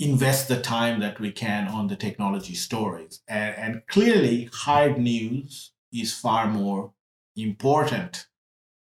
invest 0.00 0.48
the 0.48 0.60
time 0.60 1.00
that 1.00 1.20
we 1.20 1.32
can 1.32 1.68
on 1.68 1.88
the 1.88 1.96
technology 1.96 2.54
stories. 2.54 3.20
And, 3.28 3.56
and 3.56 3.82
clearly, 3.88 4.48
hard 4.52 4.98
news 4.98 5.72
is 5.92 6.14
far 6.14 6.46
more 6.46 6.92
important 7.36 8.26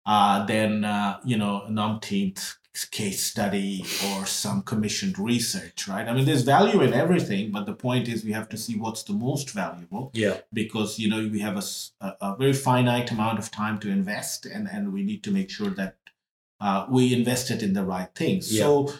uh, 0.06 0.46
than, 0.46 0.84
uh, 0.84 1.20
you 1.24 1.36
know, 1.36 1.64
an 1.66 1.78
umpteenth 1.78 2.56
case 2.90 3.22
study 3.22 3.84
or 4.08 4.26
some 4.26 4.62
commissioned 4.62 5.18
research, 5.18 5.86
right? 5.88 6.08
I 6.08 6.12
mean, 6.14 6.24
there's 6.24 6.42
value 6.42 6.80
in 6.80 6.92
everything, 6.94 7.50
but 7.50 7.66
the 7.66 7.74
point 7.74 8.08
is 8.08 8.24
we 8.24 8.32
have 8.32 8.48
to 8.50 8.56
see 8.56 8.76
what's 8.76 9.02
the 9.02 9.12
most 9.12 9.50
valuable 9.50 10.10
Yeah, 10.14 10.38
because 10.52 10.98
you 10.98 11.08
know 11.10 11.28
we 11.28 11.40
have 11.40 11.56
a 11.56 11.62
a 12.20 12.36
very 12.36 12.52
finite 12.54 13.10
amount 13.10 13.38
of 13.38 13.50
time 13.50 13.78
to 13.80 13.88
invest 13.90 14.46
and 14.46 14.68
and 14.68 14.92
we 14.92 15.02
need 15.02 15.22
to 15.24 15.30
make 15.30 15.50
sure 15.50 15.70
that 15.70 15.96
uh, 16.60 16.86
we 16.88 17.12
invest 17.12 17.50
it 17.50 17.62
in 17.62 17.72
the 17.74 17.84
right 17.84 18.10
things 18.14 18.52
Yeah. 18.52 18.64
so 18.64 18.92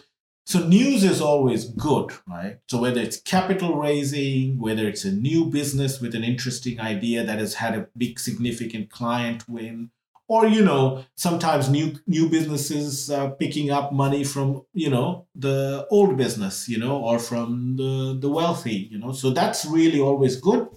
so 0.45 0.59
news 0.67 1.03
is 1.05 1.21
always 1.21 1.65
good 1.87 2.11
right 2.27 2.59
so 2.69 2.77
whether 2.83 2.99
it's 3.01 3.19
capital 3.35 3.75
raising 3.77 4.59
whether 4.59 4.85
it's 4.91 5.05
a 5.05 5.11
new 5.29 5.45
business 5.45 6.01
with 6.01 6.13
an 6.15 6.23
interesting 6.23 6.79
idea 6.81 7.23
that 7.23 7.39
has 7.39 7.53
had 7.55 7.73
a 7.77 7.87
big 7.97 8.19
significant 8.19 8.89
client 8.89 9.47
win 9.47 9.89
or 10.27 10.47
you 10.47 10.63
know 10.63 11.03
sometimes 11.15 11.69
new 11.69 11.93
new 12.07 12.29
businesses 12.29 13.09
uh, 13.11 13.29
picking 13.31 13.69
up 13.71 13.91
money 13.91 14.23
from 14.23 14.63
you 14.73 14.89
know 14.89 15.27
the 15.35 15.85
old 15.91 16.15
business 16.17 16.67
you 16.69 16.77
know 16.77 16.97
or 16.97 17.19
from 17.19 17.75
the 17.77 18.17
the 18.19 18.29
wealthy 18.29 18.87
you 18.91 18.97
know. 18.99 19.11
So 19.11 19.29
that's 19.31 19.65
really 19.65 19.99
always 19.99 20.35
good. 20.39 20.67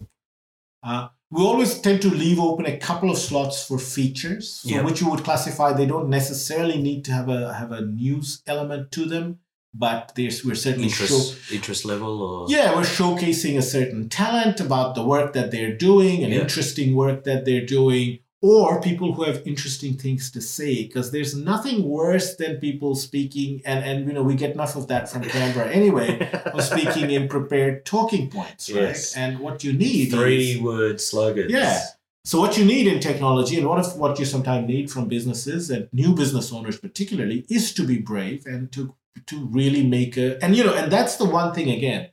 Uh, 0.83 1.09
we 1.31 1.43
always 1.43 1.81
tend 1.81 2.01
to 2.03 2.09
leave 2.11 2.39
open 2.39 2.67
a 2.67 2.77
couple 2.79 3.11
of 3.11 3.19
slots 3.19 3.65
for 3.67 3.79
features 3.79 4.61
for 4.63 4.69
Yeah. 4.69 4.83
which 4.83 5.01
you 5.01 5.11
would 5.11 5.25
classify. 5.25 5.73
They 5.73 5.87
don't 5.87 6.09
necessarily 6.09 6.81
need 6.81 7.05
to 7.07 7.13
have 7.13 7.29
a 7.29 7.53
have 7.55 7.73
a 7.73 7.81
news 7.83 8.43
element 8.47 8.93
to 8.93 9.05
them 9.07 9.39
but 9.79 10.13
there's 10.17 10.43
we're 10.43 10.55
certainly 10.55 10.89
show, 10.89 11.05
interest 11.05 11.53
interest 11.53 11.85
level 11.85 12.23
or? 12.23 12.47
Yeah, 12.49 12.75
we're 12.75 12.83
showcasing 13.01 13.59
a 13.59 13.63
certain 13.63 14.09
talent 14.09 14.59
about 14.59 14.95
the 14.95 15.05
work 15.05 15.35
that 15.35 15.51
they're 15.51 15.77
doing 15.77 16.25
and 16.25 16.33
Yeah. 16.33 16.41
interesting 16.41 16.95
work 16.95 17.25
that 17.25 17.45
they're 17.45 17.67
doing, 17.67 18.21
or 18.47 18.81
people 18.81 19.13
who 19.13 19.25
have 19.25 19.43
interesting 19.45 19.95
things 19.95 20.31
to 20.31 20.41
say. 20.41 20.85
Because 20.85 21.11
there's 21.11 21.35
nothing 21.35 21.83
worse 21.83 22.37
than 22.37 22.59
people 22.59 22.95
speaking, 22.95 23.61
and 23.65 23.85
and 23.85 24.07
you 24.07 24.13
know 24.13 24.23
we 24.23 24.37
get 24.37 24.53
enough 24.53 24.77
of 24.77 24.87
that 24.89 25.09
from 25.11 25.23
Canberra 25.35 25.69
anyway, 25.69 26.31
of 26.55 26.63
speaking 26.63 27.11
in 27.11 27.29
prepared 27.29 27.85
talking 27.85 28.31
points, 28.31 28.71
right? 28.71 28.83
Yes. 28.83 29.17
And 29.17 29.41
what 29.41 29.65
you 29.65 29.73
need 29.73 30.11
three 30.11 30.53
is 30.53 30.61
word 30.61 31.01
slogans. 31.01 31.51
Yeah. 31.51 31.81
so 32.25 32.41
what 32.41 32.57
you 32.57 32.65
need 32.65 32.87
in 32.87 33.01
technology, 33.01 33.59
and 33.59 33.67
what 33.69 33.85
if 33.85 33.97
what 33.97 34.19
you 34.21 34.25
sometimes 34.25 34.69
need 34.69 34.91
from 34.91 35.09
businesses 35.09 35.71
and 35.71 35.89
new 35.93 36.15
business 36.15 36.53
owners 36.53 36.79
particularly, 36.79 37.45
is 37.49 37.75
to 37.75 37.83
be 37.85 37.99
brave 37.99 38.47
and 38.47 38.71
to 38.73 38.95
to 39.27 39.47
really 39.47 39.85
make 39.85 40.17
a 40.17 40.43
and 40.45 40.55
you 40.55 40.63
know 40.63 40.75
and 40.75 40.93
that's 40.93 41.17
the 41.17 41.25
one 41.25 41.53
thing 41.53 41.71
again. 41.71 42.11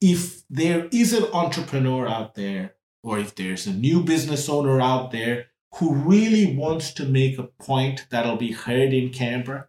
If 0.00 0.42
there 0.50 0.86
is 0.92 1.12
an 1.14 1.24
entrepreneur 1.32 2.06
out 2.06 2.34
there, 2.34 2.73
or 3.04 3.18
if 3.18 3.34
there's 3.34 3.66
a 3.66 3.72
new 3.72 4.02
business 4.02 4.48
owner 4.48 4.80
out 4.80 5.12
there 5.12 5.46
who 5.76 5.94
really 5.94 6.56
wants 6.56 6.92
to 6.94 7.04
make 7.04 7.38
a 7.38 7.44
point 7.44 8.06
that'll 8.10 8.36
be 8.36 8.52
heard 8.52 8.94
in 8.94 9.10
Canberra, 9.10 9.68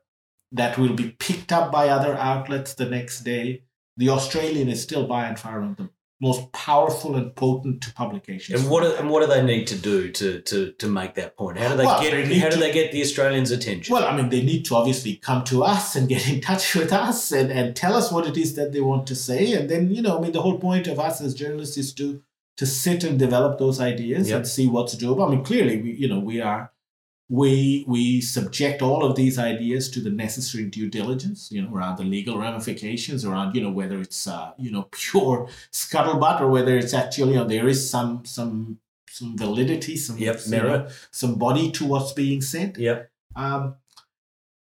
that 0.51 0.77
will 0.77 0.93
be 0.93 1.09
picked 1.19 1.51
up 1.51 1.71
by 1.71 1.89
other 1.89 2.15
outlets 2.15 2.73
the 2.73 2.89
next 2.89 3.21
day. 3.21 3.63
The 3.97 4.09
Australian 4.09 4.69
is 4.69 4.81
still 4.81 5.05
by 5.05 5.25
and 5.25 5.37
far 5.37 5.59
one 5.59 5.71
of 5.71 5.77
the 5.77 5.89
most 6.21 6.49
powerful 6.53 7.15
and 7.17 7.35
potent 7.35 7.93
publications. 7.93 8.61
And 8.61 8.71
what 8.71 8.83
do, 8.83 8.95
and 8.95 9.09
what 9.09 9.19
do 9.19 9.27
they 9.27 9.43
need 9.43 9.67
to 9.67 9.77
do 9.77 10.09
to 10.11 10.39
to 10.41 10.71
to 10.71 10.87
make 10.87 11.15
that 11.15 11.35
point? 11.35 11.57
How 11.57 11.71
do 11.71 11.77
they 11.77 11.85
Well, 11.85 12.01
get 12.01 12.29
they 12.29 12.39
how 12.39 12.49
do 12.49 12.57
they 12.57 12.71
get 12.71 12.93
the 12.93 13.01
Australians' 13.01 13.51
attention? 13.51 13.93
Well, 13.93 14.05
I 14.05 14.15
mean, 14.15 14.29
they 14.29 14.41
need 14.41 14.63
to 14.65 14.75
obviously 14.75 15.17
come 15.17 15.43
to 15.45 15.63
us 15.63 15.95
and 15.95 16.07
get 16.07 16.29
in 16.29 16.39
touch 16.39 16.73
with 16.73 16.93
us 16.93 17.33
and, 17.33 17.51
and 17.51 17.75
tell 17.75 17.93
us 17.93 18.11
what 18.13 18.25
it 18.25 18.37
is 18.37 18.55
that 18.55 18.71
they 18.71 18.79
want 18.79 19.07
to 19.07 19.15
say. 19.15 19.53
And 19.53 19.69
then, 19.69 19.91
you 19.91 20.01
know, 20.01 20.17
I 20.17 20.21
mean, 20.21 20.31
the 20.31 20.41
whole 20.41 20.57
point 20.57 20.87
of 20.87 20.99
us 20.99 21.19
as 21.19 21.35
journalists 21.35 21.77
is 21.77 21.93
to 21.95 22.21
to 22.57 22.65
sit 22.65 23.03
and 23.03 23.19
develop 23.19 23.59
those 23.59 23.79
ideas 23.81 24.29
Yep. 24.29 24.37
and 24.37 24.47
see 24.47 24.67
what's 24.67 24.95
doable. 24.95 25.27
I 25.27 25.31
mean, 25.31 25.43
clearly, 25.43 25.81
we, 25.81 25.91
you 25.91 26.07
know, 26.07 26.19
we 26.19 26.39
are 26.41 26.71
we 27.27 27.83
we 27.87 28.21
subject 28.21 28.81
all 28.83 29.03
of 29.03 29.15
these 29.15 29.39
ideas 29.39 29.89
to 29.89 29.99
the 29.99 30.11
necessary 30.11 30.65
due 30.65 30.87
diligence, 30.89 31.51
you 31.51 31.61
know, 31.61 31.73
around 31.73 31.97
the 31.97 32.03
legal 32.03 32.37
ramifications, 32.37 33.25
around 33.25 33.55
you 33.55 33.61
know 33.61 33.71
whether 33.71 33.99
it's 33.99 34.27
uh, 34.27 34.51
you 34.57 34.71
know 34.71 34.83
pure 34.91 35.47
scuttlebutt 35.71 36.39
or 36.39 36.49
whether 36.49 36.77
it's 36.77 36.93
actually 36.93 37.31
you 37.33 37.39
know 37.39 37.45
there 37.47 37.67
is 37.67 37.89
some 37.89 38.23
some 38.25 38.77
some 39.09 39.37
validity, 39.37 39.95
some 39.97 40.17
Yep, 40.17 40.39
you 40.45 40.51
know, 40.51 40.63
merit. 40.63 40.91
some 41.11 41.35
body 41.35 41.71
to 41.71 41.85
what's 41.85 42.13
being 42.13 42.41
said. 42.41 42.77
Yep. 42.77 43.09
Um, 43.35 43.75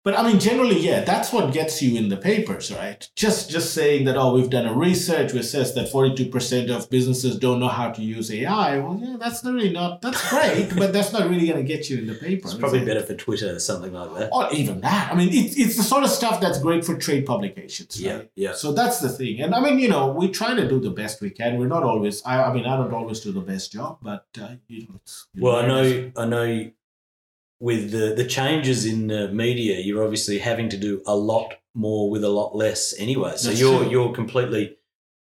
but 0.04 0.18
I 0.18 0.22
mean, 0.26 0.40
generally, 0.40 0.78
yeah, 0.80 1.04
that's 1.04 1.32
what 1.32 1.52
gets 1.52 1.80
you 1.82 1.96
in 1.98 2.08
the 2.08 2.16
papers, 2.16 2.72
right? 2.72 3.08
Just 3.16 3.50
just 3.50 3.72
saying 3.74 4.04
that, 4.06 4.16
oh, 4.16 4.34
we've 4.34 4.50
done 4.50 4.66
a 4.66 4.74
research 4.74 5.32
which 5.32 5.46
says 5.46 5.74
that 5.74 5.88
forty-two 5.90 6.28
percent 6.30 6.70
of 6.70 6.90
businesses 6.90 7.38
don't 7.38 7.60
know 7.60 7.68
how 7.68 7.90
to 7.90 8.02
use 8.02 8.30
AI. 8.32 8.78
Well, 8.78 8.98
yeah, 9.02 9.16
that's 9.18 9.44
really 9.44 9.70
not 9.72 10.02
that's 10.02 10.28
great, 10.30 10.70
but 10.76 10.92
that's 10.92 11.12
not 11.12 11.28
really 11.30 11.46
going 11.46 11.58
to 11.64 11.64
get 11.64 11.88
you 11.88 11.98
in 11.98 12.06
the 12.06 12.14
paper. 12.14 12.48
It's 12.48 12.54
probably 12.54 12.80
it? 12.80 12.86
better 12.86 13.02
for 13.02 13.14
Twitter 13.14 13.54
or 13.54 13.58
something 13.58 13.92
like 13.92 14.12
that. 14.18 14.30
Or 14.32 14.52
even 14.52 14.80
that. 14.80 15.12
I 15.12 15.14
mean, 15.14 15.28
it's 15.32 15.56
it's 15.56 15.76
the 15.76 15.82
sort 15.82 16.04
of 16.04 16.10
stuff 16.10 16.40
that's 16.40 16.58
great 16.58 16.84
for 16.84 16.96
trade 16.96 17.24
publications, 17.26 18.00
Yeah, 18.00 18.14
right? 18.16 18.30
yeah. 18.34 18.54
So 18.54 18.72
that's 18.72 19.00
the 19.00 19.08
thing. 19.08 19.40
And 19.40 19.54
I 19.54 19.60
mean, 19.60 19.78
you 19.78 19.88
know, 19.88 20.08
we 20.12 20.28
try 20.28 20.54
to 20.54 20.68
do 20.68 20.80
the 20.80 20.90
best 20.90 21.20
we 21.20 21.30
can. 21.30 21.58
We're 21.58 21.66
not 21.66 21.82
always. 21.84 22.22
I, 22.24 22.42
I 22.42 22.52
mean, 22.52 22.66
I 22.66 22.76
don't 22.76 22.92
always 22.92 23.20
do 23.20 23.32
the 23.32 23.40
best 23.40 23.72
job, 23.72 23.98
but 24.02 24.26
uh, 24.40 24.56
you 24.68 24.86
know, 24.88 25.00
Well, 25.38 25.56
I 25.56 25.66
know, 25.66 26.12
I 26.16 26.26
know. 26.26 26.70
With 27.62 27.92
the 27.92 28.06
the 28.20 28.26
changes 28.38 28.84
in 28.84 29.10
uh, 29.12 29.28
media, 29.32 29.78
you're 29.78 30.02
obviously 30.02 30.38
having 30.38 30.68
to 30.70 30.76
do 30.76 31.00
a 31.06 31.14
lot 31.14 31.54
more 31.74 32.10
with 32.10 32.24
a 32.24 32.28
lot 32.28 32.56
less 32.56 32.92
anyway. 32.98 33.34
So 33.36 33.48
That's 33.48 33.60
you're 33.60 33.82
true. 33.82 33.90
you're 33.90 34.12
completely, 34.12 34.76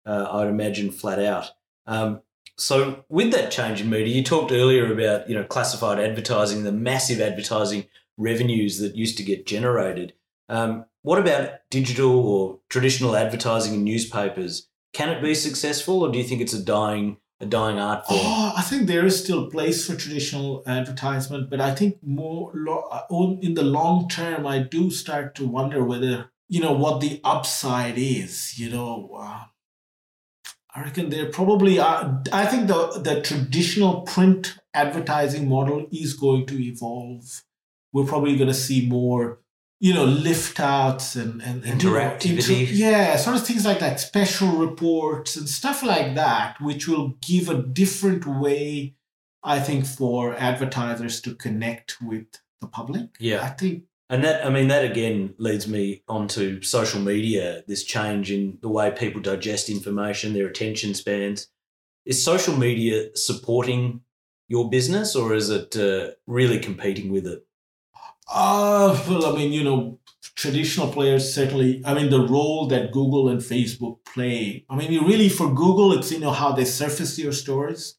uh, 0.08 0.28
I'd 0.32 0.48
imagine, 0.48 0.92
flat 0.92 1.20
out. 1.20 1.52
Um, 1.86 2.22
so 2.58 3.06
with 3.10 3.32
that 3.32 3.52
change 3.52 3.82
in 3.82 3.90
media, 3.90 4.16
you 4.16 4.24
talked 4.24 4.52
earlier 4.52 4.92
about 4.92 5.30
you 5.30 5.36
know 5.36 5.44
classified 5.44 6.00
advertising, 6.00 6.64
the 6.64 6.72
massive 6.72 7.22
advertising 7.22 7.86
revenues 8.18 8.80
that 8.80 8.96
used 8.96 9.18
to 9.18 9.24
get 9.24 9.46
generated. 9.46 10.14
Um, 10.50 10.86
what 11.04 11.20
about 11.20 11.60
digital 11.70 12.12
or 12.28 12.60
traditional 12.70 13.16
advertising 13.16 13.76
in 13.76 13.84
newspapers? 13.84 14.68
Can 14.94 15.10
it 15.10 15.22
be 15.22 15.36
successful, 15.36 16.02
or 16.02 16.12
do 16.12 16.18
you 16.18 16.24
think 16.24 16.42
it's 16.42 16.54
a 16.54 16.64
dying 16.64 17.18
a 17.42 17.46
dying 17.46 17.80
art 17.80 18.06
form? 18.06 18.20
Oh, 18.22 18.54
I 18.56 18.62
think 18.62 18.88
there 18.88 19.06
is 19.06 19.22
still 19.22 19.50
place 19.50 19.86
for 19.86 19.96
traditional 19.96 20.64
advertisement, 20.68 21.50
but 21.50 21.60
I 21.60 21.74
think 21.74 21.98
more 22.04 22.52
lo- 22.54 22.88
uh, 22.92 23.38
in 23.42 23.56
the 23.56 23.64
long 23.64 24.08
term, 24.08 24.46
I 24.46 24.60
do 24.60 24.90
start 24.92 25.36
to 25.36 25.48
wonder 25.48 25.84
whether 25.84 26.32
you 26.48 26.62
know 26.62 26.74
what 26.74 27.02
the 27.02 27.20
upside 27.24 27.98
is. 27.98 28.60
You 28.60 28.70
know, 28.70 29.12
uh, 29.18 29.46
I 30.74 30.82
reckon 30.84 31.10
there 31.10 31.30
probably 31.30 31.80
are. 31.80 32.22
I 32.32 32.46
think 32.46 32.68
the 32.68 33.02
the 33.04 33.22
traditional 33.22 34.02
print 34.02 34.58
advertising 34.74 35.50
model 35.50 35.88
is 35.92 36.14
going 36.14 36.46
to 36.48 36.62
evolve. 36.62 37.44
We're 37.92 38.06
probably 38.06 38.38
going 38.38 38.48
to 38.48 38.54
see 38.54 38.88
more. 38.88 39.40
You 39.82 39.96
know, 39.96 40.06
lift 40.06 40.60
outs 40.60 41.16
and, 41.16 41.42
and, 41.42 41.66
and 41.66 41.82
you 41.82 41.90
know, 41.90 42.18
yeah, 42.72 43.16
sort 43.18 43.36
of 43.36 43.46
things 43.46 43.66
like 43.66 43.80
that, 43.80 44.00
special 44.00 44.50
reports 44.50 45.36
and 45.36 45.50
stuff 45.50 45.82
like 45.82 46.14
that, 46.16 46.56
which 46.62 46.88
will 46.88 47.16
give 47.20 47.50
a 47.50 47.62
different 47.62 48.28
way, 48.28 48.94
I 49.44 49.60
think, 49.60 49.88
for 49.88 50.36
advertisers 50.36 51.20
to 51.22 51.34
connect 51.34 51.98
with 52.00 52.28
the 52.62 52.68
public. 52.68 53.08
Yeah. 53.20 53.42
I 53.44 53.50
think 53.50 53.86
And 54.12 54.24
that, 54.24 54.46
I 54.46 54.50
mean, 54.52 54.68
that 54.68 54.86
again 54.86 55.34
leads 55.40 55.68
me 55.68 56.04
onto 56.08 56.62
social 56.62 57.02
media, 57.02 57.64
this 57.68 57.84
change 57.84 58.30
in 58.32 58.60
the 58.62 58.70
way 58.70 58.92
people 58.92 59.22
digest 59.22 59.68
information, 59.70 60.34
their 60.34 60.48
attention 60.48 60.94
spans. 60.94 61.48
Is 62.06 62.24
social 62.24 62.56
media 62.56 63.16
supporting 63.16 64.02
your 64.48 64.70
business 64.70 65.16
or 65.16 65.34
is 65.34 65.50
it 65.50 65.76
uh, 65.76 66.12
really 66.28 66.60
competing 66.60 67.12
with 67.12 67.26
it? 67.26 67.48
Uh, 68.34 69.04
well, 69.10 69.26
I 69.26 69.38
mean, 69.38 69.52
you 69.52 69.64
know, 69.64 70.00
traditional 70.36 70.92
players 70.92 71.34
certainly, 71.34 71.82
I 71.86 71.94
mean, 71.94 72.10
the 72.10 72.26
role 72.26 72.68
that 72.68 72.92
Google 72.92 73.28
and 73.28 73.40
Facebook 73.40 74.06
play. 74.06 74.66
I 74.70 74.76
mean, 74.76 74.92
you 74.92 75.06
really, 75.06 75.28
for 75.28 75.54
Google, 75.54 75.92
it's, 75.94 76.12
you 76.12 76.20
know, 76.20 76.32
how 76.32 76.54
they 76.54 76.66
surface 76.66 77.20
your 77.20 77.34
stories. 77.34 77.98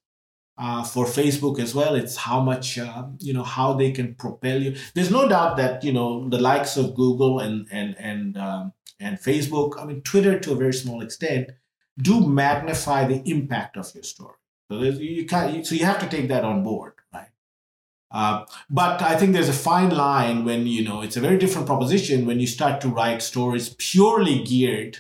Uh, 0.59 0.85
for 0.85 1.07
Facebook 1.07 1.59
as 1.59 1.75
well, 1.75 1.95
it's 1.95 2.15
how 2.15 2.41
much, 2.41 2.79
uh, 2.79 3.05
you 3.19 3.33
know, 3.33 3.43
how 3.43 3.73
they 3.73 3.91
can 3.91 4.15
propel 4.15 4.61
you. 4.61 4.77
There's 4.95 5.11
no 5.11 5.27
doubt 5.27 5.57
that, 5.57 5.83
you 5.83 5.93
know, 5.93 6.29
the 6.29 6.39
likes 6.39 6.77
of 6.77 6.95
Google 6.95 7.41
and, 7.41 7.67
and, 7.73 7.97
and, 7.99 8.37
um, 8.37 8.73
and 9.01 9.19
Facebook, 9.19 9.81
I 9.81 9.87
mean, 9.87 10.03
Twitter 10.03 10.39
to 10.39 10.53
a 10.53 10.57
very 10.57 10.75
small 10.75 11.03
extent, 11.03 11.51
do 11.99 12.27
magnify 12.27 13.07
the 13.07 13.23
impact 13.29 13.77
of 13.77 13.91
your 13.95 14.05
story. 14.05 14.37
So 14.71 14.81
you 14.81 15.27
can't, 15.27 15.67
so 15.67 15.75
you 15.75 15.87
have 15.87 15.99
to 16.01 16.09
take 16.09 16.29
that 16.29 16.45
on 16.45 16.63
board? 16.63 16.93
Uh, 18.13 18.45
but 18.69 19.01
I 19.01 19.17
think 19.17 19.33
there's 19.33 19.49
a 19.49 19.55
fine 19.55 19.91
line 19.91 20.45
when 20.45 20.67
you 20.67 20.85
know 20.85 21.01
it's 21.01 21.17
a 21.17 21.21
very 21.21 21.39
different 21.39 21.67
proposition 21.67 22.27
when 22.27 22.41
you 22.41 22.47
start 22.47 22.81
to 22.83 22.89
write 22.89 23.23
stories 23.23 23.75
purely 23.79 24.43
geared 24.45 24.99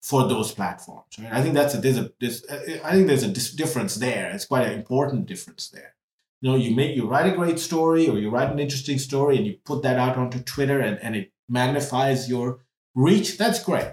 for 0.00 0.28
those 0.28 0.52
platforms. 0.52 1.18
Right? 1.18 1.32
I 1.32 1.42
think 1.42 1.54
that's 1.54 1.74
a 1.74 1.78
there's 1.78 1.98
a 1.98 2.12
there's, 2.20 2.44
I 2.84 2.92
think 2.92 3.08
there's 3.08 3.24
a 3.24 3.56
difference 3.56 3.96
there. 3.96 4.30
It's 4.30 4.44
quite 4.44 4.66
an 4.66 4.74
important 4.74 5.26
difference 5.26 5.68
there. 5.70 5.94
You 6.40 6.50
know, 6.50 6.56
you 6.56 6.76
make 6.76 6.94
you 6.94 7.08
write 7.08 7.32
a 7.32 7.34
great 7.34 7.58
story 7.58 8.08
or 8.08 8.18
you 8.18 8.30
write 8.30 8.50
an 8.50 8.58
interesting 8.58 8.98
story 8.98 9.36
and 9.38 9.46
you 9.46 9.56
put 9.64 9.82
that 9.82 9.98
out 9.98 10.16
onto 10.16 10.40
Twitter 10.40 10.78
and, 10.78 10.98
and 11.00 11.16
it 11.16 11.32
magnifies 11.48 12.28
your 12.28 12.60
reach. 12.94 13.38
That's 13.38 13.62
great. 13.62 13.92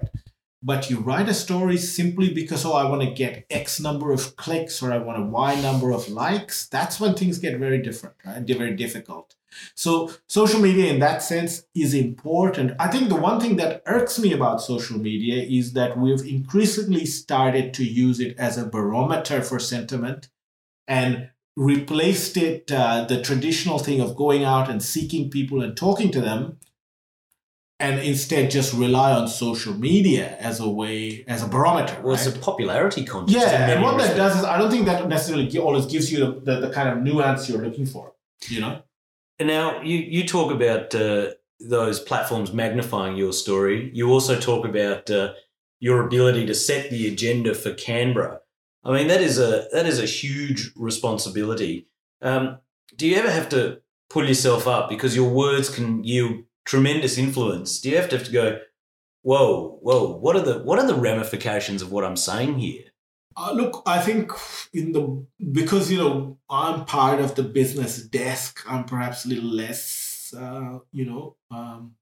But 0.64 0.90
you 0.90 1.00
write 1.00 1.28
a 1.28 1.34
story 1.34 1.78
simply 1.78 2.32
because 2.34 2.66
oh 2.66 2.74
I 2.74 2.88
want 2.90 3.02
to 3.02 3.12
get 3.12 3.46
X 3.50 3.80
number 3.80 4.12
of 4.12 4.36
clicks 4.36 4.82
or 4.82 4.92
I 4.94 5.00
want 5.00 5.20
a 5.20 5.26
Y 5.26 5.60
number 5.60 5.92
of 5.92 6.08
likes. 6.08 6.68
That's 6.68 7.00
when 7.00 7.16
things 7.16 7.40
get 7.40 7.58
very 7.58 7.82
different, 7.82 8.16
right? 8.26 8.46
They're 8.46 8.58
very 8.58 8.76
difficult. 8.76 9.36
So 9.76 10.12
social 10.28 10.60
media 10.60 10.92
in 10.94 11.00
that 11.00 11.22
sense 11.24 11.64
is 11.76 11.94
important. 11.94 12.74
I 12.80 12.88
think 12.88 13.10
the 13.10 13.16
one 13.16 13.40
thing 13.40 13.58
that 13.58 13.82
irks 13.86 14.20
me 14.20 14.34
about 14.34 14.62
social 14.62 14.98
media 14.98 15.44
is 15.44 15.74
that 15.74 15.98
we've 15.98 16.26
increasingly 16.26 17.06
started 17.06 17.74
to 17.76 17.84
use 17.84 18.20
it 18.20 18.38
as 18.38 18.58
a 18.58 18.66
barometer 18.66 19.42
for 19.42 19.60
sentiment 19.60 20.30
and 20.88 21.30
replaced 21.58 22.38
it 22.38 22.72
uh, 22.72 23.04
the 23.06 23.22
traditional 23.22 23.78
thing 23.78 24.00
of 24.00 24.16
going 24.16 24.44
out 24.44 24.70
and 24.70 24.82
seeking 24.82 25.30
people 25.30 25.62
and 25.62 25.76
talking 25.76 26.12
to 26.12 26.22
them 26.22 26.58
and 27.86 28.00
instead 28.12 28.44
just 28.52 28.70
rely 28.86 29.12
on 29.20 29.28
social 29.28 29.74
media 29.90 30.26
as 30.50 30.60
a 30.60 30.70
way 30.82 31.24
as 31.28 31.40
a 31.44 31.48
barometer 31.56 31.96
Well, 32.04 32.14
it's 32.18 32.28
a 32.28 32.32
popularity 32.50 33.04
contest. 33.14 33.38
yeah 33.38 33.70
and 33.72 33.82
what 33.84 33.98
that 34.02 34.16
does 34.24 34.34
is 34.40 34.44
i 34.54 34.56
don't 34.60 34.72
think 34.76 34.86
that 34.92 35.00
necessarily 35.16 35.46
always 35.68 35.86
gives 35.94 36.06
you 36.12 36.18
the, 36.24 36.30
the, 36.48 36.56
the 36.66 36.72
kind 36.78 36.88
of 36.90 36.96
nuance 37.08 37.42
you're 37.50 37.64
looking 37.68 37.88
for 37.94 38.06
you 38.56 38.60
know 38.64 38.74
And 39.40 39.48
now 39.58 39.68
you, 39.90 39.98
you 40.16 40.22
talk 40.38 40.50
about 40.58 40.86
uh, 41.06 41.24
those 41.78 41.98
platforms 42.10 42.50
magnifying 42.64 43.16
your 43.24 43.34
story. 43.34 43.78
You 43.98 44.06
also 44.16 44.34
talk 44.50 44.62
about 44.72 45.10
uh, 45.10 45.34
your 45.88 45.98
ability 46.08 46.44
to 46.48 46.54
set 46.68 46.84
the 46.94 47.02
agenda 47.14 47.52
for 47.62 47.72
Canberra. 47.86 48.36
I 48.86 48.90
mean, 48.96 49.08
that 49.14 49.22
is 49.30 49.36
a 49.40 49.52
that 49.76 49.86
is 49.92 49.98
a 50.00 50.10
huge 50.22 50.62
responsibility. 50.76 51.74
Um, 52.22 52.44
do 53.00 53.04
you 53.08 53.16
ever 53.22 53.32
have 53.32 53.50
to 53.50 53.62
pull 54.14 54.26
yourself 54.28 54.64
up 54.76 54.90
because 54.90 55.16
your 55.20 55.30
words 55.44 55.68
can 55.76 56.04
yield 56.04 56.36
tremendous 56.66 57.18
influence? 57.18 57.80
Do 57.80 57.90
you 57.90 57.98
have 57.98 58.10
to, 58.10 58.18
have 58.18 58.26
to 58.28 58.32
go, 58.32 58.60
whoa, 59.22 59.80
whoa? 59.82 60.18
What 60.18 60.36
are 60.36 60.42
the 60.42 60.60
what 60.60 60.80
are 60.80 60.88
the 60.88 60.96
ramifications 60.96 61.82
of 61.82 61.92
what 61.92 62.04
I'm 62.04 62.18
saying 62.18 62.60
here? 62.60 62.86
Uh, 63.38 63.54
look, 63.54 63.82
I 63.86 64.00
think 64.00 64.32
in 64.74 64.92
the 64.92 65.26
because 65.52 65.92
you 65.92 65.98
know 65.98 66.38
I'm 66.50 66.86
part 66.86 67.20
of 67.20 67.36
the 67.36 67.44
business 67.44 68.02
desk, 68.02 68.64
I'm 68.68 68.84
perhaps 68.84 69.26
a 69.26 69.30
little 69.30 69.50
less, 69.50 70.34
uh, 70.38 70.80
you 70.92 71.06
know, 71.06 71.36
um, 71.50 71.96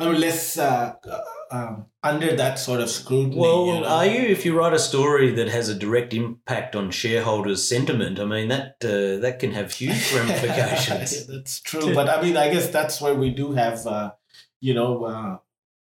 I'm 0.00 0.16
less 0.16 0.58
uh, 0.58 0.94
uh, 1.06 1.20
um, 1.50 1.86
under 2.02 2.34
that 2.34 2.58
sort 2.58 2.80
of 2.80 2.88
scrutiny. 2.88 3.36
Well, 3.36 3.66
you 3.66 3.80
know. 3.80 3.86
are 3.86 4.06
you? 4.06 4.20
If 4.20 4.46
you 4.46 4.58
write 4.58 4.72
a 4.72 4.78
story 4.78 5.30
that 5.32 5.48
has 5.48 5.68
a 5.68 5.74
direct 5.74 6.14
impact 6.14 6.74
on 6.74 6.90
shareholders' 6.90 7.68
sentiment, 7.68 8.18
I 8.18 8.24
mean 8.24 8.48
that 8.48 8.76
uh, 8.82 9.20
that 9.20 9.38
can 9.40 9.52
have 9.52 9.72
huge 9.72 10.12
ramifications. 10.14 11.26
that's 11.26 11.60
true, 11.60 11.94
but 11.94 12.08
I 12.08 12.22
mean, 12.22 12.36
I 12.36 12.50
guess 12.50 12.68
that's 12.70 13.00
where 13.00 13.14
we 13.14 13.30
do 13.30 13.52
have, 13.52 13.86
uh, 13.86 14.12
you 14.60 14.74
know. 14.74 15.04
Uh, 15.04 15.38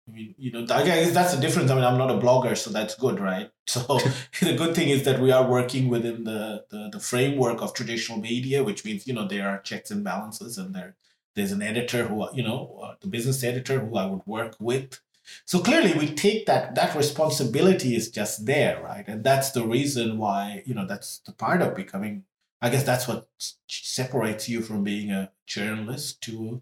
I 0.08 0.12
mean, 0.12 0.36
you 0.40 0.52
know, 0.52 0.66
I 0.74 0.84
guess 0.84 1.14
that's 1.14 1.36
the 1.36 1.40
difference. 1.40 1.70
I 1.70 1.76
mean, 1.76 1.84
I'm 1.84 1.98
not 1.98 2.10
a 2.10 2.16
blogger, 2.16 2.58
so 2.58 2.72
that's 2.72 2.96
good, 2.96 3.20
right? 3.20 3.52
So 3.70 3.82
the 4.42 4.56
good 4.56 4.74
thing 4.74 4.90
is 4.90 5.04
that 5.04 5.22
we 5.22 5.32
are 5.32 5.48
working 5.48 5.90
within 5.90 6.24
the, 6.24 6.66
the 6.72 6.90
the 6.92 7.00
framework 7.00 7.62
of 7.62 7.76
traditional 7.76 8.20
media, 8.20 8.64
which 8.64 8.84
means 8.84 9.06
you 9.06 9.14
know 9.14 9.28
there 9.28 9.48
are 9.48 9.62
checks 9.62 9.92
and 9.92 10.04
balances, 10.04 10.58
and 10.58 10.74
there 10.74 10.96
There's 11.36 11.52
an 11.52 11.62
editor 11.62 12.08
who, 12.08 12.28
you 12.34 12.44
know, 12.44 12.80
uh, 12.84 12.96
the 13.02 13.08
business 13.08 13.44
editor 13.44 13.80
who 13.80 13.96
I 13.98 14.06
would 14.06 14.26
work 14.26 14.56
with. 14.60 15.00
So 15.46 15.60
clearly, 15.60 15.94
we 15.94 16.08
take 16.08 16.46
that 16.48 16.76
that 16.76 16.96
responsibility 16.96 17.96
is 17.96 18.10
just 18.10 18.46
there, 18.46 18.82
right? 18.84 19.08
And 19.08 19.24
that's 19.24 19.52
the 19.52 19.66
reason 19.66 20.18
why, 20.18 20.64
you 20.66 20.74
know, 20.74 20.88
that's 20.88 21.20
the 21.20 21.34
part 21.34 21.62
of 21.62 21.76
becoming. 21.76 22.24
I 22.62 22.70
guess 22.70 22.84
that's 22.84 23.08
what 23.08 23.30
separates 23.68 24.50
you 24.50 24.62
from 24.62 24.84
being 24.84 25.12
a 25.12 25.32
journalist 25.46 26.22
to 26.24 26.62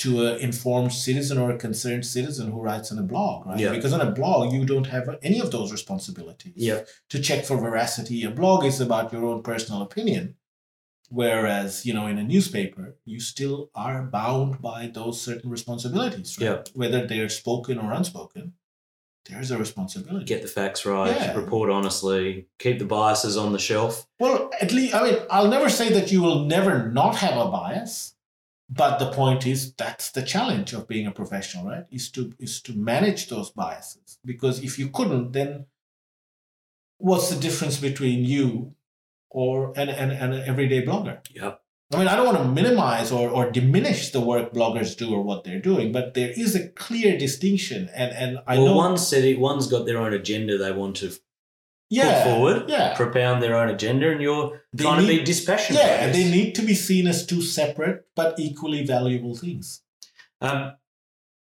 to 0.00 0.26
an 0.26 0.40
informed 0.40 0.94
citizen 0.94 1.36
or 1.36 1.50
a 1.50 1.58
concerned 1.58 2.06
citizen 2.06 2.50
who 2.50 2.62
writes 2.62 2.90
on 2.90 2.98
a 2.98 3.02
blog, 3.02 3.46
right? 3.46 3.58
Yeah. 3.58 3.72
Because 3.72 3.92
on 3.92 4.00
a 4.00 4.10
blog, 4.10 4.50
you 4.50 4.64
don't 4.64 4.86
have 4.86 5.18
any 5.22 5.40
of 5.40 5.50
those 5.50 5.70
responsibilities. 5.70 6.54
Yeah. 6.56 6.84
To 7.10 7.20
check 7.20 7.44
for 7.44 7.58
veracity, 7.58 8.24
a 8.24 8.30
blog 8.30 8.64
is 8.64 8.80
about 8.80 9.12
your 9.12 9.26
own 9.26 9.42
personal 9.42 9.82
opinion, 9.82 10.36
whereas 11.10 11.84
you 11.84 11.92
know 11.92 12.06
in 12.06 12.18
a 12.18 12.22
newspaper, 12.24 12.96
you 13.04 13.20
still 13.20 13.70
are 13.74 14.02
bound 14.02 14.62
by 14.62 14.86
those 14.92 15.20
certain 15.20 15.50
responsibilities, 15.50 16.36
right? 16.40 16.46
Yeah. 16.46 16.62
Whether 16.74 17.06
they're 17.06 17.28
spoken 17.28 17.78
or 17.78 17.92
unspoken, 17.92 18.54
there's 19.28 19.50
a 19.50 19.58
responsibility. 19.58 20.24
Get 20.24 20.42
the 20.42 20.48
facts 20.48 20.86
right, 20.86 21.14
Yeah. 21.14 21.34
report 21.36 21.68
honestly, 21.70 22.46
keep 22.58 22.78
the 22.78 22.86
biases 22.86 23.36
on 23.36 23.52
the 23.52 23.58
shelf. 23.58 24.06
Well, 24.18 24.50
at 24.60 24.72
least, 24.72 24.94
I 24.94 25.04
mean, 25.04 25.18
I'll 25.30 25.48
never 25.48 25.68
say 25.68 25.92
that 25.92 26.10
you 26.10 26.22
will 26.22 26.44
never 26.46 26.90
not 26.90 27.16
have 27.16 27.36
a 27.36 27.50
bias, 27.50 28.14
but 28.68 28.98
the 28.98 29.10
point 29.12 29.46
is 29.46 29.74
that's 29.74 30.10
the 30.12 30.22
challenge 30.22 30.72
of 30.72 30.88
being 30.88 31.06
a 31.06 31.12
professional, 31.12 31.66
right? 31.66 31.84
Is 31.90 32.10
to 32.12 32.32
is 32.38 32.62
to 32.62 32.72
manage 32.72 33.28
those 33.28 33.50
biases. 33.50 34.18
Because 34.24 34.62
if 34.62 34.78
you 34.78 34.88
couldn't, 34.88 35.32
then 35.32 35.66
what's 36.98 37.30
the 37.30 37.40
difference 37.40 37.78
between 37.78 38.24
you 38.24 38.74
or 39.30 39.72
an, 39.76 39.88
an, 39.88 40.10
an 40.10 40.42
everyday 40.46 40.84
blogger? 40.84 41.20
Yeah. 41.34 41.54
I 41.92 41.98
mean, 41.98 42.06
I 42.06 42.14
don't 42.14 42.26
want 42.26 42.38
to 42.38 42.44
minimize 42.44 43.10
or, 43.10 43.28
or 43.30 43.50
diminish 43.50 44.10
the 44.10 44.20
work 44.20 44.52
bloggers 44.52 44.96
do 44.96 45.12
or 45.12 45.22
what 45.22 45.42
they're 45.42 45.60
doing, 45.60 45.90
but 45.90 46.14
there 46.14 46.30
is 46.30 46.54
a 46.54 46.68
clear 46.68 47.18
distinction. 47.18 47.90
And, 47.92 48.12
and 48.12 48.38
I 48.46 48.58
well, 48.58 48.66
know. 48.66 48.76
one 48.76 48.98
said 48.98 49.24
it, 49.24 49.40
one's 49.40 49.66
got 49.66 49.86
their 49.86 49.98
own 49.98 50.12
agenda 50.12 50.56
they 50.56 50.70
want 50.70 50.96
to 50.98 51.10
yeah, 51.88 52.22
put 52.22 52.30
forward, 52.30 52.70
Yeah. 52.70 52.94
propound 52.94 53.42
their 53.42 53.56
own 53.56 53.68
agenda, 53.68 54.12
and 54.12 54.20
you're 54.20 54.62
They 54.72 54.84
trying 54.84 55.00
to 55.02 55.08
be 55.08 55.24
dispassionate. 55.24 55.82
Yeah, 55.82 56.04
and 56.04 56.14
they 56.14 56.30
need 56.30 56.54
to 56.54 56.62
be 56.62 56.74
seen 56.74 57.08
as 57.08 57.26
two 57.26 57.42
separate 57.42 58.04
but 58.14 58.38
equally 58.38 58.86
valuable 58.86 59.34
things. 59.34 59.82
Um, 60.40 60.74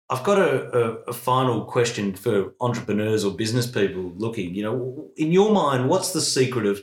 I've 0.09 0.23
got 0.23 0.39
a, 0.39 0.71
a, 0.71 0.91
a 1.09 1.13
final 1.13 1.65
question 1.65 2.15
for 2.15 2.53
entrepreneurs 2.61 3.25
or 3.25 3.35
business 3.35 3.67
people 3.67 4.13
looking. 4.15 4.55
You 4.55 4.63
know, 4.63 5.11
in 5.17 5.33
your 5.33 5.51
mind, 5.51 5.89
what's 5.89 6.13
the 6.13 6.21
secret 6.21 6.65
of 6.65 6.81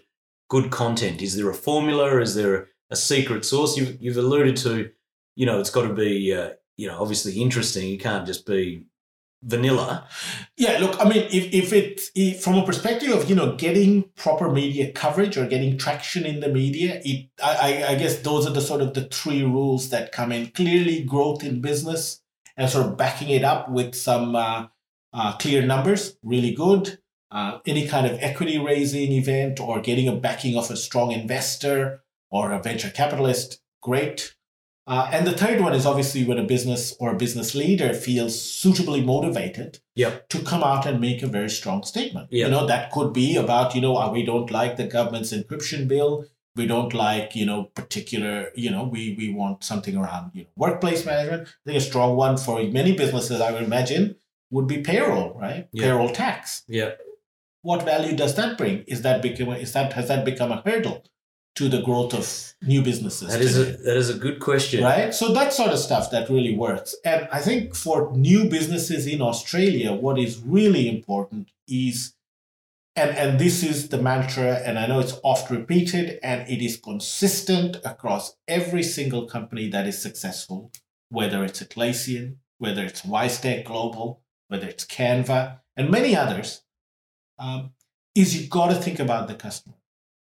good 0.48 0.70
content? 0.70 1.22
Is 1.22 1.36
there 1.36 1.50
a 1.50 1.54
formula? 1.54 2.20
Is 2.20 2.34
there 2.34 2.68
a, 2.90 2.96
secret 2.96 3.44
sauce? 3.44 3.76
You've, 3.76 4.00
you've 4.00 4.16
alluded 4.16 4.56
to, 4.58 4.90
you 5.34 5.46
know, 5.46 5.58
it's 5.58 5.70
got 5.70 5.82
to 5.88 5.92
be, 5.94 6.32
uh, 6.32 6.50
you 6.76 6.86
know, 6.86 7.00
obviously 7.00 7.40
interesting. 7.42 7.88
You 7.88 7.98
can't 7.98 8.24
just 8.26 8.46
be 8.46 8.86
vanilla. 9.42 10.06
Yeah, 10.56 10.78
look, 10.78 11.00
I 11.00 11.08
mean, 11.08 11.24
if, 11.30 11.52
if 11.52 11.72
it 11.72 12.00
if, 12.14 12.40
from 12.42 12.54
a 12.54 12.64
perspective 12.64 13.10
of 13.10 13.28
you 13.28 13.36
know 13.36 13.56
getting 13.56 14.04
proper 14.16 14.50
media 14.50 14.92
coverage 14.92 15.36
or 15.36 15.46
getting 15.46 15.76
traction 15.76 16.24
in 16.24 16.40
the 16.40 16.48
media, 16.48 17.00
it 17.04 17.28
I, 17.42 17.82
I- 17.82 17.88
I 17.90 17.94
guess 17.96 18.18
those 18.20 18.46
are 18.46 18.52
the 18.52 18.60
sort 18.60 18.80
of 18.80 18.94
the 18.94 19.04
three 19.08 19.42
rules 19.42 19.90
that 19.90 20.12
come 20.12 20.32
in. 20.32 20.50
Clearly, 20.52 21.02
growth 21.04 21.44
in 21.44 21.60
business 21.60 22.20
and 22.56 22.70
sort 22.70 22.86
of 22.86 22.96
backing 22.96 23.28
it 23.30 23.44
up 23.44 23.68
with 23.68 23.94
some 23.94 24.34
uh, 24.36 24.66
uh, 25.12 25.36
clear 25.38 25.62
numbers, 25.62 26.16
really 26.22 26.54
good. 26.54 26.98
Uh, 27.34 27.58
any 27.66 27.84
kind 27.88 28.06
of 28.06 28.16
equity 28.20 28.58
raising 28.58 29.10
event 29.12 29.58
or 29.58 29.80
getting 29.80 30.06
a 30.08 30.14
backing 30.26 30.56
of 30.56 30.70
a 30.70 30.76
strong 30.76 31.10
investor 31.10 32.02
or 32.30 32.52
a 32.52 32.62
venture 32.62 32.90
capitalist, 32.90 33.60
great. 33.82 34.36
Uh, 34.86 35.08
and 35.12 35.26
the 35.26 35.32
third 35.32 35.60
one 35.60 35.74
is 35.74 35.86
obviously 35.86 36.24
when 36.24 36.38
a 36.38 36.44
business 36.44 36.94
or 37.00 37.10
a 37.10 37.16
business 37.16 37.54
leader 37.54 37.92
feels 37.94 38.40
suitably 38.40 39.00
motivated 39.02 39.80
Yep. 39.96 40.28
to 40.28 40.38
come 40.42 40.62
out 40.62 40.86
and 40.86 41.00
make 41.00 41.22
a 41.22 41.26
very 41.26 41.48
strong 41.50 41.82
statement. 41.84 42.28
Yeah. 42.30 42.44
You 42.46 42.50
know, 42.52 42.66
that 42.66 42.92
could 42.92 43.12
be 43.12 43.36
about, 43.36 43.74
you 43.74 43.80
know, 43.80 43.96
uh, 43.96 44.12
we 44.12 44.24
don't 44.24 44.50
like 44.50 44.76
the 44.76 44.86
government's 44.86 45.32
encryption 45.32 45.88
bill. 45.88 46.26
We 46.54 46.66
don't 46.66 46.94
like, 46.94 47.34
you 47.34 47.46
know, 47.46 47.64
particular, 47.74 48.50
you 48.54 48.70
know, 48.70 48.84
we, 48.84 49.16
we 49.18 49.32
want 49.32 49.64
something 49.64 49.96
around, 49.96 50.30
you 50.34 50.42
know, 50.42 50.50
workplace 50.56 51.04
management. 51.04 51.48
I 51.48 51.70
think 51.70 51.78
a 51.78 51.80
strong 51.80 52.14
one 52.14 52.36
for 52.36 52.62
many 52.62 52.92
businesses, 52.92 53.40
I 53.40 53.50
would 53.52 53.62
imagine, 53.64 54.16
would 54.50 54.68
be 54.68 54.78
payroll, 54.82 55.34
right? 55.34 55.66
Yeah. 55.72 55.84
Payroll 55.84 56.10
tax. 56.10 56.62
Yeah. 56.68 56.90
What 57.64 57.82
value 57.82 58.14
does 58.14 58.34
that 58.34 58.58
bring? 58.58 58.84
Is 58.86 59.00
that 59.02 59.22
become 59.22 59.48
is 59.48 59.72
that 59.72 59.94
has 59.94 60.08
that 60.08 60.22
become 60.26 60.52
a 60.52 60.60
hurdle 60.66 61.02
to 61.56 61.68
the 61.70 61.80
growth 61.80 62.12
of 62.12 62.54
new 62.60 62.82
businesses? 62.82 63.28
That 63.28 63.40
is 63.40 63.56
a 63.58 63.64
that 63.84 63.96
is 63.96 64.10
a 64.10 64.18
good 64.18 64.38
question. 64.38 64.84
right? 64.84 65.14
So 65.14 65.32
that 65.32 65.54
sort 65.54 65.70
of 65.70 65.78
stuff 65.78 66.10
that 66.10 66.28
really 66.28 66.54
works. 66.54 66.94
And 67.06 67.26
I 67.32 67.40
think 67.40 67.74
for 67.74 68.14
new 68.14 68.50
businesses 68.50 69.06
in 69.06 69.22
Australia, 69.22 69.94
what 69.94 70.18
is 70.18 70.42
really 70.44 70.90
important 70.90 71.52
is, 71.66 72.14
and, 72.96 73.16
and 73.16 73.38
this 73.38 73.62
is 73.62 73.88
the 73.88 73.96
mantra, 73.96 74.56
and 74.56 74.78
I 74.78 74.86
know 74.86 75.00
it's 75.00 75.18
oft 75.22 75.50
repeated, 75.50 76.18
and 76.22 76.46
it 76.46 76.62
is 76.62 76.76
consistent 76.76 77.78
across 77.82 78.36
every 78.46 78.82
single 78.82 79.24
company 79.24 79.70
that 79.70 79.86
is 79.86 80.02
successful, 80.02 80.70
whether 81.08 81.42
it's 81.42 81.62
Atlassian, 81.62 82.36
whether 82.58 82.84
it's 82.84 83.02
WiseTech 83.02 83.64
Global, 83.64 84.20
whether 84.48 84.68
it's 84.68 84.84
Canva, 84.84 85.60
and 85.78 85.90
many 85.90 86.14
others, 86.14 86.63
um, 87.38 87.70
is 88.14 88.36
you've 88.36 88.50
got 88.50 88.68
to 88.68 88.76
think 88.76 89.00
about 89.00 89.28
the 89.28 89.34
customer 89.34 89.76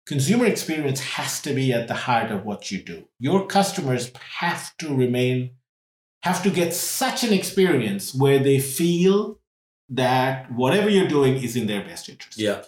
consumer 0.06 0.46
experience 0.46 1.00
has 1.00 1.40
to 1.42 1.54
be 1.54 1.72
at 1.72 1.88
the 1.88 1.94
heart 1.94 2.30
of 2.30 2.44
what 2.44 2.70
you 2.70 2.82
do. 2.82 3.04
Your 3.18 3.46
customers 3.46 4.12
have 4.38 4.76
to 4.78 4.94
remain, 4.94 5.52
have 6.22 6.42
to 6.42 6.50
get 6.50 6.74
such 6.74 7.24
an 7.24 7.32
experience 7.32 8.14
where 8.14 8.38
they 8.38 8.58
feel 8.58 9.40
that 9.88 10.50
whatever 10.52 10.88
you're 10.88 11.08
doing 11.08 11.42
is 11.42 11.56
in 11.56 11.66
their 11.66 11.82
best 11.82 12.08
interest. 12.08 12.38
Yeah. 12.38 12.62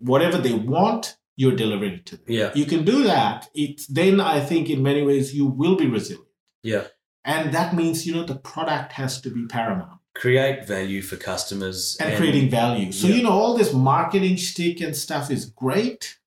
Whatever 0.00 0.38
they 0.38 0.54
want, 0.54 1.16
you're 1.36 1.56
delivering 1.56 1.94
it 1.94 2.06
to 2.06 2.16
them. 2.16 2.24
Yeah. 2.28 2.50
You 2.54 2.64
can 2.64 2.84
do 2.84 3.04
that. 3.04 3.48
It's 3.54 3.86
then 3.86 4.20
I 4.20 4.40
think 4.40 4.70
in 4.70 4.82
many 4.82 5.02
ways 5.02 5.34
you 5.34 5.46
will 5.46 5.76
be 5.76 5.86
resilient. 5.86 6.28
Yeah. 6.62 6.84
And 7.24 7.54
that 7.54 7.74
means, 7.74 8.06
you 8.06 8.14
know, 8.14 8.24
the 8.24 8.36
product 8.36 8.92
has 8.92 9.20
to 9.22 9.30
be 9.30 9.46
paramount 9.46 10.00
Create 10.14 10.66
value 10.66 11.02
for 11.02 11.16
customers 11.16 11.96
and, 12.00 12.16
creating 12.16 12.48
value. 12.48 12.92
So, 12.92 13.08
Yeah. 13.08 13.16
you 13.16 13.22
know, 13.24 13.30
all 13.32 13.56
this 13.56 13.72
marketing 13.72 14.36
shtick 14.36 14.80
and 14.80 14.94
stuff 14.96 15.30
is 15.30 15.44
great. 15.46 16.18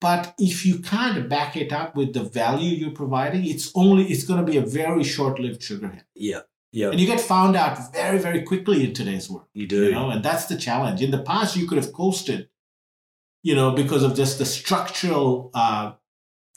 But 0.00 0.34
if 0.38 0.66
you 0.66 0.78
can't 0.80 1.28
back 1.28 1.56
it 1.56 1.72
up 1.72 1.94
with 1.94 2.12
the 2.12 2.24
value 2.24 2.70
you're 2.74 2.90
providing, 2.90 3.44
it's 3.46 3.70
only 3.74 4.04
it's 4.06 4.24
going 4.24 4.44
to 4.44 4.50
be 4.52 4.58
a 4.58 4.62
very 4.66 5.04
short-lived 5.04 5.62
sugar 5.62 5.88
hit, 5.88 6.04
Yeah. 6.14 6.40
Yeah. 6.72 6.90
and 6.90 6.98
you 7.00 7.06
get 7.06 7.20
found 7.20 7.54
out 7.56 7.92
very, 7.92 8.18
very 8.18 8.42
quickly 8.42 8.84
in 8.84 8.94
today's 8.94 9.30
world. 9.30 9.46
You 9.54 9.66
do. 9.68 9.84
You 9.86 9.92
know, 9.92 10.10
and 10.10 10.24
that's 10.24 10.46
the 10.46 10.56
challenge. 10.56 11.02
In 11.02 11.10
the 11.12 11.22
past, 11.22 11.56
you 11.56 11.66
could 11.68 11.78
have 11.78 11.92
coasted, 11.92 12.48
you 13.44 13.54
know, 13.54 13.72
because 13.72 14.02
of 14.02 14.16
just 14.16 14.38
the 14.38 14.44
structural 14.46 15.50
uh, 15.54 15.92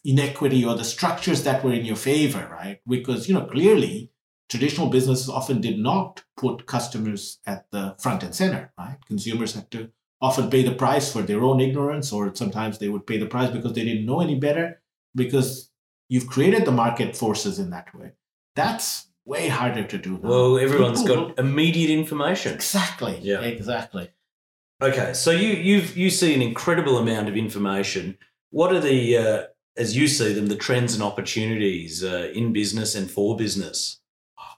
inequity 0.03 0.63
or 0.65 0.75
the 0.75 0.83
structures 0.83 1.43
that 1.43 1.63
were 1.63 1.73
in 1.73 1.85
your 1.85 1.95
favor, 1.97 2.47
right? 2.51 2.79
Because 2.87 3.27
you 3.27 3.33
know 3.35 3.45
clearly, 3.45 4.11
traditional 4.49 4.89
businesses 4.89 5.29
often 5.29 5.61
did 5.61 5.79
not 5.79 6.23
put 6.37 6.65
customers 6.65 7.39
at 7.45 7.65
the 7.71 7.95
front 7.99 8.23
and 8.23 8.33
center, 8.35 8.71
right? 8.77 8.97
Consumers 9.07 9.53
had 9.55 9.69
to 9.71 9.89
often 10.21 10.49
pay 10.49 10.63
the 10.63 10.73
price 10.75 11.11
for 11.11 11.21
their 11.21 11.43
own 11.43 11.59
ignorance, 11.59 12.11
or 12.11 12.33
sometimes 12.35 12.77
they 12.77 12.89
would 12.89 13.05
pay 13.07 13.17
the 13.17 13.25
price 13.25 13.49
because 13.51 13.73
they 13.73 13.83
didn't 13.83 14.05
know 14.05 14.21
any 14.21 14.35
better. 14.35 14.81
Because 15.15 15.71
you've 16.09 16.27
created 16.27 16.65
the 16.65 16.71
market 16.71 17.15
forces 17.15 17.57
in 17.59 17.69
that 17.71 17.93
way. 17.95 18.11
That's 18.55 19.07
way 19.25 19.47
harder 19.47 19.83
to 19.83 19.97
do 19.97 20.11
now. 20.21 20.29
Well, 20.29 20.57
everyone's 20.59 21.01
People- 21.01 21.27
got 21.29 21.39
immediate 21.39 21.89
information. 21.89 22.53
exactly, 22.53 23.19
Yeah. 23.21 23.41
exactly. 23.41 24.09
Okay, 24.83 25.13
so 25.13 25.31
you 25.31 25.49
you 25.49 25.77
you 25.95 26.09
see 26.09 26.33
an 26.35 26.41
incredible 26.41 26.97
amount 26.97 27.29
of 27.29 27.35
information. 27.37 28.17
What 28.51 28.73
are 28.73 28.79
the 28.81 29.17
uh, 29.17 29.43
as 29.77 29.95
you 29.95 30.07
see 30.07 30.33
them 30.33 30.47
the 30.47 30.55
trends 30.57 30.93
and 30.93 31.01
opportunities 31.01 32.03
uh, 32.03 32.29
in 32.33 32.51
business 32.53 32.93
and 32.93 33.09
for 33.09 33.35
business? 33.37 34.01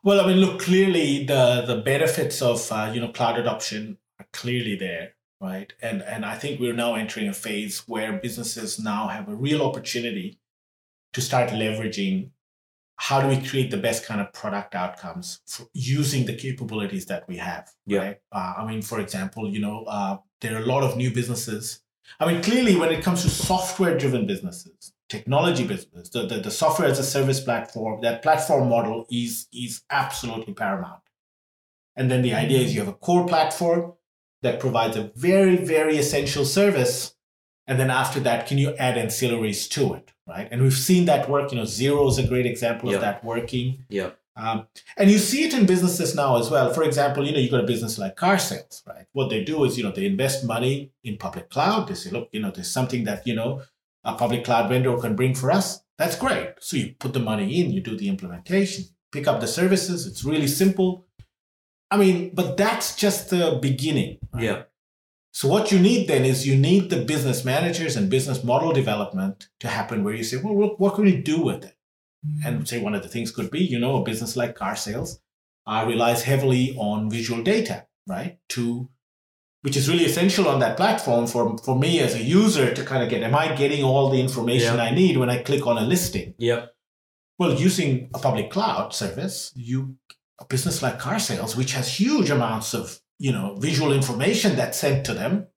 Well, 0.03 0.21
I 0.21 0.27
mean, 0.27 0.37
look, 0.37 0.61
clearly 0.61 1.25
the 1.25 1.63
the 1.65 1.77
benefits 1.77 2.41
of 2.41 2.71
uh, 2.71 2.91
you 2.93 3.01
know 3.01 3.09
cloud 3.09 3.37
adoption 3.39 3.97
are 4.19 4.27
clearly 4.33 4.75
there, 4.75 5.15
right? 5.41 5.71
And 5.81 6.01
and 6.01 6.25
I 6.25 6.35
think 6.37 6.59
we're 6.59 6.73
now 6.73 6.95
entering 6.95 7.27
a 7.27 7.33
phase 7.33 7.79
where 7.87 8.13
businesses 8.13 8.79
now 8.79 9.07
have 9.07 9.27
a 9.27 9.35
real 9.35 9.61
opportunity 9.61 10.39
to 11.13 11.21
start 11.21 11.49
leveraging 11.49 12.29
how 12.99 13.21
do 13.21 13.27
we 13.27 13.39
create 13.47 13.69
the 13.69 13.77
best 13.77 14.05
kind 14.05 14.19
of 14.19 14.33
product 14.33 14.73
outcomes 14.73 15.39
for 15.45 15.67
using 15.73 16.25
the 16.25 16.33
capabilities 16.35 17.05
that 17.05 17.27
we 17.27 17.37
have, 17.37 17.69
Yeah. 17.85 17.99
right? 17.99 18.17
Uh, 18.31 18.53
I 18.57 18.65
mean, 18.65 18.81
for 18.81 18.99
example, 18.99 19.47
you 19.47 19.59
know, 19.59 19.83
uh, 19.85 20.17
there 20.41 20.55
are 20.55 20.63
a 20.63 20.65
lot 20.65 20.83
of 20.83 20.97
new 20.97 21.11
businesses. 21.11 21.81
I 22.19 22.25
mean, 22.31 22.41
clearly, 22.41 22.75
when 22.75 22.91
it 22.91 23.03
comes 23.03 23.21
to 23.21 23.29
software-driven 23.29 24.25
businesses, 24.25 24.93
technology 25.09 25.65
business, 25.65 26.09
the, 26.09 26.25
the, 26.25 26.37
the 26.39 26.51
software 26.51 26.87
as 26.89 26.99
a 26.99 27.03
service 27.03 27.39
platform, 27.39 28.01
that 28.01 28.21
platform 28.21 28.69
model 28.69 29.05
is 29.11 29.47
is 29.53 29.81
absolutely 29.89 30.53
paramount. 30.53 31.01
And 31.95 32.11
then 32.11 32.21
the 32.21 32.33
idea 32.33 32.59
is 32.59 32.73
you 32.73 32.79
have 32.81 32.89
a 32.89 32.93
core 32.93 33.25
platform 33.27 33.93
that 34.43 34.59
provides 34.59 34.95
a 34.97 35.11
very, 35.15 35.55
very 35.57 35.97
essential 35.97 36.45
service. 36.45 37.15
And 37.65 37.79
then 37.79 37.89
after 37.89 38.19
that, 38.21 38.47
can 38.47 38.57
you 38.57 38.75
add 38.75 38.95
ancillaries 38.95 39.69
to 39.71 39.93
it? 39.95 40.13
right? 40.27 40.47
And 40.51 40.61
we've 40.61 40.73
seen 40.73 41.05
that 41.05 41.29
work. 41.29 41.51
You 41.51 41.57
know, 41.57 41.63
Xero 41.63 42.07
is 42.09 42.17
a 42.17 42.27
great 42.27 42.45
example 42.45 42.89
Yeah. 42.89 42.95
of 42.97 43.01
that 43.01 43.23
working. 43.23 43.85
Yeah. 43.89 44.11
Um, 44.35 44.67
and 44.97 45.09
you 45.09 45.17
see 45.17 45.45
it 45.45 45.53
in 45.53 45.65
businesses 45.65 46.13
now 46.13 46.37
as 46.37 46.51
well. 46.51 46.71
For 46.71 46.83
example, 46.83 47.25
you 47.25 47.31
know, 47.31 47.39
you've 47.39 47.49
got 47.49 47.63
a 47.63 47.67
business 47.67 47.97
like 47.97 48.15
carsales, 48.17 48.85
right? 48.85 49.05
What 49.13 49.29
they 49.29 49.43
do 49.43 49.63
is, 49.63 49.77
you 49.77 49.83
know, 49.83 49.91
they 49.91 50.05
invest 50.05 50.45
money 50.45 50.91
in 51.03 51.17
public 51.17 51.49
cloud. 51.49 51.87
They 51.87 51.95
say, 51.95 52.11
look, 52.11 52.29
you 52.31 52.41
know, 52.41 52.51
there's 52.51 52.69
something 52.69 53.05
that, 53.05 53.25
you 53.25 53.33
know, 53.33 53.63
a 54.07 54.15
public 54.15 54.43
cloud 54.45 54.69
vendor 54.69 54.97
can 54.97 55.15
bring 55.15 55.35
for 55.35 55.51
us. 55.51 55.83
That's 55.97 56.15
great. 56.15 56.53
So 56.59 56.77
you 56.77 56.95
put 56.97 57.13
the 57.13 57.19
money 57.19 57.59
in, 57.59 57.71
you 57.71 57.81
do 57.81 57.97
the 57.97 58.07
implementation, 58.07 58.85
pick 59.11 59.27
up 59.27 59.41
the 59.41 59.47
services. 59.47 60.07
It's 60.07 60.23
really 60.23 60.47
simple. 60.47 61.05
I 61.91 61.97
mean, 61.97 62.31
but 62.33 62.57
that's 62.57 62.95
just 62.95 63.29
the 63.29 63.59
beginning. 63.61 64.19
right? 64.33 64.43
Yeah. 64.43 64.63
So 65.31 65.47
what 65.47 65.71
you 65.71 65.79
need 65.79 66.07
then 66.07 66.25
is 66.25 66.47
you 66.47 66.55
need 66.55 66.89
the 66.89 67.03
business 67.03 67.45
managers 67.45 67.95
and 67.95 68.09
business 68.09 68.43
model 68.43 68.71
development 68.71 69.49
to 69.59 69.67
happen 69.67 70.03
where 70.03 70.15
you 70.15 70.23
say, 70.23 70.37
well, 70.37 70.55
what, 70.55 70.79
what 70.79 70.95
can 70.95 71.03
we 71.03 71.17
do 71.21 71.41
with 71.41 71.63
it? 71.63 71.75
And 72.43 72.67
say 72.67 72.79
one 72.79 72.95
of 72.95 73.03
the 73.03 73.09
things 73.09 73.31
could 73.31 73.51
be, 73.51 73.59
you 73.59 73.77
know, 73.77 73.97
a 73.97 74.03
business 74.03 74.35
like 74.35 74.57
carsales 74.57 75.19
uh, 75.67 75.85
relies 75.87 76.23
heavily 76.23 76.75
on 76.77 77.09
visual 77.09 77.43
data, 77.43 77.85
right? 78.07 78.39
To 78.49 78.89
which 79.67 79.75
is 79.75 79.89
really 79.89 80.05
essential 80.05 80.47
on 80.47 80.59
that 80.59 80.77
platform 80.77 81.27
for, 81.27 81.57
for 81.57 81.77
me 81.77 81.99
as 81.99 82.15
a 82.15 82.23
user 82.23 82.73
to 82.73 82.85
kind 82.85 83.03
of 83.03 83.09
get, 83.09 83.21
am 83.21 83.35
I 83.35 83.53
getting 83.53 83.83
all 83.83 84.09
the 84.09 84.17
information 84.17 84.77
Yeah. 84.77 84.81
I 84.81 84.91
need 84.95 85.17
when 85.17 85.29
I 85.29 85.39
click 85.39 85.67
on 85.67 85.77
a 85.77 85.81
listing? 85.81 86.35
Yep. 86.37 86.73
Well, 87.37 87.53
using 87.53 88.09
a 88.13 88.19
public 88.19 88.49
cloud 88.49 88.93
service, 88.93 89.51
you 89.57 89.97
a 90.39 90.45
business 90.45 90.81
like 90.81 91.01
carsales, 91.01 91.57
which 91.57 91.73
has 91.73 91.99
huge 91.99 92.29
amounts 92.29 92.73
of 92.73 93.01
you 93.19 93.33
know 93.33 93.57
visual 93.57 93.91
information 93.91 94.55
that's 94.55 94.79
sent 94.79 95.05
to 95.07 95.13
them, 95.13 95.47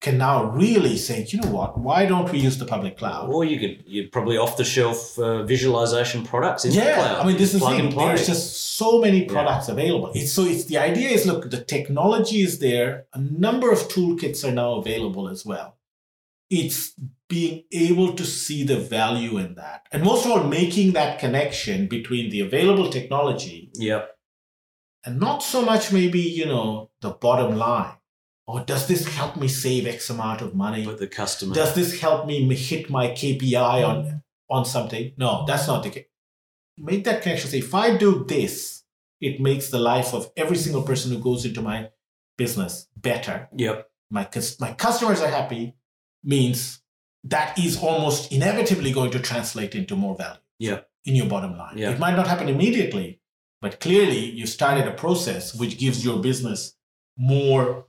can 0.00 0.16
now 0.16 0.44
really 0.52 0.96
say, 0.96 1.26
you 1.28 1.40
know 1.40 1.50
what? 1.50 1.78
Why 1.78 2.06
don't 2.06 2.30
we 2.32 2.38
use 2.38 2.56
the 2.56 2.64
public 2.64 2.96
cloud? 2.96 3.28
Or 3.28 3.44
you 3.44 3.58
could 3.60 3.84
you 3.86 4.08
probably 4.08 4.38
off 4.38 4.56
the 4.56 4.64
shelf 4.64 5.18
uh, 5.18 5.42
visualization 5.42 6.24
products 6.24 6.64
in 6.64 6.70
the 6.70 6.78
yeah, 6.78 6.94
cloud. 6.94 7.18
I 7.20 7.26
mean, 7.26 7.36
this 7.36 7.52
is 7.52 7.60
the 7.60 7.68
thing. 7.68 7.90
There's 7.94 8.26
just 8.26 8.76
so 8.76 9.00
many 9.00 9.26
products 9.26 9.68
available. 9.68 10.10
It's 10.14 10.32
so 10.32 10.44
it's 10.44 10.64
the 10.64 10.78
idea 10.78 11.10
is 11.10 11.26
look, 11.26 11.50
the 11.50 11.62
technology 11.62 12.40
is 12.40 12.60
there. 12.60 13.06
A 13.12 13.20
number 13.20 13.70
of 13.70 13.80
toolkits 13.88 14.42
are 14.46 14.52
now 14.52 14.74
available 14.76 15.28
as 15.28 15.44
well. 15.44 15.76
It's 16.48 16.94
being 17.28 17.64
able 17.70 18.14
to 18.14 18.24
see 18.24 18.64
the 18.64 18.78
value 18.78 19.36
in 19.38 19.54
that, 19.54 19.86
and 19.92 20.02
most 20.02 20.24
of 20.24 20.32
all, 20.32 20.44
making 20.44 20.92
that 20.92 21.18
connection 21.20 21.86
between 21.86 22.30
the 22.30 22.40
available 22.40 22.88
technology 22.90 23.70
Yep. 23.74 24.16
and 25.04 25.20
not 25.20 25.42
so 25.42 25.62
much 25.62 25.92
maybe 25.92 26.20
you 26.20 26.46
know 26.46 26.90
the 27.02 27.10
bottom 27.10 27.56
line. 27.56 27.99
Or 28.50 28.64
does 28.64 28.86
this 28.88 29.06
help 29.06 29.36
me 29.36 29.48
save 29.48 29.86
X 29.86 30.10
amount 30.10 30.40
of 30.42 30.54
money? 30.54 30.84
But 30.84 30.98
the 30.98 31.06
customer. 31.06 31.54
Does 31.54 31.74
this 31.74 32.00
help 32.00 32.26
me 32.26 32.52
hit 32.54 32.90
my 32.90 33.08
KPI 33.08 33.86
on 33.88 34.22
on 34.48 34.64
something? 34.64 35.12
No, 35.16 35.44
that's 35.46 35.66
not 35.68 35.82
the 35.84 35.90
case. 35.90 36.04
Make 36.76 37.04
that 37.04 37.22
connection. 37.22 37.50
Say, 37.50 37.58
if 37.58 37.74
I 37.74 37.96
do 37.96 38.24
this, 38.24 38.82
it 39.20 39.40
makes 39.40 39.70
the 39.70 39.78
life 39.78 40.12
of 40.14 40.30
every 40.36 40.56
single 40.56 40.82
person 40.82 41.12
who 41.12 41.18
goes 41.18 41.44
into 41.44 41.62
my 41.62 41.90
business 42.36 42.88
better. 42.96 43.48
Yep. 43.56 43.88
My 44.10 44.28
my 44.58 44.72
customers 44.72 45.20
are 45.20 45.28
happy. 45.40 45.76
Means 46.24 46.82
that 47.24 47.58
is 47.58 47.78
almost 47.82 48.32
inevitably 48.32 48.92
going 48.92 49.10
to 49.12 49.20
translate 49.20 49.74
into 49.74 49.94
more 49.96 50.16
value. 50.16 50.40
Yeah. 50.58 50.80
In 51.04 51.14
your 51.16 51.26
bottom 51.26 51.56
line, 51.56 51.78
Yeah. 51.78 51.92
it 51.92 51.98
might 51.98 52.16
not 52.16 52.26
happen 52.26 52.48
immediately, 52.48 53.20
but 53.62 53.80
clearly 53.80 54.22
you 54.30 54.46
started 54.46 54.86
a 54.86 54.92
process 54.92 55.54
which 55.54 55.78
gives 55.78 56.04
your 56.04 56.18
business 56.20 56.74
more 57.16 57.86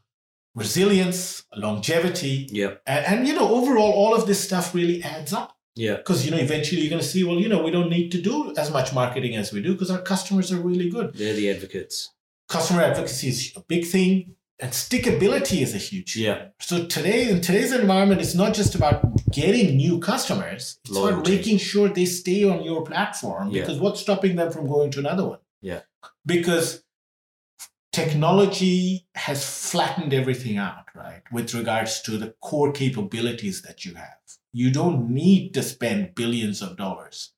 resilience, 0.56 1.44
longevity, 1.56 2.48
Yeah. 2.52 2.76
and, 2.86 3.06
and 3.06 3.28
you 3.28 3.34
know, 3.34 3.48
overall, 3.50 3.92
all 3.92 4.14
of 4.16 4.28
this 4.28 4.40
stuff 4.44 4.74
really 4.76 5.02
adds 5.04 5.34
up 5.34 5.56
Yeah. 5.76 5.96
because 5.98 6.26
you 6.26 6.32
know, 6.32 6.38
eventually 6.38 6.82
you're 6.82 6.90
going 6.90 7.02
to 7.02 7.08
see, 7.08 7.24
well, 7.24 7.40
you 7.40 7.50
know, 7.50 7.64
we 7.64 7.72
don't 7.72 7.90
need 7.90 8.12
to 8.12 8.22
do 8.22 8.54
as 8.58 8.72
much 8.72 8.94
marketing 8.94 9.36
as 9.36 9.52
we 9.54 9.62
do 9.62 9.74
because 9.74 9.92
our 9.92 10.02
customers 10.02 10.52
are 10.52 10.60
really 10.60 10.90
good. 10.90 11.14
They're 11.14 11.34
the 11.34 11.50
advocates. 11.50 12.10
Customer 12.50 12.82
advocacy 12.82 13.30
is 13.30 13.54
a 13.56 13.62
big 13.62 13.86
thing, 13.86 14.36
and 14.60 14.72
stickability 14.74 15.62
is 15.62 15.74
a 15.74 15.78
huge. 15.78 16.18
Yeah. 16.18 16.48
So 16.60 16.86
today, 16.86 17.30
in 17.30 17.40
today's 17.40 17.72
environment, 17.72 18.20
it's 18.22 18.36
not 18.36 18.54
just 18.54 18.76
about 18.76 19.00
getting 19.32 19.78
new 19.78 20.00
customers; 20.00 20.78
it's 20.86 20.98
about 20.98 21.26
making 21.26 21.60
sure 21.60 21.88
they 21.88 22.04
stay 22.06 22.44
on 22.44 22.62
your 22.64 22.84
platform. 22.84 23.52
Yeah. 23.52 23.62
Because 23.62 23.80
what's 23.80 24.02
stopping 24.02 24.36
them 24.36 24.52
from 24.52 24.68
going 24.68 24.92
to 24.92 25.00
another 25.00 25.26
one? 25.26 25.40
Yeah. 25.62 25.80
Because 26.26 26.84
technology 27.92 29.08
has 29.16 29.46
flattened 29.70 30.14
everything 30.14 30.58
out, 30.58 30.86
right? 30.96 31.22
With 31.32 31.54
regards 31.54 32.02
to 32.04 32.18
the 32.18 32.34
core 32.42 32.72
capabilities 32.72 33.62
that 33.64 33.86
you 33.86 33.96
have. 33.96 34.18
You 34.54 34.72
don't 34.72 35.10
need 35.10 35.54
to 35.54 35.64
spend 35.64 36.16
billions 36.16 36.62
of 36.62 36.78
dollars 36.78 37.34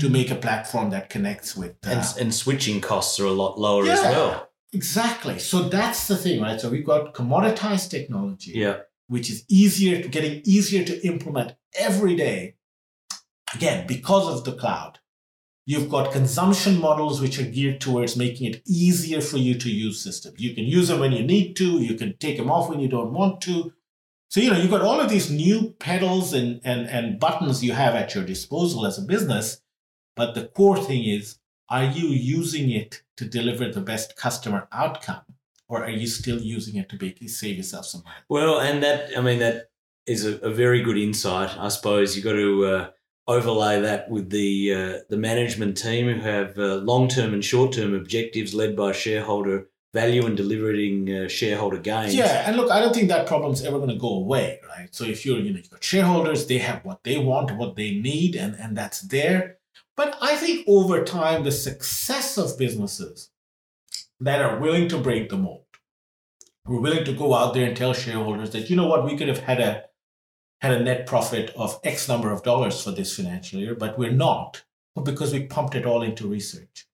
to 0.00 0.08
make 0.08 0.30
a 0.30 0.34
platform 0.34 0.90
that 0.90 1.08
connects 1.08 1.56
with. 1.56 1.76
uh, 1.86 1.90
And, 1.90 2.20
and 2.20 2.34
switching 2.34 2.80
costs 2.80 3.18
are 3.20 3.26
a 3.26 3.30
lot 3.32 3.58
lower 3.58 3.84
as 3.84 4.00
well. 4.00 4.48
exactly. 4.72 5.38
So 5.38 5.68
that's 5.68 6.08
the 6.08 6.16
thing, 6.16 6.40
right? 6.42 6.60
So 6.60 6.68
we've 6.68 6.84
got 6.84 7.14
commoditized 7.14 7.90
technology 7.90 8.52
Yeah. 8.54 8.78
which 9.06 9.30
is 9.30 9.44
easier 9.48 10.02
to 10.02 10.08
getting 10.08 10.42
easier 10.44 10.84
to 10.84 11.06
implement 11.06 11.54
every 11.78 12.16
day. 12.16 12.56
Again, 13.54 13.86
because 13.86 14.26
of 14.34 14.44
the 14.44 14.52
cloud, 14.52 14.98
you've 15.68 15.90
got 15.90 16.12
consumption 16.12 16.80
models 16.80 17.20
which 17.20 17.38
are 17.38 17.44
geared 17.44 17.78
towards 17.78 18.16
making 18.16 18.50
it 18.50 18.62
easier 18.66 19.20
for 19.20 19.36
you 19.36 19.54
to 19.54 19.68
use 19.68 20.02
systems. 20.02 20.40
You 20.40 20.54
can 20.54 20.64
use 20.64 20.88
them 20.88 20.98
when 20.98 21.12
you 21.12 21.22
need 21.22 21.56
to, 21.56 21.82
you 21.82 21.94
can 21.94 22.16
take 22.16 22.38
them 22.38 22.50
off 22.50 22.70
when 22.70 22.80
you 22.80 22.88
don't 22.88 23.12
want 23.12 23.42
to. 23.42 23.74
So, 24.30 24.40
you 24.40 24.50
know, 24.50 24.56
you've 24.56 24.70
got 24.70 24.80
all 24.80 24.98
of 24.98 25.10
these 25.10 25.30
new 25.30 25.74
pedals 25.78 26.32
and, 26.32 26.62
and, 26.64 26.88
and 26.88 27.20
buttons 27.20 27.62
you 27.62 27.74
have 27.74 27.94
at 27.94 28.14
your 28.14 28.24
disposal 28.24 28.86
as 28.86 28.96
a 28.96 29.02
business. 29.02 29.60
But 30.16 30.34
the 30.34 30.46
core 30.46 30.78
thing 30.82 31.04
is, 31.04 31.38
are 31.68 31.84
you 31.84 32.08
using 32.08 32.70
it 32.70 33.02
to 33.18 33.26
deliver 33.26 33.70
the 33.70 33.82
best 33.82 34.16
customer 34.16 34.68
outcome? 34.72 35.20
Or 35.68 35.84
are 35.84 35.90
you 35.90 36.06
still 36.06 36.40
using 36.40 36.76
it 36.76 36.88
to 36.88 37.28
save 37.28 37.58
yourself 37.58 37.84
some 37.84 38.04
money? 38.04 38.16
Well, 38.30 38.58
and 38.58 38.82
that 38.82 39.10
I 39.14 39.20
mean 39.20 39.38
that 39.40 39.68
is 40.06 40.24
a, 40.24 40.38
a 40.38 40.50
very 40.50 40.80
good 40.80 40.96
insight. 40.96 41.58
I 41.58 41.68
suppose 41.68 42.16
you've 42.16 42.24
got 42.24 42.32
to 42.32 42.64
uh, 42.64 42.90
overlay 43.28 43.80
that 43.82 44.10
with 44.10 44.30
the 44.30 44.74
uh, 44.74 44.98
the 45.08 45.16
management 45.16 45.76
team 45.76 46.08
who 46.08 46.20
have 46.20 46.58
uh, 46.58 46.76
long 46.76 47.06
term 47.06 47.34
and 47.34 47.44
short 47.44 47.72
term 47.72 47.94
objectives 47.94 48.54
led 48.54 48.74
by 48.74 48.90
shareholder 48.92 49.68
value 49.94 50.26
and 50.26 50.36
delivering 50.36 51.10
uh, 51.10 51.28
shareholder 51.28 51.78
gains. 51.78 52.14
Yeah, 52.14 52.44
and 52.46 52.56
look, 52.56 52.70
I 52.70 52.80
don't 52.80 52.94
think 52.94 53.08
that 53.08 53.26
problem's 53.26 53.64
ever 53.64 53.78
going 53.78 53.90
to 53.90 53.96
go 53.96 54.14
away, 54.14 54.60
right? 54.68 54.88
So 54.94 55.04
if 55.04 55.24
you're, 55.24 55.38
you 55.38 55.52
know, 55.54 55.60
shareholders, 55.80 56.46
they 56.46 56.58
have 56.58 56.84
what 56.84 57.04
they 57.04 57.18
want, 57.18 57.56
what 57.56 57.76
they 57.76 57.92
need, 57.92 58.34
and 58.34 58.54
and 58.54 58.76
that's 58.76 59.02
there. 59.02 59.58
But 59.96 60.16
I 60.20 60.36
think 60.36 60.64
over 60.68 61.04
time, 61.04 61.44
the 61.44 61.52
success 61.52 62.38
of 62.38 62.58
businesses 62.58 63.30
that 64.20 64.40
are 64.40 64.58
willing 64.58 64.88
to 64.88 64.98
break 64.98 65.28
the 65.28 65.36
mold, 65.36 65.64
who 66.64 66.78
are 66.78 66.80
willing 66.80 67.04
to 67.04 67.12
go 67.12 67.34
out 67.34 67.54
there 67.54 67.66
and 67.66 67.76
tell 67.76 67.94
shareholders 67.94 68.50
that 68.50 68.70
you 68.70 68.76
know 68.76 68.86
what, 68.86 69.04
we 69.04 69.16
could 69.16 69.28
have 69.28 69.40
had 69.40 69.60
a 69.60 69.84
had 70.60 70.72
a 70.72 70.82
net 70.82 71.06
profit 71.06 71.50
of 71.56 71.78
X 71.84 72.08
number 72.08 72.32
of 72.32 72.42
dollars 72.42 72.82
for 72.82 72.90
this 72.90 73.14
financial 73.14 73.60
year, 73.60 73.74
but 73.74 73.98
we're 73.98 74.10
not, 74.12 74.64
because 75.04 75.32
we 75.32 75.46
pumped 75.46 75.74
it 75.74 75.86
all 75.86 76.02
into 76.02 76.26
research. 76.26 76.86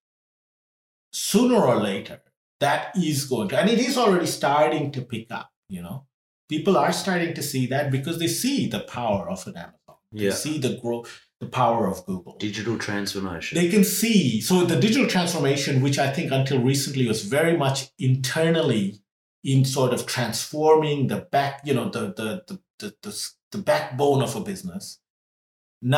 Sooner 1.12 1.56
or 1.56 1.76
later, 1.76 2.20
that 2.60 2.96
is 2.96 3.24
going 3.24 3.48
to, 3.48 3.58
and 3.58 3.70
it 3.70 3.78
is 3.78 3.96
already 3.96 4.26
starting 4.26 4.90
to 4.92 5.00
pick 5.02 5.30
up, 5.30 5.50
you 5.68 5.80
know. 5.82 6.06
People 6.48 6.76
are 6.76 6.92
starting 6.92 7.32
to 7.34 7.42
see 7.42 7.66
that 7.68 7.90
because 7.90 8.18
they 8.18 8.26
see 8.28 8.68
the 8.68 8.80
power 8.80 9.28
of 9.30 9.46
an 9.46 9.56
Amazon. 9.56 9.96
They 10.12 10.24
Yeah. 10.24 10.32
see 10.32 10.58
the 10.58 10.76
growth, 10.76 11.22
the 11.40 11.46
power 11.46 11.86
of 11.88 12.04
Google. 12.04 12.36
Digital 12.38 12.78
transformation. 12.78 13.56
They 13.56 13.68
can 13.68 13.82
see, 13.84 14.40
so 14.40 14.64
the 14.64 14.78
digital 14.78 15.08
transformation, 15.08 15.80
which 15.80 15.98
I 15.98 16.12
think 16.12 16.30
until 16.30 16.60
recently 16.60 17.08
was 17.08 17.22
very 17.22 17.56
much 17.56 17.90
internally 17.98 19.00
in 19.42 19.64
sort 19.64 19.92
of 19.94 20.06
transforming 20.06 21.06
the 21.08 21.20
back, 21.32 21.62
you 21.64 21.74
know, 21.74 21.88
the 21.88 22.12
the 22.12 22.42
the 22.46 22.60
the, 22.78 22.94
the, 23.02 23.30
the 23.54 23.62
backbone 23.72 24.20
of 24.22 24.32
a 24.36 24.40
business. 24.40 24.84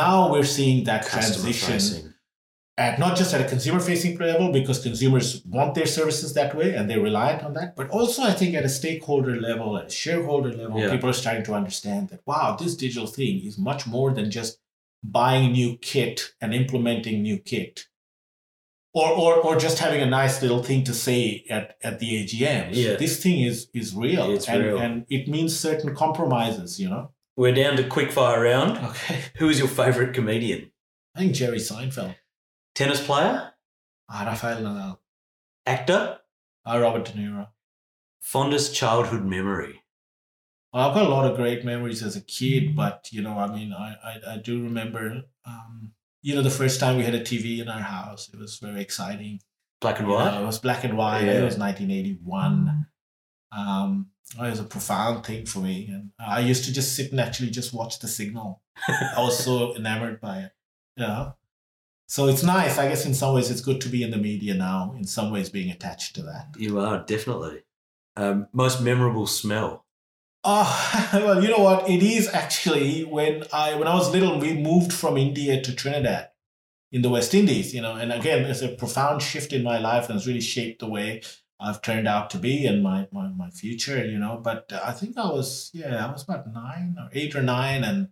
Now 0.01 0.31
we're 0.31 0.51
seeing 0.57 0.83
that 0.85 1.01
Customer 1.05 1.51
transition 1.53 1.73
facing. 1.73 2.13
at 2.85 2.93
not 3.03 3.13
just 3.17 3.33
at 3.35 3.41
a 3.45 3.49
consumer 3.53 3.79
facing 3.89 4.13
level 4.17 4.47
because 4.59 4.77
consumers 4.89 5.27
want 5.57 5.71
their 5.75 5.85
services 5.97 6.29
that 6.33 6.51
way 6.59 6.69
and 6.75 6.83
they're 6.87 7.05
reliant 7.11 7.41
on 7.47 7.53
that 7.57 7.69
but 7.79 7.87
also 7.97 8.19
i 8.31 8.33
think 8.39 8.51
at 8.59 8.65
a 8.71 8.73
stakeholder 8.81 9.35
level 9.49 9.69
at 9.79 9.87
a 9.87 9.95
shareholder 10.03 10.51
level 10.61 10.77
Yeah. 10.79 10.91
people 10.93 11.09
are 11.09 11.19
starting 11.23 11.45
to 11.49 11.53
understand 11.61 12.03
that 12.09 12.21
wow 12.29 12.47
this 12.61 12.75
digital 12.85 13.07
thing 13.17 13.35
is 13.49 13.57
much 13.69 13.81
more 13.95 14.09
than 14.17 14.27
just 14.39 14.51
buying 15.19 15.47
new 15.59 15.71
kit 15.91 16.15
and 16.41 16.49
implementing 16.61 17.17
new 17.29 17.37
kit 17.51 17.73
or, 18.93 19.09
or, 19.23 19.33
or 19.45 19.53
just 19.65 19.77
having 19.85 20.01
a 20.01 20.09
nice 20.19 20.41
little 20.43 20.63
thing 20.63 20.83
to 20.89 20.93
say 21.05 21.45
at, 21.55 21.77
at 21.83 21.99
the 21.99 22.09
AGM. 22.19 22.69
Yeah. 22.71 22.95
This 23.03 23.21
thing 23.23 23.37
is 23.49 23.57
is 23.81 23.93
real, 24.05 24.25
It's 24.35 24.47
and, 24.49 24.63
real. 24.63 24.77
and 24.83 24.93
it 25.17 25.23
means 25.27 25.51
certain 25.67 25.91
compromises. 26.03 26.79
You 26.81 26.89
know. 26.93 27.03
We're 27.37 27.53
down 27.53 27.77
to 27.77 27.83
quickfire 27.83 28.43
round. 28.43 28.77
Okay. 28.79 29.21
Who 29.37 29.47
is 29.49 29.59
your 29.59 29.67
favourite 29.67 30.13
comedian? 30.13 30.71
I 31.15 31.19
think 31.19 31.33
Jerry 31.35 31.57
Seinfeld, 31.59 32.15
Tennis 32.75 33.05
player? 33.05 33.51
ah, 34.09 34.23
Rafael 34.25 34.61
Nadal, 34.61 34.97
Actor? 35.65 36.19
ah, 36.65 36.77
Robert 36.77 37.05
De 37.05 37.11
Niro. 37.13 37.47
Fondest 38.21 38.73
childhood 38.75 39.23
memory? 39.23 39.81
I've 40.73 40.93
got 40.93 41.05
a 41.05 41.09
lot 41.09 41.29
of 41.29 41.37
great 41.37 41.63
memories 41.63 42.03
as 42.03 42.15
a 42.15 42.21
kid, 42.21 42.75
but 42.75 43.07
you 43.11 43.21
know, 43.21 43.37
I 43.37 43.47
mean, 43.47 43.71
I 43.73 43.95
I, 44.03 44.33
I 44.33 44.37
do 44.37 44.61
remember, 44.63 45.23
um, 45.45 45.93
you 46.21 46.35
know, 46.35 46.41
the 46.41 46.49
first 46.49 46.79
time 46.79 46.97
we 46.97 47.03
had 47.03 47.15
a 47.15 47.21
TV 47.21 47.59
in 47.59 47.69
our 47.69 47.79
house. 47.81 48.29
It 48.33 48.39
was 48.39 48.57
very 48.57 48.81
exciting. 48.81 49.39
Black 49.79 49.99
and 49.99 50.07
You 50.07 50.13
white. 50.15 50.31
know, 50.31 50.43
it 50.43 50.45
was 50.45 50.59
black 50.59 50.83
and 50.83 50.97
white. 50.97 51.23
Yeah. 51.25 51.39
It 51.41 51.45
was 51.45 51.57
1981. 51.57 52.85
Um, 53.51 54.07
it 54.35 54.49
was 54.49 54.59
a 54.59 54.63
profound 54.63 55.25
thing 55.25 55.45
for 55.45 55.59
me, 55.59 55.87
and 55.91 56.11
I 56.19 56.41
used 56.41 56.65
to 56.65 56.73
just 56.73 56.95
sit 56.95 57.11
and 57.11 57.19
actually 57.19 57.49
just 57.49 57.73
watch 57.73 57.99
the 57.99 58.07
signal. 58.07 58.61
I 58.87 59.19
was 59.19 59.43
so 59.43 59.75
enamored 59.77 60.19
by 60.19 60.39
it. 60.39 60.51
You 60.95 61.07
know? 61.07 61.35
So 62.07 62.27
it's 62.27 62.43
nice. 62.43 62.77
I 62.77 62.87
guess 62.87 63.05
in 63.05 63.13
some 63.13 63.35
ways 63.35 63.51
it's 63.51 63.61
good 63.61 63.81
to 63.81 63.89
be 63.89 64.03
in 64.03 64.11
the 64.11 64.17
media 64.17 64.53
now. 64.53 64.93
In 64.97 65.05
some 65.05 65.31
ways, 65.31 65.49
being 65.49 65.71
attached 65.71 66.15
to 66.15 66.23
that. 66.23 66.47
You 66.57 66.79
are 66.79 67.03
definitely. 67.05 67.63
Um, 68.15 68.47
most 68.53 68.81
memorable 68.81 69.27
smell. 69.27 69.85
Oh, 70.43 71.09
well, 71.13 71.41
you 71.41 71.49
know 71.49 71.63
what? 71.63 71.89
It 71.89 72.01
is 72.03 72.27
actually 72.29 73.03
when 73.03 73.43
I 73.53 73.75
when 73.75 73.87
I 73.87 73.95
was 73.95 74.11
little, 74.11 74.39
we 74.39 74.53
moved 74.53 74.93
from 74.93 75.17
India 75.17 75.61
to 75.61 75.75
Trinidad 75.75 76.29
in 76.91 77.01
the 77.01 77.09
West 77.09 77.33
Indies, 77.33 77.73
you 77.73 77.81
know, 77.81 77.95
and 77.95 78.13
again, 78.13 78.45
it's 78.45 78.61
a 78.61 78.69
profound 78.69 79.21
shift 79.21 79.51
in 79.51 79.63
my 79.63 79.77
life 79.77 80.07
and 80.07 80.17
it's 80.17 80.27
really 80.27 80.41
shaped 80.41 80.79
the 80.79 80.89
way 80.89 81.21
I've 81.59 81.81
turned 81.81 82.07
out 82.07 82.29
to 82.31 82.37
be 82.37 82.65
and 82.65 82.83
my, 82.83 83.07
my, 83.11 83.29
my 83.29 83.49
future, 83.49 84.05
you 84.05 84.19
know. 84.19 84.39
But 84.43 84.71
uh, 84.71 84.81
I 84.83 84.91
think 84.91 85.17
I 85.17 85.27
was, 85.27 85.71
yeah, 85.73 86.05
I 86.05 86.11
was 86.11 86.23
about 86.23 86.53
nine 86.53 86.95
or 86.99 87.09
eight 87.13 87.35
or 87.35 87.41
nine, 87.41 87.83
and 87.83 88.09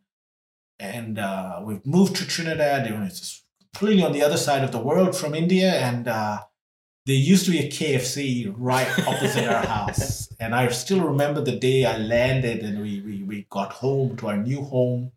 and 0.80 1.20
uh, 1.20 1.62
we 1.64 1.80
moved 1.86 2.16
to 2.18 2.28
Trinidad. 2.28 2.90
Know, 2.90 3.04
it's 3.04 3.20
just 3.20 3.46
completely 3.74 4.04
on 4.04 4.14
the 4.14 4.24
other 4.24 4.38
side 4.38 4.64
of 4.64 4.72
the 4.72 4.80
world 4.80 5.16
from 5.16 5.36
India, 5.36 5.74
and 5.74 6.08
uh, 6.08 6.40
there 7.06 7.16
used 7.16 7.46
to 7.46 7.52
be 7.52 7.60
a 7.60 7.70
KFC 7.70 8.52
right 8.58 8.88
opposite 9.08 9.48
our 9.48 9.66
house. 9.66 10.24
And 10.40 10.54
I 10.54 10.68
still 10.70 11.02
remember 11.02 11.40
the 11.40 11.56
day 11.56 11.86
I 11.86 11.98
landed 11.98 12.62
and 12.62 12.82
we, 12.82 13.00
we, 13.00 13.24
we 13.24 13.48
got 13.50 13.72
home 13.72 14.18
to 14.18 14.28
our 14.28 14.38
new 14.38 14.64
home. 14.64 15.14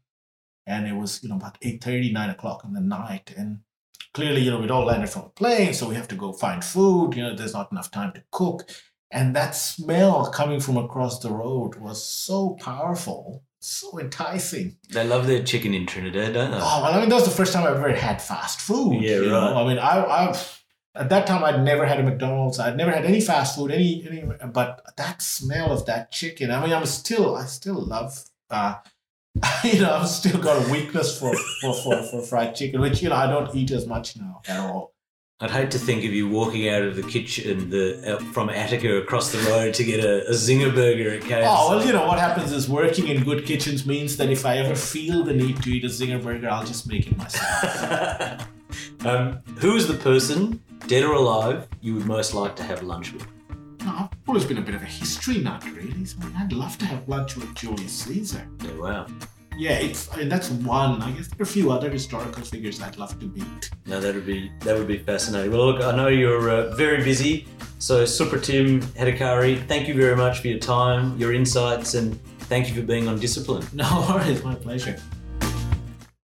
And 0.64 0.86
it 0.86 0.94
was, 0.94 1.22
you 1.22 1.28
know, 1.28 1.36
about 1.36 1.60
8.30, 1.60 2.12
9 2.12 2.30
o'clock 2.30 2.62
in 2.64 2.72
the 2.72 2.80
night. 2.80 3.34
And 3.36 3.60
clearly, 4.18 4.40
you 4.40 4.50
know, 4.50 4.58
we'd 4.58 4.72
all 4.72 4.84
landed 4.84 5.08
from 5.08 5.26
a 5.26 5.28
plane, 5.28 5.72
so 5.72 5.88
we 5.88 5.94
have 5.94 6.08
to 6.08 6.16
go 6.16 6.32
find 6.32 6.64
food. 6.64 7.14
You 7.14 7.22
know, 7.22 7.36
there's 7.36 7.52
not 7.52 7.70
enough 7.70 7.88
time 7.92 8.12
to 8.14 8.22
cook. 8.32 8.68
And 9.12 9.36
that 9.36 9.54
smell 9.54 10.28
coming 10.32 10.58
from 10.58 10.76
across 10.76 11.20
the 11.20 11.30
road 11.30 11.76
was 11.76 12.04
so 12.04 12.56
powerful, 12.60 13.44
so 13.60 14.00
enticing. 14.00 14.76
They 14.90 15.06
love 15.06 15.28
their 15.28 15.44
chicken 15.44 15.72
in 15.72 15.86
Trinidad, 15.86 16.34
don't 16.34 16.50
they? 16.50 16.56
Oh, 16.56 16.82
well, 16.82 16.94
I 16.94 16.98
mean, 16.98 17.08
that 17.08 17.14
was 17.14 17.26
the 17.26 17.30
first 17.30 17.52
time 17.52 17.64
I've 17.64 17.76
ever 17.76 17.94
had 17.94 18.20
fast 18.20 18.60
food. 18.60 19.00
Yeah, 19.00 19.20
you 19.20 19.28
know? 19.28 19.40
right. 19.40 19.62
I 19.62 19.68
mean, 19.68 19.78
I, 19.78 20.04
I've 20.04 20.64
at 20.96 21.10
that 21.10 21.28
time 21.28 21.44
I'd 21.44 21.62
never 21.62 21.86
had 21.86 22.00
a 22.00 22.02
McDonald's. 22.02 22.58
I'd 22.58 22.76
never 22.76 22.90
had 22.90 23.04
any 23.04 23.20
fast 23.20 23.54
food, 23.54 23.70
any, 23.70 24.04
any. 24.04 24.24
But 24.52 24.82
that 24.96 25.22
smell 25.22 25.70
of 25.70 25.86
that 25.86 26.10
chicken. 26.10 26.50
I 26.50 26.60
mean, 26.60 26.72
I'm 26.72 26.86
still, 26.86 27.36
I 27.36 27.44
still 27.44 27.80
love. 27.80 28.24
Uh, 28.50 28.74
you 29.64 29.80
know, 29.80 29.92
I've 29.92 30.08
still 30.08 30.38
got 30.40 30.66
a 30.66 30.70
weakness 30.70 31.18
for, 31.18 31.36
for, 31.60 31.74
for, 31.74 32.02
for 32.02 32.22
fried 32.22 32.54
chicken, 32.54 32.80
which 32.80 33.02
you 33.02 33.08
know 33.08 33.16
I 33.16 33.26
don't 33.26 33.54
eat 33.54 33.70
as 33.70 33.86
much 33.86 34.16
now 34.16 34.40
at 34.48 34.58
all. 34.58 34.94
I'd 35.40 35.52
hate 35.52 35.70
to 35.70 35.78
think 35.78 36.04
of 36.04 36.12
you 36.12 36.28
walking 36.28 36.68
out 36.68 36.82
of 36.82 36.96
the 36.96 37.02
kitchen 37.04 37.70
the 37.70 38.16
uh, 38.16 38.18
from 38.32 38.50
Attica 38.50 38.96
across 38.96 39.30
the 39.30 39.38
road 39.50 39.72
to 39.74 39.84
get 39.84 40.04
a, 40.04 40.26
a 40.26 40.32
zinger 40.32 40.74
burger 40.74 41.10
at 41.14 41.22
KFC. 41.22 41.44
Oh 41.46 41.76
well, 41.76 41.86
you 41.86 41.92
know 41.92 42.08
what 42.08 42.18
happens 42.18 42.50
is 42.50 42.68
working 42.68 43.06
in 43.06 43.22
good 43.22 43.46
kitchens 43.46 43.86
means 43.86 44.16
that 44.16 44.30
if 44.30 44.44
I 44.44 44.58
ever 44.58 44.74
feel 44.74 45.22
the 45.22 45.32
need 45.32 45.62
to 45.62 45.70
eat 45.70 45.84
a 45.84 45.88
zinger 45.88 46.20
burger, 46.20 46.48
I'll 46.48 46.66
just 46.66 46.88
make 46.88 47.06
it 47.06 47.16
myself. 47.16 48.48
um, 49.06 49.38
who 49.58 49.76
is 49.76 49.86
the 49.86 49.94
person, 49.94 50.60
dead 50.88 51.04
or 51.04 51.12
alive, 51.12 51.68
you 51.80 51.94
would 51.94 52.06
most 52.06 52.34
like 52.34 52.56
to 52.56 52.64
have 52.64 52.82
lunch 52.82 53.12
with? 53.12 53.24
I've 53.88 54.08
always 54.26 54.44
been 54.44 54.58
a 54.58 54.62
bit 54.62 54.74
of 54.74 54.82
a 54.82 54.86
history 54.86 55.38
nut, 55.38 55.64
really. 55.64 56.04
So 56.04 56.18
I'd 56.36 56.52
love 56.52 56.78
to 56.78 56.86
have 56.86 57.08
lunch 57.08 57.36
with 57.36 57.54
Julius 57.54 57.92
Caesar. 57.92 58.46
Yeah, 58.62 58.76
wow. 58.76 59.06
Yeah, 59.56 59.72
it's 59.72 60.12
I 60.12 60.18
mean, 60.18 60.28
that's 60.28 60.50
one. 60.50 61.02
I 61.02 61.10
guess 61.10 61.26
there 61.28 61.40
are 61.40 61.42
a 61.42 61.46
few 61.46 61.72
other 61.72 61.90
historical 61.90 62.44
figures 62.44 62.80
I'd 62.80 62.96
love 62.96 63.18
to 63.18 63.26
meet. 63.26 63.70
No, 63.86 64.00
that 64.00 64.14
would 64.14 64.26
be 64.26 64.52
that 64.60 64.76
would 64.76 64.86
be 64.86 64.98
fascinating. 64.98 65.50
Well, 65.50 65.66
look, 65.66 65.82
I 65.82 65.96
know 65.96 66.06
you're 66.06 66.48
uh, 66.48 66.74
very 66.76 67.02
busy, 67.02 67.48
so 67.80 68.04
Supratim 68.04 68.82
Adhikari, 68.96 69.66
thank 69.66 69.88
you 69.88 69.94
very 69.94 70.14
much 70.14 70.40
for 70.40 70.46
your 70.46 70.60
time, 70.60 71.18
your 71.18 71.32
insights, 71.32 71.94
and 71.94 72.20
thank 72.42 72.68
you 72.68 72.74
for 72.74 72.86
being 72.86 73.08
on 73.08 73.18
Discipline. 73.18 73.66
No 73.74 74.06
worries, 74.08 74.44
my 74.44 74.54
pleasure. 74.54 74.96